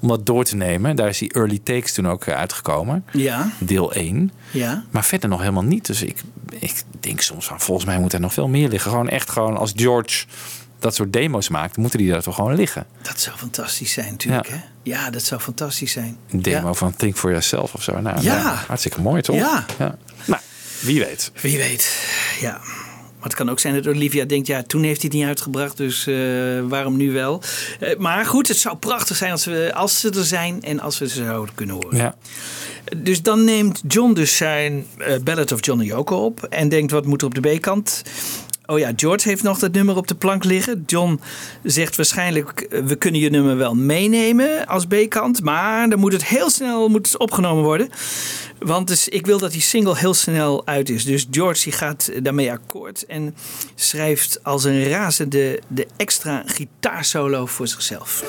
om 0.00 0.08
dat 0.08 0.26
door 0.26 0.44
te 0.44 0.56
nemen. 0.56 0.96
Daar 0.96 1.08
is 1.08 1.18
die 1.18 1.32
Early 1.32 1.58
Takes 1.64 1.92
toen 1.92 2.08
ook 2.08 2.24
eh, 2.24 2.34
uitgekomen. 2.36 3.04
Ja. 3.12 3.50
Deel 3.58 3.92
1. 3.92 4.32
Ja. 4.50 4.84
Maar 4.90 5.04
verder 5.04 5.28
nog 5.28 5.40
helemaal 5.40 5.62
niet. 5.62 5.86
Dus 5.86 6.02
ik, 6.02 6.22
ik 6.58 6.82
denk 7.00 7.20
soms 7.20 7.46
van, 7.46 7.60
volgens 7.60 7.86
mij 7.86 7.98
moet 7.98 8.12
er 8.12 8.20
nog 8.20 8.32
veel 8.32 8.48
meer 8.48 8.68
liggen. 8.68 8.90
Gewoon 8.90 9.08
echt 9.08 9.30
gewoon 9.30 9.56
als 9.56 9.72
George 9.76 10.24
dat 10.78 10.94
soort 10.94 11.12
demo's 11.12 11.48
maakt, 11.48 11.76
moeten 11.76 11.98
die 11.98 12.10
daar 12.10 12.22
toch 12.22 12.34
gewoon 12.34 12.54
liggen. 12.54 12.86
Dat 13.02 13.20
zou 13.20 13.36
fantastisch 13.36 13.92
zijn, 13.92 14.10
natuurlijk. 14.10 14.48
Ja. 14.48 14.54
Hè? 14.54 14.60
Ja, 14.82 15.10
dat 15.10 15.22
zou 15.22 15.40
fantastisch 15.40 15.92
zijn. 15.92 16.16
Een 16.30 16.42
demo 16.42 16.66
Ja. 16.66 16.74
van 16.74 16.96
Think 16.96 17.16
for 17.16 17.30
Yourself 17.30 17.74
of 17.74 17.82
zo. 17.82 18.00
Nou, 18.00 18.22
Ja. 18.22 18.42
nou, 18.42 18.56
hartstikke 18.66 19.00
mooi 19.00 19.22
toch? 19.22 19.36
Ja. 19.36 19.64
Nou, 20.26 20.40
wie 20.80 21.00
weet. 21.04 21.32
Wie 21.40 21.56
weet. 21.58 22.06
Ja. 22.40 22.60
Maar 23.20 23.28
het 23.28 23.38
kan 23.38 23.50
ook 23.50 23.60
zijn 23.60 23.74
dat 23.74 23.86
Olivia 23.86 24.24
denkt, 24.24 24.46
ja, 24.46 24.62
toen 24.62 24.82
heeft 24.82 25.00
hij 25.00 25.10
het 25.10 25.18
niet 25.18 25.28
uitgebracht, 25.28 25.76
dus 25.76 26.06
eh, 26.06 26.14
waarom 26.68 26.96
nu 26.96 27.12
wel? 27.12 27.42
Eh, 27.80 27.96
maar 27.98 28.26
goed, 28.26 28.48
het 28.48 28.56
zou 28.56 28.76
prachtig 28.76 29.16
zijn 29.16 29.30
als, 29.30 29.44
we, 29.44 29.70
als 29.74 30.00
ze 30.00 30.10
er 30.10 30.24
zijn 30.24 30.62
en 30.62 30.80
als 30.80 30.98
we 30.98 31.08
ze 31.08 31.24
zouden 31.24 31.54
kunnen 31.54 31.74
horen. 31.74 31.96
Ja. 31.96 32.14
Dus 32.96 33.22
dan 33.22 33.44
neemt 33.44 33.82
John 33.88 34.12
dus 34.12 34.36
zijn 34.36 34.86
eh, 34.98 35.18
Ballad 35.24 35.52
of 35.52 35.64
John 35.64 35.80
en 35.80 35.86
Yoko 35.86 36.24
op 36.24 36.42
en 36.42 36.68
denkt, 36.68 36.92
wat 36.92 37.06
moet 37.06 37.20
er 37.20 37.26
op 37.26 37.34
de 37.34 37.56
B-kant? 37.56 38.02
Oh 38.70 38.78
ja, 38.78 38.92
George 38.96 39.28
heeft 39.28 39.42
nog 39.42 39.58
dat 39.58 39.72
nummer 39.72 39.96
op 39.96 40.06
de 40.06 40.14
plank 40.14 40.44
liggen. 40.44 40.82
John 40.86 41.20
zegt 41.62 41.96
waarschijnlijk, 41.96 42.60
eh, 42.60 42.82
we 42.82 42.96
kunnen 42.96 43.20
je 43.20 43.30
nummer 43.30 43.56
wel 43.56 43.74
meenemen 43.74 44.66
als 44.66 44.86
B-kant. 44.86 45.42
Maar 45.42 45.88
dan 45.88 45.98
moet 45.98 46.12
het 46.12 46.24
heel 46.24 46.50
snel 46.50 46.88
moet 46.88 47.06
het 47.06 47.18
opgenomen 47.18 47.64
worden. 47.64 47.88
Want 48.58 48.88
dus, 48.88 49.08
ik 49.08 49.26
wil 49.26 49.38
dat 49.38 49.52
die 49.52 49.60
single 49.60 49.96
heel 49.96 50.14
snel 50.14 50.66
uit 50.66 50.88
is. 50.88 51.04
Dus 51.04 51.26
George 51.30 51.62
die 51.62 51.72
gaat 51.72 52.10
daarmee 52.22 52.52
akkoord. 52.52 53.06
En 53.06 53.34
schrijft 53.74 54.44
als 54.44 54.64
een 54.64 54.88
razende 54.88 55.60
de 55.68 55.86
extra 55.96 56.42
gitaarsolo 56.46 57.46
voor 57.46 57.68
zichzelf. 57.68 58.24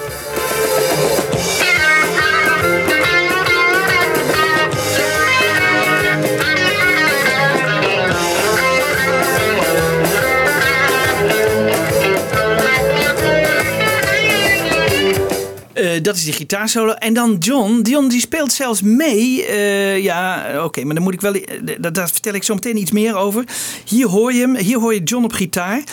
Dat 16.01 16.15
is 16.15 16.23
die 16.23 16.33
gitaarsolo. 16.33 16.91
En 16.91 17.13
dan 17.13 17.35
John. 17.39 17.79
John 17.81 18.07
die 18.07 18.19
speelt 18.19 18.51
zelfs 18.51 18.81
mee. 18.81 19.45
Eh, 19.45 20.03
ja, 20.03 20.51
oké, 20.63 20.83
maar 20.83 20.93
dan 20.95 21.03
moet 21.03 21.13
ik 21.13 21.21
wel. 21.21 21.33
eh, 21.33 21.59
Daar, 21.79 21.93
daar 21.93 22.09
vertel 22.09 22.33
ik 22.33 22.43
zo 22.43 22.53
meteen 22.53 22.77
iets 22.77 22.91
meer 22.91 23.15
over. 23.15 23.43
Hier 23.85 24.07
hoor 24.07 24.33
je 24.33 24.39
hem. 24.41 24.55
Hier 24.55 24.79
hoor 24.79 24.93
je 24.93 25.03
John 25.03 25.23
op 25.23 25.33
gitaar. 25.33 25.83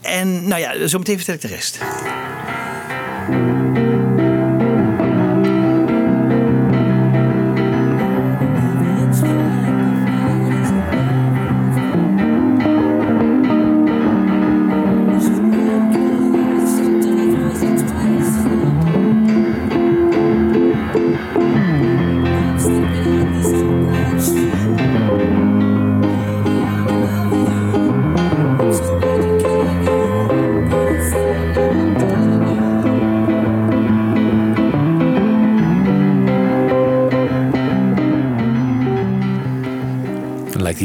En 0.00 0.48
nou 0.48 0.60
ja, 0.60 0.86
zo 0.86 0.98
meteen 0.98 1.16
vertel 1.16 1.34
ik 1.34 1.40
de 1.40 1.48
rest. 1.48 1.78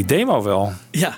Die 0.08 0.18
demo 0.18 0.44
wel. 0.44 0.74
Ja. 0.92 1.18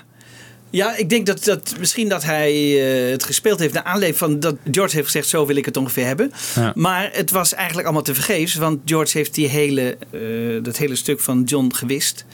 Ja, 0.70 0.96
ik 0.96 1.08
denk 1.08 1.26
dat, 1.26 1.44
dat 1.44 1.74
misschien 1.78 2.08
dat 2.08 2.24
hij 2.24 2.52
eh, 2.52 3.10
het 3.10 3.24
gespeeld 3.24 3.58
heeft 3.58 3.74
naar 3.74 3.82
aanleiding 3.82 4.16
van 4.16 4.40
dat 4.40 4.56
George 4.70 4.94
heeft 4.94 5.06
gezegd: 5.06 5.28
zo 5.28 5.46
wil 5.46 5.56
ik 5.56 5.64
het 5.64 5.76
ongeveer 5.76 6.06
hebben. 6.06 6.32
Ja. 6.54 6.72
Maar 6.74 7.10
het 7.12 7.30
was 7.30 7.54
eigenlijk 7.54 7.86
allemaal 7.86 8.04
te 8.04 8.14
vergeefs, 8.14 8.54
want 8.54 8.80
George 8.84 9.18
heeft 9.18 9.34
die 9.34 9.48
hele, 9.48 9.96
eh, 10.10 10.20
dat 10.62 10.76
hele 10.76 10.96
stuk 10.96 11.20
van 11.20 11.42
John 11.42 11.72
gewist. 11.74 12.24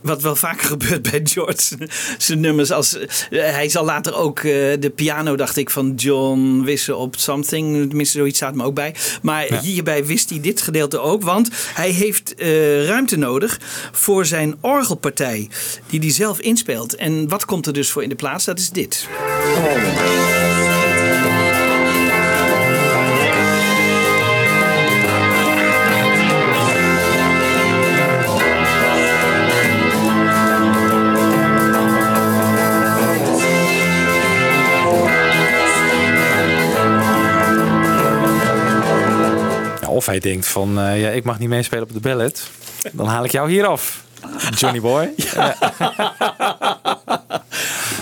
Wat 0.00 0.22
wel 0.22 0.36
vaker 0.36 0.66
gebeurt 0.76 1.10
bij 1.10 1.20
George. 1.24 1.78
Zijn 2.18 2.40
nummers 2.40 2.70
als. 2.70 2.98
eh, 2.98 3.06
hij 3.30 3.68
zal 3.68 3.84
later 3.84 4.14
ook 4.14 4.38
eh, 4.38 4.44
de 4.78 4.92
piano, 4.94 5.36
dacht 5.36 5.56
ik, 5.56 5.70
van 5.70 5.94
John 5.94 6.62
wissen 6.64 6.96
op 6.96 7.16
Something. 7.18 7.88
Tenminste, 7.88 8.18
zoiets 8.18 8.36
staat 8.36 8.54
me 8.54 8.64
ook 8.64 8.74
bij. 8.74 8.94
Maar 9.22 9.60
hierbij 9.62 10.04
wist 10.06 10.30
hij 10.30 10.40
dit 10.40 10.60
gedeelte 10.62 10.98
ook. 10.98 11.22
Want 11.22 11.48
hij 11.74 11.90
heeft 11.90 12.34
eh, 12.34 12.84
ruimte 12.86 13.16
nodig 13.16 13.60
voor 13.92 14.26
zijn 14.26 14.56
orgelpartij. 14.60 15.48
Die 15.86 16.00
hij 16.00 16.10
zelf 16.10 16.40
inspeelt. 16.40 16.94
En 16.96 17.28
wat 17.28 17.44
komt 17.44 17.66
er 17.66 17.72
dus 17.72 17.90
voor 17.90 18.02
in 18.02 18.08
de 18.08 18.14
plaats? 18.14 18.44
Dat 18.44 18.58
is 18.58 18.70
dit. 18.70 19.08
of 19.64 20.69
hij 40.10 40.20
denkt 40.20 40.46
van, 40.46 40.78
eh, 40.78 41.00
ja, 41.00 41.08
ik 41.08 41.24
mag 41.24 41.38
niet 41.38 41.48
meespelen 41.48 41.82
op 41.82 41.92
de 41.92 42.00
ballet. 42.00 42.50
Dan 42.92 43.06
haal 43.06 43.24
ik 43.24 43.30
jou 43.30 43.50
hier 43.50 43.66
af. 43.66 44.04
Johnny 44.54 44.80
Boy. 44.80 45.14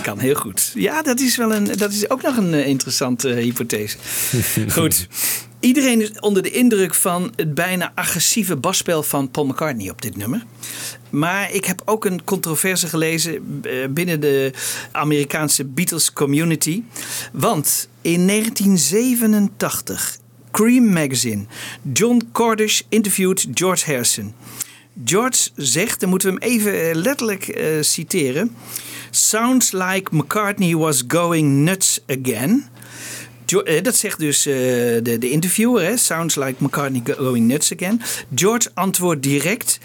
Kan 0.01 0.19
heel 0.19 0.35
goed. 0.35 0.71
Ja, 0.75 1.01
dat 1.01 1.19
is, 1.19 1.37
wel 1.37 1.53
een, 1.53 1.77
dat 1.77 1.91
is 1.91 2.09
ook 2.09 2.21
nog 2.21 2.37
een 2.37 2.53
eh, 2.53 2.67
interessante 2.67 3.33
eh, 3.33 3.43
hypothese. 3.43 3.97
Goed. 4.77 5.07
Iedereen 5.59 6.01
is 6.01 6.11
onder 6.19 6.43
de 6.43 6.51
indruk 6.51 6.95
van 6.95 7.33
het 7.35 7.53
bijna 7.53 7.91
agressieve 7.95 8.55
basspel 8.55 9.03
van 9.03 9.31
Paul 9.31 9.45
McCartney 9.45 9.89
op 9.89 10.01
dit 10.01 10.17
nummer. 10.17 10.43
Maar 11.09 11.51
ik 11.51 11.65
heb 11.65 11.81
ook 11.85 12.05
een 12.05 12.23
controverse 12.23 12.87
gelezen 12.87 13.61
binnen 13.89 14.19
de 14.19 14.51
Amerikaanse 14.91 15.65
Beatles 15.65 16.13
community. 16.13 16.83
Want 17.31 17.89
in 18.01 18.27
1987, 18.27 20.17
Cream 20.51 20.93
Magazine, 20.93 21.45
John 21.93 22.21
Cordish 22.31 22.81
interviewt 22.89 23.47
George 23.53 23.85
Harrison. 23.85 24.33
George 25.03 25.49
zegt, 25.55 25.99
dan 25.99 26.09
moeten 26.09 26.33
we 26.33 26.39
hem 26.39 26.51
even 26.51 26.89
eh, 26.89 26.95
letterlijk 26.95 27.47
eh, 27.47 27.81
citeren. 27.81 28.55
Sounds 29.09 29.71
like 29.71 30.15
McCartney 30.15 30.75
was 30.75 31.03
going 31.07 31.63
nuts 31.63 31.99
again. 32.07 32.65
Eh, 33.45 33.83
dat 33.83 33.95
zegt 33.95 34.19
dus 34.19 34.43
de, 34.43 35.17
de 35.19 35.29
interviewer. 35.29 35.97
Sounds 35.97 36.35
like 36.35 36.55
McCartney 36.57 37.01
going 37.17 37.47
nuts 37.47 37.73
again. 37.73 38.01
George 38.35 38.69
antwoordt 38.73 39.23
direct. 39.23 39.79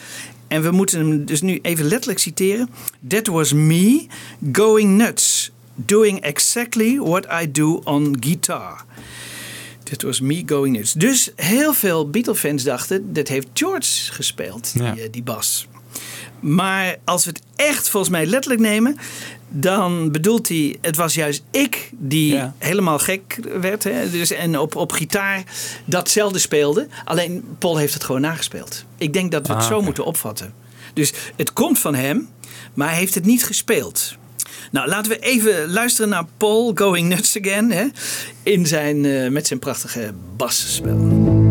En 0.49 0.62
we 0.62 0.71
moeten 0.71 0.99
hem 0.99 1.25
dus 1.25 1.41
nu 1.41 1.59
even 1.62 1.85
letterlijk 1.85 2.19
citeren. 2.19 2.71
That 3.09 3.27
was 3.27 3.53
me 3.53 4.07
going 4.53 4.97
nuts. 4.97 5.53
Doing 5.75 6.21
exactly 6.21 6.99
what 6.99 7.27
I 7.43 7.51
do 7.51 7.81
on 7.85 8.17
guitar. 8.21 8.85
That 9.95 10.03
was 10.03 10.20
me 10.20 10.42
going 10.47 10.76
nuts. 10.76 10.92
Dus 10.92 11.30
heel 11.36 11.74
veel 11.74 12.11
Beatle-fans 12.11 12.62
dachten, 12.62 13.12
dat 13.12 13.28
heeft 13.28 13.47
George 13.53 14.12
gespeeld, 14.12 14.72
die, 14.72 14.82
Ja. 14.82 14.97
eh, 14.97 15.09
die 15.11 15.22
bas. 15.22 15.66
Maar 16.40 16.97
als 17.05 17.24
we 17.24 17.30
het 17.30 17.42
echt 17.57 17.88
volgens 17.88 18.12
mij 18.12 18.26
letterlijk 18.26 18.62
nemen, 18.62 18.97
dan 19.49 20.11
bedoelt 20.12 20.49
hij, 20.49 20.76
het 20.80 20.97
was 20.97 21.14
juist 21.14 21.42
ik 21.51 21.90
die 21.92 22.40
helemaal 22.59 22.99
gek 22.99 23.38
werd. 23.61 23.84
Hè? 23.84 24.11
Dus, 24.11 24.30
en 24.30 24.59
op, 24.59 24.76
op 24.76 24.92
gitaar 24.92 25.42
datzelfde 25.84 26.38
speelde. 26.38 26.88
Alleen 27.05 27.45
Paul 27.59 27.76
heeft 27.76 27.95
het 27.95 28.05
gewoon 28.05 28.20
nagespeeld. 28.20 28.84
Ik 28.99 29.12
denk 29.12 29.32
dat 29.32 29.47
we 29.47 29.53
het 29.53 29.62
Ah, 29.62 29.68
zo 29.68 29.80
moeten 29.82 30.05
opvatten. 30.05 30.55
Dus 30.95 31.12
het 31.36 31.53
komt 31.53 31.78
van 31.78 31.95
hem, 31.95 32.28
maar 32.74 32.88
hij 32.88 32.99
heeft 32.99 33.14
het 33.14 33.24
niet 33.24 33.45
gespeeld. 33.45 34.16
Nou, 34.75 34.89
laten 34.89 35.11
we 35.11 35.18
even 35.18 35.70
luisteren 35.70 36.11
naar 36.11 36.25
Paul 36.37 36.72
Going 36.75 37.09
Nuts 37.09 37.39
Again. 37.39 37.70
Hè? 37.70 37.87
In 38.43 38.66
zijn, 38.66 39.05
eh, 39.05 39.29
met 39.31 39.47
zijn 39.47 39.59
prachtige 39.59 40.12
basspel. 40.37 41.43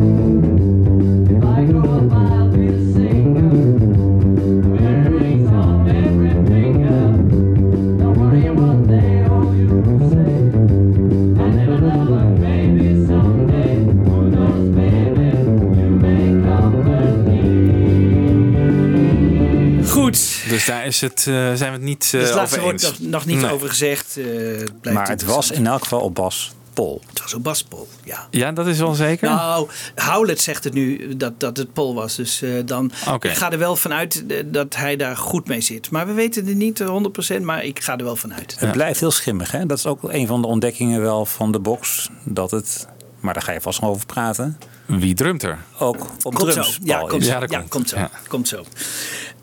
Is 20.93 21.01
het, 21.01 21.19
eh, 21.19 21.33
zijn 21.33 21.57
we 21.57 21.65
het 21.65 21.81
niet 21.81 22.03
eh 22.05 22.11
Dus 22.11 22.21
het 22.29 22.33
laatste 22.37 22.59
over 22.59 22.71
eens. 22.71 22.83
nog, 22.83 22.99
nog 22.99 23.25
niet 23.25 23.41
Nee. 23.41 23.51
over 23.51 23.69
gezegd. 23.69 24.17
eh, 24.17 24.25
het 24.59 24.93
Maar 24.93 25.09
het 25.09 25.23
was 25.25 25.51
in 25.51 25.67
elk 25.67 25.81
geval 25.81 25.99
op 25.99 26.15
bas 26.15 26.51
Paul. 26.73 27.01
Het 27.09 27.21
was 27.21 27.33
op 27.33 27.43
bas 27.43 27.63
Paul, 27.63 27.87
ja. 28.03 28.27
Ja, 28.29 28.51
dat 28.51 28.67
is 28.67 28.77
wel 28.79 28.93
zeker. 28.93 29.29
Nou, 29.29 29.69
Howlett 29.95 30.41
zegt 30.41 30.63
het 30.63 30.73
nu 30.73 31.15
dat, 31.17 31.39
dat 31.39 31.57
het 31.57 31.73
Paul 31.73 31.93
was. 31.93 32.15
Dus 32.15 32.41
eh, 32.41 32.49
dan 32.65 32.91
Oké. 33.09 33.27
ik 33.27 33.35
ga 33.35 33.51
er 33.51 33.57
wel 33.57 33.75
vanuit 33.75 34.23
eh, 34.27 34.43
dat 34.45 34.75
hij 34.75 34.95
daar 34.95 35.17
goed 35.17 35.47
mee 35.47 35.61
zit. 35.61 35.89
Maar 35.91 36.07
we 36.07 36.13
weten 36.13 36.45
het 36.45 36.55
niet 36.55 36.83
100%, 36.83 37.41
maar 37.41 37.63
ik 37.63 37.79
ga 37.83 37.97
er 37.97 38.03
wel 38.03 38.15
vanuit. 38.15 38.55
Het 38.59 38.71
blijft 38.71 38.99
heel 38.99 39.11
schimmig. 39.11 39.51
Hè? 39.51 39.65
Dat 39.65 39.77
is 39.77 39.85
ook 39.85 40.03
een 40.03 40.27
van 40.27 40.41
de 40.41 40.47
ontdekkingen 40.47 41.01
wel 41.01 41.25
van 41.25 41.51
de 41.51 41.59
box. 41.59 42.09
Dat 42.23 42.51
het, 42.51 42.87
maar 43.19 43.33
daar 43.33 43.43
ga 43.43 43.51
je 43.51 43.61
vast 43.61 43.81
nog 43.81 43.89
over 43.89 44.05
praten. 44.05 44.57
Wie 44.85 45.13
drumt 45.13 45.43
er? 45.43 45.57
Ook 45.79 46.07
op 46.23 46.33
Komt 46.35 46.51
drums. 46.51 46.73
zo. 46.73 46.79
Ja, 46.83 46.99
komt 46.99 47.21
is. 47.21 47.27
zo. 47.27 47.39
Ja, 47.49 47.63
komt 47.67 47.89
zo. 47.89 47.97
Komt 48.27 48.47
zo. 48.47 48.63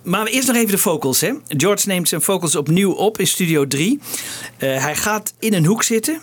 Maar 0.03 0.26
eerst 0.26 0.48
nog 0.48 0.57
even 0.57 0.70
de 0.70 0.78
vocals. 0.78 1.20
Hè. 1.20 1.32
George 1.46 1.88
neemt 1.88 2.09
zijn 2.09 2.20
vocals 2.22 2.57
opnieuw 2.57 2.92
op 2.92 3.18
in 3.18 3.26
Studio 3.26 3.66
3. 3.66 4.01
Eh, 4.57 4.82
hij 4.82 4.96
gaat 4.96 5.34
in 5.38 5.55
een 5.55 5.66
hoek 5.66 5.82
zitten. 5.82 6.20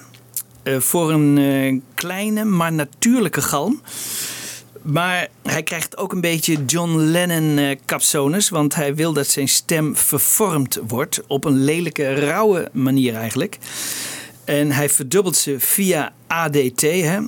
eh, 0.63 0.79
voor 0.79 1.11
een 1.11 1.37
eh, 1.37 1.81
kleine, 1.95 2.43
maar 2.43 2.73
natuurlijke 2.73 3.41
galm. 3.41 3.81
Maar 4.81 5.27
hij 5.43 5.63
krijgt 5.63 5.97
ook 5.97 6.11
een 6.11 6.21
beetje 6.21 6.65
John 6.65 6.97
Lennon 6.97 7.57
eh 7.57 7.75
capsones. 7.85 8.49
Want 8.49 8.75
hij 8.75 8.95
wil 8.95 9.13
dat 9.13 9.27
zijn 9.27 9.47
stem 9.47 9.95
vervormd 9.95 10.79
wordt. 10.87 11.21
Op 11.27 11.45
een 11.45 11.63
lelijke, 11.63 12.13
rauwe 12.13 12.69
manier 12.73 13.15
eigenlijk. 13.15 13.57
En 14.45 14.71
hij 14.71 14.89
verdubbelt 14.89 15.35
ze 15.35 15.55
via 15.59 16.13
ADT, 16.27 16.81
hè? 16.81 17.19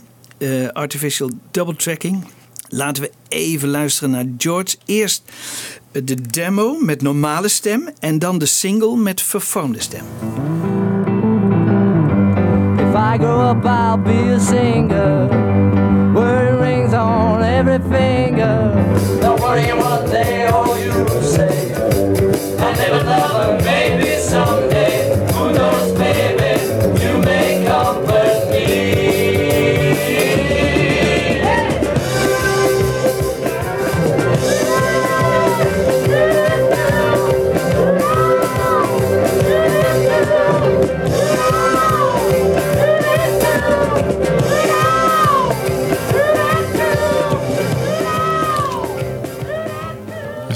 Artificial 0.73 1.29
Double 1.51 1.75
Tracking. 1.75 2.23
Laten 2.69 3.03
we 3.03 3.11
even 3.27 3.69
luisteren 3.69 4.09
naar 4.09 4.25
George. 4.37 4.75
Eerst 4.85 5.23
de 5.91 6.21
demo 6.21 6.77
met 6.79 7.01
normale 7.01 7.47
stem. 7.47 7.89
En 7.99 8.19
dan 8.19 8.37
de 8.37 8.45
single 8.45 8.95
met 8.95 9.21
vervormde 9.21 9.81
stem. 9.81 10.05
If 12.77 12.95
I 12.95 13.17
grow 13.17 13.49
up, 13.49 13.65
I'll 13.65 13.97
be 13.97 14.33
a 14.35 14.39
singer. 14.39 15.27
Wearing 16.13 16.59
rings 16.59 16.93
on 16.93 17.41
every 17.41 17.79
finger. 17.89 18.73
Don't 19.21 19.39
worry 19.39 19.73
what 19.73 20.09
they 20.11 20.47
all 20.47 20.77
you 20.77 21.05
say. 21.21 21.71
I 22.59 22.73
never 22.75 23.03
love 23.03 23.31
her, 23.31 23.61
maybe 23.63 24.08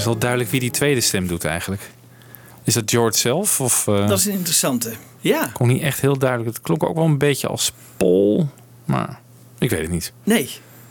is 0.04 0.10
wel 0.10 0.18
duidelijk 0.18 0.50
wie 0.50 0.60
die 0.60 0.70
tweede 0.70 1.00
stem 1.00 1.26
doet 1.26 1.44
eigenlijk. 1.44 1.82
Is 2.64 2.74
dat 2.74 2.90
George 2.90 3.18
zelf? 3.18 3.60
Of, 3.60 3.88
eh, 3.88 4.08
Dat 4.08 4.18
is 4.18 4.26
een 4.26 4.32
interessante. 4.32 4.92
Ja. 5.20 5.50
kon 5.52 5.68
niet 5.68 5.82
echt 5.82 6.00
heel 6.00 6.18
duidelijk. 6.18 6.50
Het 6.50 6.60
klonk 6.64 6.82
ook 6.82 6.94
wel 6.94 7.04
een 7.04 7.18
beetje 7.18 7.46
als 7.46 7.72
Paul. 7.96 8.48
Maar 8.84 9.20
ik 9.58 9.70
weet 9.70 9.80
het 9.80 9.90
niet. 9.90 10.12
Nee. 10.24 10.50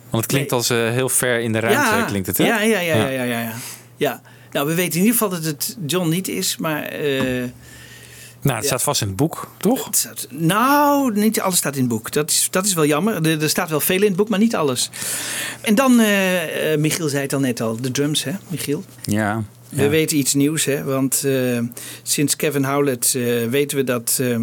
Want 0.09 0.23
het 0.23 0.33
klinkt 0.33 0.51
als 0.51 0.69
eh, 0.69 0.77
heel 0.77 1.09
ver 1.09 1.39
in 1.39 1.51
de 1.51 1.59
ruimte. 1.59 2.05
klinkt 2.07 2.27
het, 2.27 2.37
hè? 2.37 2.45
Ja, 2.45 2.61
ja, 2.61 2.79
ja, 2.79 2.95
ja, 2.95 3.07
ja, 3.07 3.23
ja, 3.23 3.39
ja. 3.41 3.53
Ja. 3.97 4.21
Nou, 4.51 4.67
we 4.67 4.73
weten 4.73 4.93
in 4.93 5.05
ieder 5.05 5.11
geval 5.11 5.29
dat 5.29 5.43
het 5.43 5.77
John 5.85 6.09
niet 6.09 6.27
is, 6.27 6.57
maar... 6.57 6.83
eh, 6.83 7.43
Nou, 8.43 8.57
het 8.57 8.65
staat 8.65 8.83
vast 8.83 9.01
in 9.01 9.07
het 9.07 9.15
boek, 9.15 9.51
toch? 9.57 9.85
het 9.85 9.95
staat- 9.95 10.27
nou, 10.29 11.13
niet 11.19 11.39
alles 11.39 11.57
staat 11.57 11.73
in 11.75 11.79
het 11.79 11.89
boek. 11.89 12.11
Dat 12.11 12.29
is, 12.29 12.47
dat 12.51 12.65
is 12.65 12.73
wel 12.73 12.85
jammer. 12.85 13.25
Er, 13.27 13.41
er 13.41 13.49
staat 13.49 13.69
wel 13.69 13.79
veel 13.79 14.01
in 14.01 14.07
het 14.07 14.15
boek, 14.15 14.29
maar 14.29 14.39
niet 14.39 14.55
alles. 14.55 14.89
En 15.61 15.75
dan, 15.75 15.99
eh, 15.99 16.73
eh, 16.73 16.79
Michiel 16.79 17.09
zei 17.09 17.21
het 17.21 17.33
al 17.33 17.39
net 17.39 17.61
al, 17.61 17.81
de 17.81 17.91
drums, 17.91 18.23
hè, 18.23 18.31
Michiel? 18.47 18.83
Ja. 19.03 19.43
We 19.69 19.87
weten 19.89 20.17
iets 20.17 20.33
nieuws, 20.33 20.65
hè? 20.65 20.83
want 20.83 21.23
eh, 21.23 21.59
sinds 22.03 22.35
Kevin 22.35 22.63
Howlett 22.65 23.13
eh, 23.15 23.23
weten 23.49 23.77
we 23.77 23.83
dat 23.83 24.17
eh, 24.21 24.37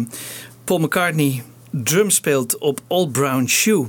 Paul 0.63 0.79
McCartney 0.79 1.43
drums 1.69 2.15
speelt 2.15 2.57
op 2.57 2.81
Old 2.87 3.11
Brown 3.11 3.45
Shoe. 3.47 3.87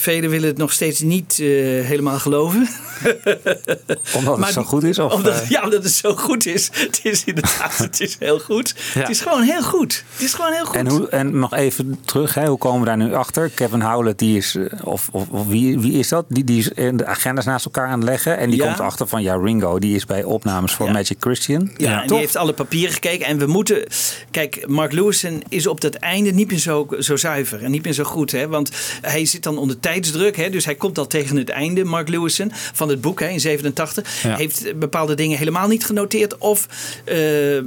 Velen 0.00 0.30
willen 0.30 0.48
het 0.48 0.56
nog 0.56 0.72
steeds 0.72 1.00
niet 1.00 1.38
eh, 1.40 1.46
helemaal 1.84 2.18
geloven. 2.18 2.68
Omdat 4.16 4.38
het 4.38 4.52
zo 4.52 4.62
goed 4.62 4.84
is? 4.84 4.98
Of, 4.98 5.12
omdat, 5.12 5.40
eh? 5.40 5.48
Ja, 5.48 5.62
omdat 5.62 5.82
het 5.82 5.92
zo 5.92 6.14
goed 6.14 6.46
is. 6.46 6.70
Het 6.88 7.00
is 7.02 7.24
inderdaad, 7.24 7.78
het 7.88 8.00
is 8.00 8.16
heel 8.18 8.38
goed. 8.38 8.74
Ja. 8.94 9.00
Het 9.00 9.08
is 9.08 9.20
gewoon 9.20 9.42
heel 9.42 9.62
goed. 9.62 10.04
Het 10.12 10.22
is 10.22 10.34
gewoon 10.34 10.52
heel 10.52 10.64
goed. 10.64 10.76
En, 10.76 10.88
hoe, 10.88 11.08
en 11.08 11.38
nog 11.38 11.54
even 11.54 11.98
terug, 12.04 12.34
hè, 12.34 12.46
hoe 12.46 12.58
komen 12.58 12.80
we 12.80 12.86
daar 12.86 12.96
nu 12.96 13.14
achter? 13.14 13.50
Kevin 13.50 13.80
Howlett, 13.80 14.18
die 14.18 14.36
is, 14.36 14.54
eh, 14.54 14.64
of, 14.84 15.08
of, 15.12 15.28
of 15.28 15.46
wie, 15.46 15.78
wie 15.78 15.92
is 15.92 16.08
dat? 16.08 16.24
Die, 16.28 16.44
die 16.44 16.58
is 16.58 16.68
in 16.68 16.96
de 16.96 17.06
agendas 17.06 17.44
naast 17.44 17.64
elkaar 17.64 17.86
aan 17.88 17.98
het 18.00 18.08
leggen. 18.08 18.38
En 18.38 18.50
die 18.50 18.58
Ja. 18.58 18.66
komt 18.66 18.80
achter 18.80 19.06
van, 19.08 19.22
ja, 19.22 19.34
Ringo, 19.36 19.78
die 19.78 19.94
is 19.94 20.04
bij 20.04 20.24
opnames 20.24 20.72
voor 20.74 20.90
Magic 20.90 21.16
Christian. 21.20 21.70
Ja, 21.76 22.02
en 22.02 22.08
die 22.08 22.16
heeft 22.16 22.36
alle 22.36 22.52
papieren 22.52 22.92
gekeken. 22.92 23.26
En 23.26 23.38
we 23.38 23.46
moeten. 23.46 23.86
Kijk, 24.30 24.64
Mark 24.68 24.92
Lewison 24.92 25.42
is 25.48 25.66
op 25.66 25.80
dat 25.80 25.94
einde 25.94 26.30
niet 26.30 26.50
meer 26.50 26.58
zo, 26.58 26.86
zo 26.98 27.16
zuiver 27.16 27.64
en 27.64 27.70
niet 27.70 27.84
meer 27.84 27.92
zo 27.92 28.04
goed. 28.04 28.30
Hè? 28.30 28.48
Want 28.48 28.70
hij 29.00 29.24
zit 29.24 29.42
dan 29.42 29.58
onder 29.58 29.80
tijdsdruk. 29.88 30.36
Hè, 30.36 30.50
dus 30.50 30.64
hij 30.64 30.74
komt 30.74 30.98
al 30.98 31.06
tegen 31.06 31.36
het 31.36 31.48
einde, 31.48 31.84
Mark 31.84 32.08
Lewison, 32.08 32.50
van 32.72 32.88
het 32.88 33.00
boek 33.00 33.20
hè, 33.20 33.28
in 33.28 33.40
87. 33.40 34.22
Ja. 34.22 34.36
Heeft 34.36 34.78
bepaalde 34.78 35.14
dingen 35.14 35.38
helemaal 35.38 35.68
niet 35.68 35.84
genoteerd 35.84 36.38
of 36.38 36.66
eh, 37.04 37.16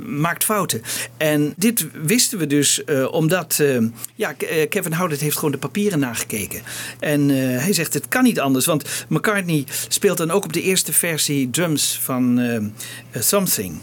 maakt 0.05 0.43
fouten. 0.43 0.81
En 1.17 1.53
dit 1.57 1.85
wisten 2.03 2.37
we 2.37 2.47
dus 2.47 2.83
eh, 2.83 3.13
omdat 3.13 3.59
eh, 3.59 3.77
ja, 4.15 4.33
Kevin 4.69 4.93
Howlett 4.93 5.21
heeft 5.21 5.35
gewoon 5.35 5.51
de 5.51 5.57
papieren 5.57 5.99
nagekeken. 5.99 6.61
En 6.99 7.29
hij 7.59 7.73
zegt 7.73 7.93
het 7.93 8.07
kan 8.07 8.23
niet 8.23 8.39
anders. 8.39 8.65
Want 8.65 9.05
McCartney 9.09 9.65
speelt 9.87 10.17
dan 10.17 10.31
ook 10.31 10.43
op 10.43 10.53
de 10.53 10.61
eerste 10.61 10.93
versie 10.93 11.49
drums 11.49 11.99
van 12.01 12.39
Something. 13.13 13.79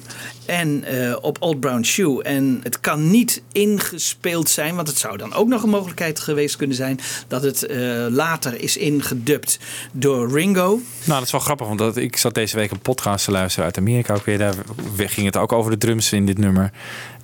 En 0.49 0.85
eh, 0.85 1.17
op 1.21 1.37
Old 1.41 1.61
Brown 1.61 1.83
Shoe. 1.83 2.23
En 2.23 2.61
het 2.63 2.81
kan 2.81 3.11
niet 3.11 3.43
ingespeeld 3.53 4.49
zijn, 4.49 4.75
want 4.75 4.89
het 4.89 4.99
zou 4.99 5.17
dan 5.17 5.35
ook 5.35 5.49
nog 5.49 5.63
een 5.63 5.71
mogelijkheid 5.71 6.21
geweest 6.21 6.57
kunnen 6.57 6.77
zijn 6.77 7.01
dat 7.27 7.43
het 7.43 7.67
eh, 7.67 7.79
later 8.11 8.61
is 8.61 8.77
ingedubt 8.77 9.59
door 9.93 10.31
Ringo. 10.31 10.67
Nou, 11.05 11.19
dat 11.19 11.23
is 11.23 11.31
wel 11.31 11.41
grappig, 11.41 11.67
want 11.67 11.79
dat, 11.79 11.97
ik 11.97 12.17
zat 12.17 12.35
deze 12.35 12.57
week 12.57 12.71
een 12.71 12.79
podcast 12.79 13.25
te 13.25 13.31
luisteren 13.31 13.65
uit 13.65 13.79
Amerika 13.79 14.15
ook 14.15 14.25
weer. 14.25 14.39
Daar 14.39 14.55
ging 14.97 15.27
het 15.27 15.37
ook 15.37 15.53
over 15.53 15.71
de 15.71 15.79
drums 15.79 16.13
in 16.13 16.27
dit 16.27 16.39
nummer. 16.39 16.73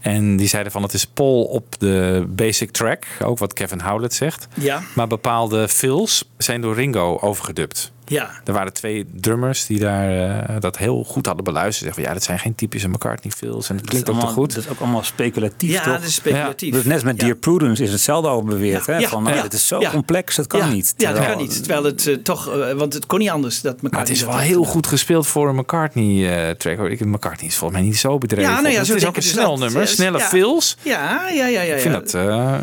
En 0.01 0.37
die 0.37 0.49
zeiden 0.49 0.73
van 0.73 0.83
het 0.83 0.93
is 0.93 1.07
Paul 1.07 1.43
op 1.45 1.79
de 1.79 2.25
basic 2.29 2.71
track, 2.71 3.05
ook 3.23 3.39
wat 3.39 3.53
Kevin 3.53 3.81
Howlett 3.81 4.15
zegt. 4.15 4.49
Ja. 4.55 4.83
Maar 4.95 5.07
bepaalde 5.07 5.69
fills 5.69 6.31
zijn 6.39 6.61
door 6.61 6.75
Ringo 6.75 7.19
overgedubt. 7.21 7.93
Ja. 8.07 8.31
Er 8.45 8.53
waren 8.53 8.73
twee 8.73 9.07
drummers 9.15 9.67
die 9.67 9.79
daar 9.79 10.29
eh, 10.49 10.57
dat 10.61 10.79
heel 10.79 11.05
goed 11.05 11.27
hadden 11.27 11.45
beluisterd. 11.45 11.85
Zeggen 11.85 11.95
van 11.95 12.03
ja, 12.03 12.13
dat 12.13 12.23
zijn 12.23 12.39
geen 12.39 12.55
typische 12.55 12.89
McCartney 12.89 13.33
fills. 13.37 13.71
En 13.71 13.77
het 13.77 13.87
klinkt 13.87 14.11
ook 14.11 14.21
te 14.21 14.27
goed. 14.27 14.55
Dat 14.55 14.65
is 14.65 14.71
ook 14.71 14.81
allemaal 14.81 15.03
speculatief, 15.03 15.71
Ja, 15.71 15.83
toch? 15.83 15.93
dat 15.93 16.03
is 16.03 16.15
speculatief. 16.15 16.73
Dus 16.75 16.85
net 16.85 16.95
als 16.95 17.03
met 17.03 17.19
Dear 17.21 17.35
Prudence 17.35 17.83
is 17.83 17.93
hetzelfde 17.93 18.29
over 18.29 18.45
beweerd. 18.45 18.87
Hè? 18.87 18.97
Ja, 18.99 19.09
van, 19.09 19.23
nou, 19.23 19.37
ja, 19.37 19.43
Het 19.43 19.53
is 19.53 19.67
zo 19.67 19.81
ja. 19.81 19.91
complex, 19.91 20.37
dat 20.37 20.47
kan 20.47 20.61
ja. 20.61 20.69
niet. 20.69 20.95
Ja, 20.97 21.13
dat 21.13 21.27
kan 21.27 21.37
niet. 21.39 21.55
Terwijl 21.59 21.85
het 21.85 22.07
eh, 22.07 22.15
toch, 22.15 22.49
eh, 22.59 22.73
want 22.73 22.93
het 22.93 23.07
kon 23.07 23.19
niet 23.19 23.31
anders. 23.31 23.61
Dat 23.61 23.83
Maar 23.83 24.01
het 24.01 24.11
is 24.11 24.25
wel 24.25 24.39
heel 24.39 24.65
goed 24.65 24.87
gespeeld 24.87 25.27
voor 25.27 25.49
een 25.49 25.55
McCartney-track. 25.57 26.77
hoor. 26.77 26.91
Ik 26.91 27.05
McCartney 27.05 27.49
is 27.49 27.57
volgens 27.57 27.81
mij 27.81 27.89
niet 27.89 27.99
zo 27.99 28.19
bedreven. 28.19 28.51
Ja, 28.51 28.61
nou 28.61 28.73
ja, 28.75 28.79
het 28.81 28.89
is 28.89 29.05
ook 29.07 29.17
een 29.17 29.23
dus 29.23 29.31
snel 29.31 29.51
dat. 29.51 29.59
nummer, 29.59 29.89
snelle 29.89 30.19
ja. 30.19 30.25
fills. 30.25 30.77
Ja, 30.83 31.29
ja, 31.29 31.47
ja, 31.47 31.61
ja. 31.61 31.75
Ik 31.75 31.81
vind 31.81 31.95
dat... 31.95 32.15
eh, 32.15 32.55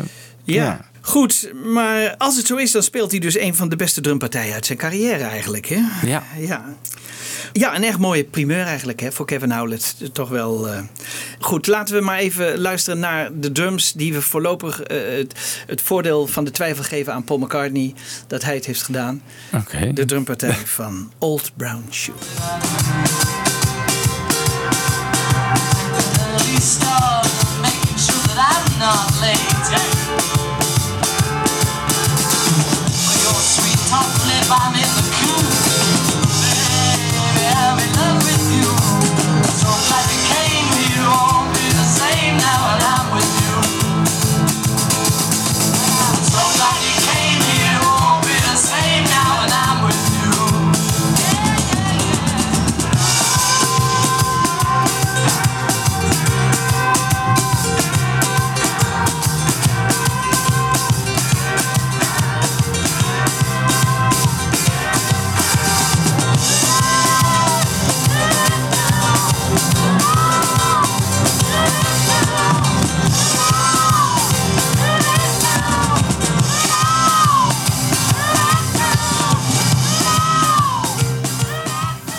Ja. 0.44 0.90
Goed, 1.04 1.52
maar 1.64 2.16
als 2.16 2.36
het 2.36 2.46
zo 2.46 2.56
is, 2.56 2.70
dan 2.70 2.82
speelt 2.82 3.10
hij 3.10 3.20
dus 3.20 3.38
een 3.38 3.54
van 3.54 3.68
de 3.68 3.76
beste 3.76 4.00
drumpartijen 4.00 4.54
uit 4.54 4.66
zijn 4.66 4.78
carrière 4.78 5.24
eigenlijk. 5.24 5.66
Hè? 5.66 5.80
Ja. 6.06 6.22
Ja. 6.38 6.64
Ja, 7.52 7.76
een 7.76 7.84
echt 7.84 7.98
mooie 7.98 8.24
primeur 8.24 8.64
eigenlijk 8.64 9.00
hè, 9.00 9.12
voor 9.12 9.26
Kevin 9.26 9.52
Howlett. 9.52 9.94
Toch 10.12 10.28
wel 10.28 10.68
eh, 10.68 10.80
goed. 11.38 11.66
Laten 11.66 11.94
we 11.94 12.00
maar 12.00 12.18
even 12.18 12.58
luisteren 12.58 12.98
naar 12.98 13.30
de 13.40 13.52
drums 13.52 13.92
die 13.92 14.12
we 14.12 14.22
voorlopig 14.22 14.82
eh, 14.82 15.16
het, 15.16 15.34
het 15.66 15.80
voordeel 15.80 16.26
van 16.26 16.44
de 16.44 16.50
twijfel 16.50 16.84
geven 16.84 17.12
aan 17.12 17.24
Paul 17.24 17.38
McCartney. 17.38 17.94
Dat 18.26 18.42
hij 18.42 18.54
het 18.54 18.66
heeft 18.66 18.82
gedaan. 18.82 19.22
Oké. 19.54 19.92
De 19.92 20.04
drumpartij 20.04 20.54
van 20.78 21.12
Old 21.18 21.52
Brown 21.56 21.84
Shoe. 21.90 22.14
start, 26.60 27.26
making 27.60 27.98
sure 27.98 28.34
that 28.34 28.38
I'm 28.38 28.78
not 28.78 29.20
late. 29.20 29.91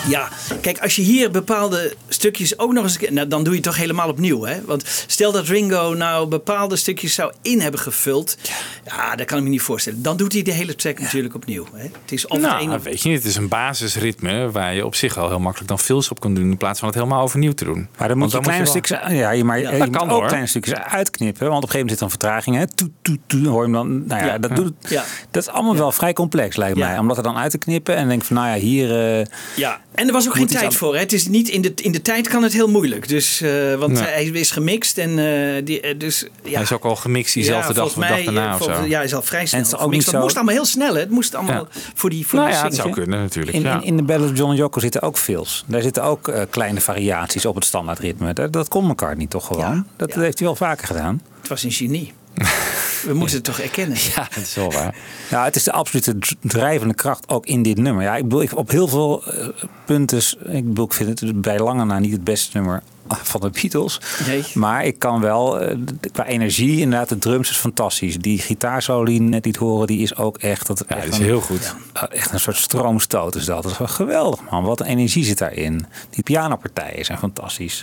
Ja, 0.08 0.28
kijk, 0.60 0.78
als 0.78 0.96
je 0.96 1.02
hier 1.02 1.30
bepaalde 1.30 1.94
stukjes 2.08 2.58
ook 2.58 2.72
nog 2.72 2.82
eens... 2.84 2.98
Nou, 3.10 3.28
dan 3.28 3.42
doe 3.44 3.52
je 3.52 3.58
het 3.58 3.68
toch 3.68 3.76
helemaal 3.76 4.08
opnieuw, 4.08 4.42
hè? 4.44 4.64
Want 4.64 5.04
stel 5.06 5.32
dat 5.32 5.46
Ringo 5.48 5.94
nou 5.96 6.26
bepaalde 6.28 6.76
stukjes 6.76 7.14
zou 7.14 7.32
in 7.42 7.60
hebben 7.60 7.80
gevuld... 7.80 8.36
Ja, 8.84 9.16
dat 9.16 9.26
kan 9.26 9.38
ik 9.38 9.44
me 9.44 9.50
niet 9.50 9.62
voorstellen. 9.62 10.02
Dan 10.02 10.16
doet 10.16 10.32
hij 10.32 10.42
de 10.42 10.50
hele 10.52 10.74
track 10.74 10.98
natuurlijk 11.00 11.34
opnieuw. 11.34 11.66
Hè? 11.74 11.82
Het 11.82 12.12
is 12.12 12.26
of 12.26 12.40
Nou, 12.40 12.70
een 12.70 12.80
weet 12.80 13.02
je 13.02 13.08
niet. 13.08 13.18
Het 13.18 13.26
is 13.26 13.36
een 13.36 13.48
basisritme 13.48 14.50
waar 14.50 14.74
je 14.74 14.86
op 14.86 14.94
zich 14.94 15.18
al 15.18 15.28
heel 15.28 15.38
makkelijk 15.40 15.68
dan 15.68 15.78
fills 15.78 16.08
op 16.10 16.20
kan 16.20 16.34
doen. 16.34 16.50
In 16.50 16.56
plaats 16.56 16.78
van 16.78 16.88
het 16.88 16.96
helemaal 16.96 17.22
overnieuw 17.22 17.52
te 17.52 17.64
doen. 17.64 17.88
Maar 17.98 18.08
dan 18.08 18.18
moet 18.18 18.32
je 18.32 18.40
kleine 18.40 18.62
wel- 18.62 18.72
stukjes, 18.72 18.98
ja, 19.08 19.30
je, 19.30 19.44
maar, 19.44 19.60
Ja, 19.60 19.70
je 19.70 19.90
kan 19.90 20.10
ook 20.10 20.10
hoor. 20.10 20.26
kleine 20.26 20.46
stukjes 20.48 20.78
uitknippen. 20.78 21.48
Want 21.48 21.62
op 21.64 21.70
een 21.70 21.74
gegeven 21.74 21.78
moment 21.78 21.90
zit 21.90 21.98
er 21.98 22.04
een 22.04 22.10
vertraging. 22.10 22.56
Hè? 22.56 22.66
Toet, 22.74 22.90
toet, 23.02 23.18
toet, 23.26 23.46
hoor 23.46 23.56
je 23.56 23.62
hem 23.62 23.72
dan. 23.72 24.06
Nou 24.06 24.20
ja, 24.20 24.26
Ja. 24.32 24.38
dat, 24.38 24.50
Ja. 24.50 24.56
doet, 24.56 24.72
Ja. 24.88 25.04
dat 25.30 25.42
is 25.42 25.48
allemaal 25.48 25.76
wel 25.76 25.92
vrij 25.92 26.12
complex, 26.12 26.56
lijkt 26.56 26.76
Ja. 26.78 26.88
mij. 26.88 26.98
Om 26.98 27.08
dat 27.08 27.16
er 27.16 27.22
dan 27.22 27.36
uit 27.36 27.50
te 27.50 27.58
knippen. 27.58 27.94
En 27.94 28.00
dan 28.00 28.08
denk 28.08 28.20
ik 28.20 28.26
van, 28.26 28.36
nou 28.36 28.48
ja, 28.48 28.54
hier... 28.54 29.18
eh, 29.20 29.26
Ja, 29.56 29.80
en 29.94 30.06
er 30.06 30.12
was 30.12 30.26
ook 30.26 30.32
geen 30.32 30.42
Moet 30.42 30.50
tijd 30.50 30.64
aan- 30.64 30.72
voor. 30.72 30.94
Hè? 30.94 31.00
Het 31.00 31.12
is 31.12 31.26
niet 31.28 31.48
in 31.48 31.60
de, 31.62 31.72
in 31.76 31.92
de 31.92 32.02
tijd 32.02 32.28
kan 32.28 32.42
het 32.42 32.52
heel 32.52 32.68
moeilijk. 32.68 33.08
Dus, 33.08 33.40
eh, 33.40 33.74
want 33.74 33.92
Nee. 33.92 34.02
hij 34.02 34.24
is 34.24 34.50
gemixt 34.50 34.98
en 34.98 35.10
eh, 35.18 35.64
die, 35.64 35.80
eh, 35.80 35.98
dus 35.98 36.26
ja. 36.42 36.50
Hij 36.52 36.62
is 36.62 36.72
ook 36.72 36.84
al 36.84 36.96
gemixt 36.96 37.34
diezelfde 37.34 37.68
Ja, 37.68 37.74
dag 37.74 37.84
of 37.86 37.92
de 37.92 37.98
mij, 37.98 38.08
dag 38.08 38.24
daarna 38.24 38.52
of 38.54 38.58
zo. 38.58 38.64
volgens- 38.64 38.88
Ja, 38.88 38.96
hij 38.96 39.04
is 39.04 39.14
al 39.14 39.22
vrij 39.22 39.46
snel 39.46 39.60
het 39.60 39.68
is 39.68 39.74
ook 39.74 39.80
gemixt. 39.80 40.10
Het 40.10 40.20
moest 40.20 40.34
allemaal 40.36 40.54
heel 40.54 40.64
snel. 40.64 40.94
Hè? 40.94 41.00
Het 41.00 41.10
moest 41.10 41.34
allemaal 41.34 41.68
voor 41.94 42.10
die 42.10 42.26
voor 42.26 42.38
Nou 42.38 42.50
die 42.50 42.58
ja, 42.60 42.64
het 42.66 42.74
zou 42.74 42.90
kunnen 42.90 43.20
natuurlijk. 43.20 43.56
In, 43.56 43.62
ja. 43.62 43.74
in, 43.74 43.82
in 43.84 43.96
de 43.96 44.02
Battle 44.02 44.26
of 44.30 44.36
John 44.36 44.50
en 44.50 44.56
Yoko 44.56 44.80
zitten 44.80 45.02
ook 45.02 45.18
fills. 45.18 45.64
Daar 45.66 45.82
zitten 45.82 46.02
ook 46.02 46.32
kleine 46.50 46.80
variaties 46.80 47.46
op 47.46 47.54
het 47.54 47.64
standaardritme. 47.64 48.32
Dat, 48.32 48.52
dat 48.52 48.68
kon 48.68 48.88
elkaar 48.88 49.16
niet 49.16 49.30
toch 49.30 49.46
gewoon? 49.46 49.86
dat 49.96 50.14
heeft 50.14 50.38
hij 50.38 50.46
wel 50.46 50.56
vaker 50.56 50.86
gedaan. 50.86 51.22
Het 51.40 51.48
was 51.48 51.62
een 51.62 51.72
genie. 51.72 52.12
We 53.06 53.14
moeten 53.14 53.36
het 53.36 53.44
toch 53.44 53.58
erkennen. 53.60 53.96
Ja, 54.14 54.28
dat 54.34 54.44
is 54.44 54.54
wel 54.54 54.72
waar. 54.72 54.94
Ja, 55.30 55.44
het 55.44 55.56
is 55.56 55.62
de 55.62 55.72
absolute 55.72 56.18
dr- 56.18 56.34
drijvende 56.40 56.94
kracht 56.94 57.28
ook 57.28 57.46
in 57.46 57.62
dit 57.62 57.78
nummer. 57.78 58.02
Ja, 58.02 58.16
ik 58.16 58.22
bedoel, 58.22 58.42
ik, 58.42 58.56
op 58.56 58.70
heel 58.70 58.88
veel 58.88 59.24
eh, 59.26 59.48
punten. 59.84 60.18
Ik 60.52 60.66
bedoel, 60.68 60.84
ik 60.84 60.92
vind 60.92 61.20
het 61.20 61.40
bij 61.40 61.58
lange 61.58 61.84
na 61.84 61.98
niet 61.98 62.12
het 62.12 62.24
beste 62.24 62.50
nummer 62.56 62.82
van 63.08 63.40
de 63.40 63.50
Beatles. 63.50 64.00
Nee. 64.26 64.44
Maar 64.54 64.84
ik 64.84 64.98
kan 64.98 65.20
wel, 65.20 65.60
eh, 65.60 65.76
qua 66.12 66.26
energie, 66.26 66.80
inderdaad, 66.80 67.08
de 67.08 67.18
drums 67.18 67.50
is 67.50 67.56
fantastisch. 67.56 68.18
Die 68.18 68.38
gitaarsolo 68.38 69.04
die 69.04 69.14
je 69.14 69.20
net 69.20 69.44
liet 69.44 69.56
horen, 69.56 69.86
die 69.86 69.98
is 70.02 70.16
ook 70.16 70.36
echt... 70.38 70.66
Dat, 70.66 70.84
Ja, 70.88 70.96
echt 70.96 71.08
is 71.08 71.18
een- 71.18 71.24
heel 71.24 71.40
goed. 71.40 71.74
eh, 71.92 72.02
Echt 72.10 72.32
een 72.32 72.40
soort 72.40 72.56
stroomstoot 72.56 73.34
is 73.34 73.44
dat. 73.44 73.62
Dat 73.62 73.72
is 73.72 73.78
wel 73.78 73.86
geweldig, 73.88 74.40
man. 74.50 74.64
Wat 74.64 74.80
een 74.80 74.86
energie 74.86 75.24
zit 75.24 75.38
daarin. 75.38 75.86
Die 76.10 76.22
pianopartijen 76.22 77.04
zijn 77.04 77.18
fantastisch. 77.18 77.80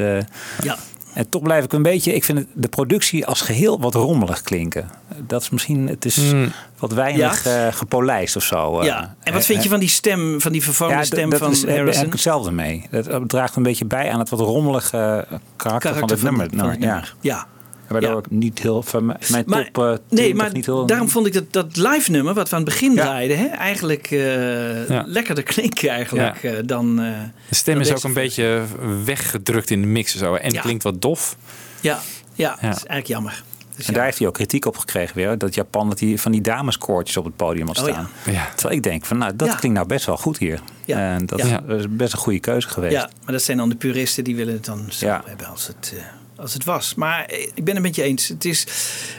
Ja. 0.64 0.78
En 1.14 1.30
toch 1.30 1.42
blijf 1.42 1.64
ik 1.64 1.74
een 1.74 1.82
beetje... 1.82 2.14
Ik 2.14 2.24
vind 2.24 2.38
het, 2.38 2.48
de 2.54 2.68
productie 2.68 3.26
als 3.26 3.42
geheel 3.42 3.80
wat 3.80 3.94
rommelig 3.94 4.42
klinken. 4.42 4.90
Dat 5.28 5.42
is 5.42 5.50
misschien... 5.50 5.88
Het 5.88 6.06
is 6.06 6.30
Hmm. 6.32 6.52
wat 6.80 6.92
weinig 6.94 7.46
eh, 7.46 7.68
gepolijst 7.72 8.36
of 8.36 8.44
zo. 8.44 8.80
eh. 8.80 8.86
Ja, 8.86 9.16
en 9.24 9.34
wat 9.34 9.46
vind 9.46 9.58
je 9.60 9.64
Eh, 9.66 9.70
van 9.72 9.80
die 9.80 9.90
stem, 9.90 10.42
van 10.42 10.52
die 10.52 10.64
vervormde 10.64 11.02
d- 11.02 11.06
stem 11.06 11.34
van 11.34 11.52
is, 11.52 11.60
daar 11.62 11.70
heb 11.70 11.78
Harrison? 11.78 12.06
ik 12.06 12.12
hetzelfde 12.12 12.52
mee. 12.52 12.88
Dat 12.92 13.30
draagt 13.30 13.56
een 13.56 13.64
beetje 13.64 13.86
bij 13.86 14.12
aan 14.12 14.20
het 14.20 14.30
wat 14.30 14.40
rommelige 14.40 15.26
karakter, 15.56 15.96
van 15.96 16.10
het 16.10 16.24
nummer. 16.24 16.48
van 16.56 16.70
het 16.70 16.80
ja. 16.80 16.86
nummer. 16.86 17.16
Ja. 17.20 17.46
Waardoor 17.92 18.18
ik 18.20 18.30
niet 18.30 18.60
heel 18.60 18.84
van 18.84 19.06
mijn 19.06 19.44
Maar, 19.48 19.72
top. 19.72 19.84
eh, 19.84 19.90
nee, 19.90 19.98
20 20.08 20.34
maar 20.34 20.54
niet 20.54 20.66
heel, 20.66 20.86
daarom 20.86 21.10
vond 21.10 21.26
ik 21.26 21.34
dat, 21.34 21.54
dat 21.54 21.78
live 21.78 22.12
nummer 22.12 22.34
wat 22.34 22.50
we 22.50 22.56
aan 22.56 22.62
het 22.62 22.70
begin 22.72 22.96
draaiden, 22.96 23.38
hè, 23.38 23.46
eigenlijk 23.46 24.12
eh, 24.12 24.88
Ja. 24.88 25.04
lekkerder 25.08 25.44
klinken 25.44 25.90
eigenlijk 25.90 26.42
Ja. 26.42 26.50
eh, 26.50 26.58
dan. 26.66 27.00
eh, 27.02 27.12
De 27.50 27.56
stem 27.56 27.74
dan 27.74 27.84
is 27.84 27.92
ook 27.92 28.04
een 28.04 28.14
beetje 28.14 28.62
weggedrukt 29.06 29.70
in 29.70 29.82
de 29.82 29.88
mix 29.88 30.14
en 30.14 30.20
zo. 30.20 30.36
En 30.36 30.52
Ja. 30.52 30.62
klinkt 30.62 30.84
wat 30.84 31.02
dof. 31.02 31.36
Ja, 31.82 32.00
ja, 32.34 32.58
Ja. 32.62 32.68
dat 32.68 32.76
is 32.78 32.86
eigenlijk 32.86 33.08
jammer. 33.08 33.44
Dus 33.76 33.88
en 33.90 33.94
daar 33.94 34.04
heeft 34.06 34.18
hij 34.18 34.28
ook 34.28 34.34
kritiek 34.34 34.66
op 34.66 34.78
gekregen 34.78 35.16
weer. 35.16 35.38
Dat 35.38 35.56
Japan 35.56 35.90
dat 35.90 36.00
hij 36.00 36.18
van 36.18 36.32
die 36.32 36.42
dameskoortjes 36.42 37.18
op 37.18 37.26
het 37.26 37.36
podium 37.36 37.68
had 37.68 37.80
Oh, 37.82 37.88
ja. 37.88 37.92
staan. 37.94 38.10
Ja. 38.34 38.50
Terwijl 38.56 38.76
ik 38.76 38.84
denk 38.84 39.06
van 39.06 39.18
nou, 39.18 39.36
dat 39.36 39.48
Ja. 39.48 39.56
klinkt 39.56 39.78
nou 39.78 39.90
best 39.90 40.06
wel 40.06 40.18
goed 40.18 40.38
hier. 40.38 40.60
Ja. 40.86 40.98
En 41.14 41.26
dat 41.26 41.40
Ja. 41.48 41.64
is 41.68 41.86
best 41.90 42.14
een 42.14 42.20
goede 42.20 42.40
keuze 42.40 42.68
geweest. 42.70 42.94
Ja, 42.94 43.10
maar 43.24 43.34
dat 43.34 43.44
zijn 43.44 43.58
dan 43.58 43.70
de 43.70 43.76
puristen 43.76 44.24
die 44.24 44.36
willen 44.36 44.54
het 44.54 44.66
dan 44.66 44.86
zo 44.90 45.06
Ja. 45.06 45.22
hebben 45.26 45.48
als 45.48 45.68
het, 45.68 45.94
eh, 45.98 46.04
als 46.36 46.54
het 46.54 46.64
was. 46.64 46.96
Maar 46.96 47.26
eh, 47.26 47.48
ik 47.54 47.64
ben 47.64 47.74
het 47.74 47.84
met 47.84 47.96
je 47.96 48.04
eens. 48.04 48.28
Het 48.28 48.46
is, 48.46 48.66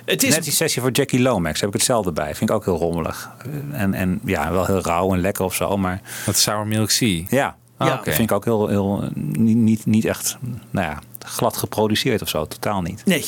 het 0.05 0.23
is 0.23 0.35
Net 0.35 0.45
die 0.45 0.53
sessie 0.53 0.83
voor 0.83 0.91
Jackie 0.91 1.21
Lomax 1.21 1.61
heb 1.61 1.69
ik 1.69 1.75
hetzelfde 1.75 2.13
bij. 2.13 2.35
Vind 2.35 2.51
ik 2.51 2.57
ook 2.57 2.65
heel 2.65 2.77
rommelig. 2.77 3.31
En, 3.73 3.95
en 3.95 4.21
ja, 4.25 4.53
wel 4.53 4.67
heel 4.67 4.81
rauw 4.81 5.13
en 5.15 5.21
lekker 5.21 5.45
of 5.45 5.55
zo. 5.55 5.77
Maar 5.77 6.01
Dat 6.27 6.37
Sour 6.37 6.67
Milk 6.67 6.91
Sea. 6.91 7.23
ja, 7.29 7.57
Ah, 7.77 7.89
dat 7.89 7.99
oké. 7.99 8.13
vind 8.13 8.31
ik 8.31 8.37
ook 8.37 8.45
heel, 8.45 8.69
heel 8.69 9.09
niet, 9.15 9.57
niet, 9.57 9.87
niet 9.87 10.05
echt 10.05 10.37
nou 10.71 10.87
ja, 10.87 10.99
glad 11.27 11.57
geproduceerd 11.57 12.23
of 12.23 12.29
zo. 12.29 12.47
Totaal 12.47 12.83
niet. 12.83 13.03
Nee, 13.05 13.25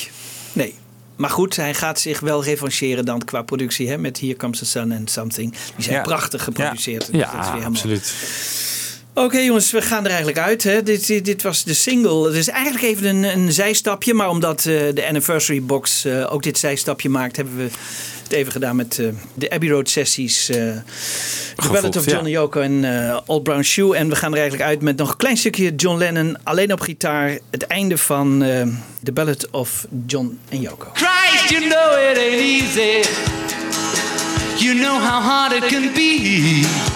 nee. 0.53 0.75
Maar 1.17 1.31
goed, 1.31 1.57
hij 1.57 1.75
gaat 1.75 2.01
zich 2.01 2.21
wel 2.21 2.45
revancheren 2.45 3.05
dan 3.05 3.25
qua 3.25 3.43
productie 3.43 3.89
hè, 3.89 3.99
met 3.99 4.21
Here 4.21 4.37
Comes 4.37 4.59
the 4.59 4.65
Sun 4.67 4.93
and 4.93 5.11
Something. 5.11 5.51
Die 5.75 5.85
zijn 5.85 5.97
Ja. 5.97 6.03
prachtig 6.03 6.45
geproduceerd. 6.45 7.09
Ja, 7.13 7.19
dat 7.19 7.27
is 7.29 7.31
weer 7.33 7.43
helemaal- 7.45 7.67
absoluut. 7.69 8.15
Oké 9.15 9.39
jongens, 9.39 9.71
we 9.71 9.83
gaan 9.83 10.03
er 10.05 10.11
eigenlijk 10.11 10.39
uit. 10.39 10.63
Hè. 10.63 10.83
Dit, 10.83 11.07
dit, 11.07 11.25
dit 11.25 11.43
was 11.43 11.65
de 11.65 11.75
single. 11.75 12.27
Het 12.27 12.35
is 12.35 12.49
eigenlijk 12.49 12.85
even 12.85 13.05
een, 13.05 13.25
een 13.25 13.53
zijstapje. 13.53 14.15
Maar 14.15 14.29
omdat 14.29 14.59
eh, 14.59 14.65
de 14.95 15.07
Anniversary 15.07 15.63
Box 15.63 16.05
eh, 16.05 16.33
ook 16.33 16.43
dit 16.43 16.59
zijstapje 16.59 17.09
maakt... 17.09 17.37
hebben 17.37 17.57
we 17.57 17.69
het 18.23 18.33
even 18.33 18.53
gedaan 18.53 18.77
met 18.77 18.99
eh, 18.99 19.07
de 19.35 19.51
Abbey 19.51 19.69
Road 19.69 19.89
sessies. 19.89 20.49
eh 20.49 20.57
The 21.57 21.69
Ballad 21.73 21.97
of 21.97 22.05
ja. 22.05 22.13
Johnny 22.13 22.31
Yoko 22.31 22.61
en 22.61 23.09
eh, 23.09 23.19
Old 23.27 23.43
Brown 23.43 23.63
Shoe. 23.63 23.97
En 23.97 24.09
we 24.09 24.17
gaan 24.17 24.33
er 24.33 24.39
eigenlijk 24.39 24.69
uit 24.69 24.83
met 24.83 24.97
nog 24.97 25.11
een 25.11 25.17
klein 25.17 25.37
stukje 25.37 25.75
John 25.75 25.99
Lennon. 25.99 26.37
Alleen 26.43 26.73
op 26.73 26.81
gitaar. 26.81 27.39
Het 27.51 27.67
einde 27.67 27.99
van 27.99 28.43
eh 28.43 28.67
The 29.03 29.13
Ballad 29.13 29.51
of 29.51 29.87
John 30.07 30.39
en 30.49 30.61
Yoko. 30.61 30.91
Christ, 30.93 31.49
you 31.49 31.69
know 31.69 32.11
it 32.11 32.19
ain't 32.19 32.63
easy. 32.63 33.09
You 34.65 34.79
know 34.79 34.99
how 34.99 35.23
hard 35.23 35.53
it 35.53 35.67
can 35.67 35.93
be. 35.95 36.94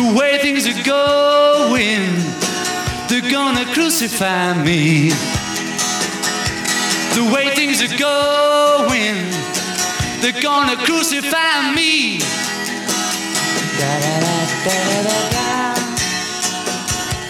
The 0.00 0.14
way 0.14 0.38
things 0.38 0.66
are 0.66 0.82
going, 0.82 2.02
they're 3.08 3.30
gonna 3.30 3.66
crucify 3.74 4.54
me. 4.64 5.10
The 7.16 7.24
way 7.30 7.54
things 7.54 7.82
are 7.82 7.98
going, 7.98 9.30
they're 10.22 10.40
gonna 10.40 10.76
crucify 10.86 11.72
me. 11.74 12.18
Da-da-da-da-da-da. 13.78 15.74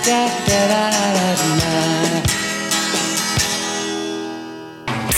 Da-da-da-da-da-da. 0.07 2.10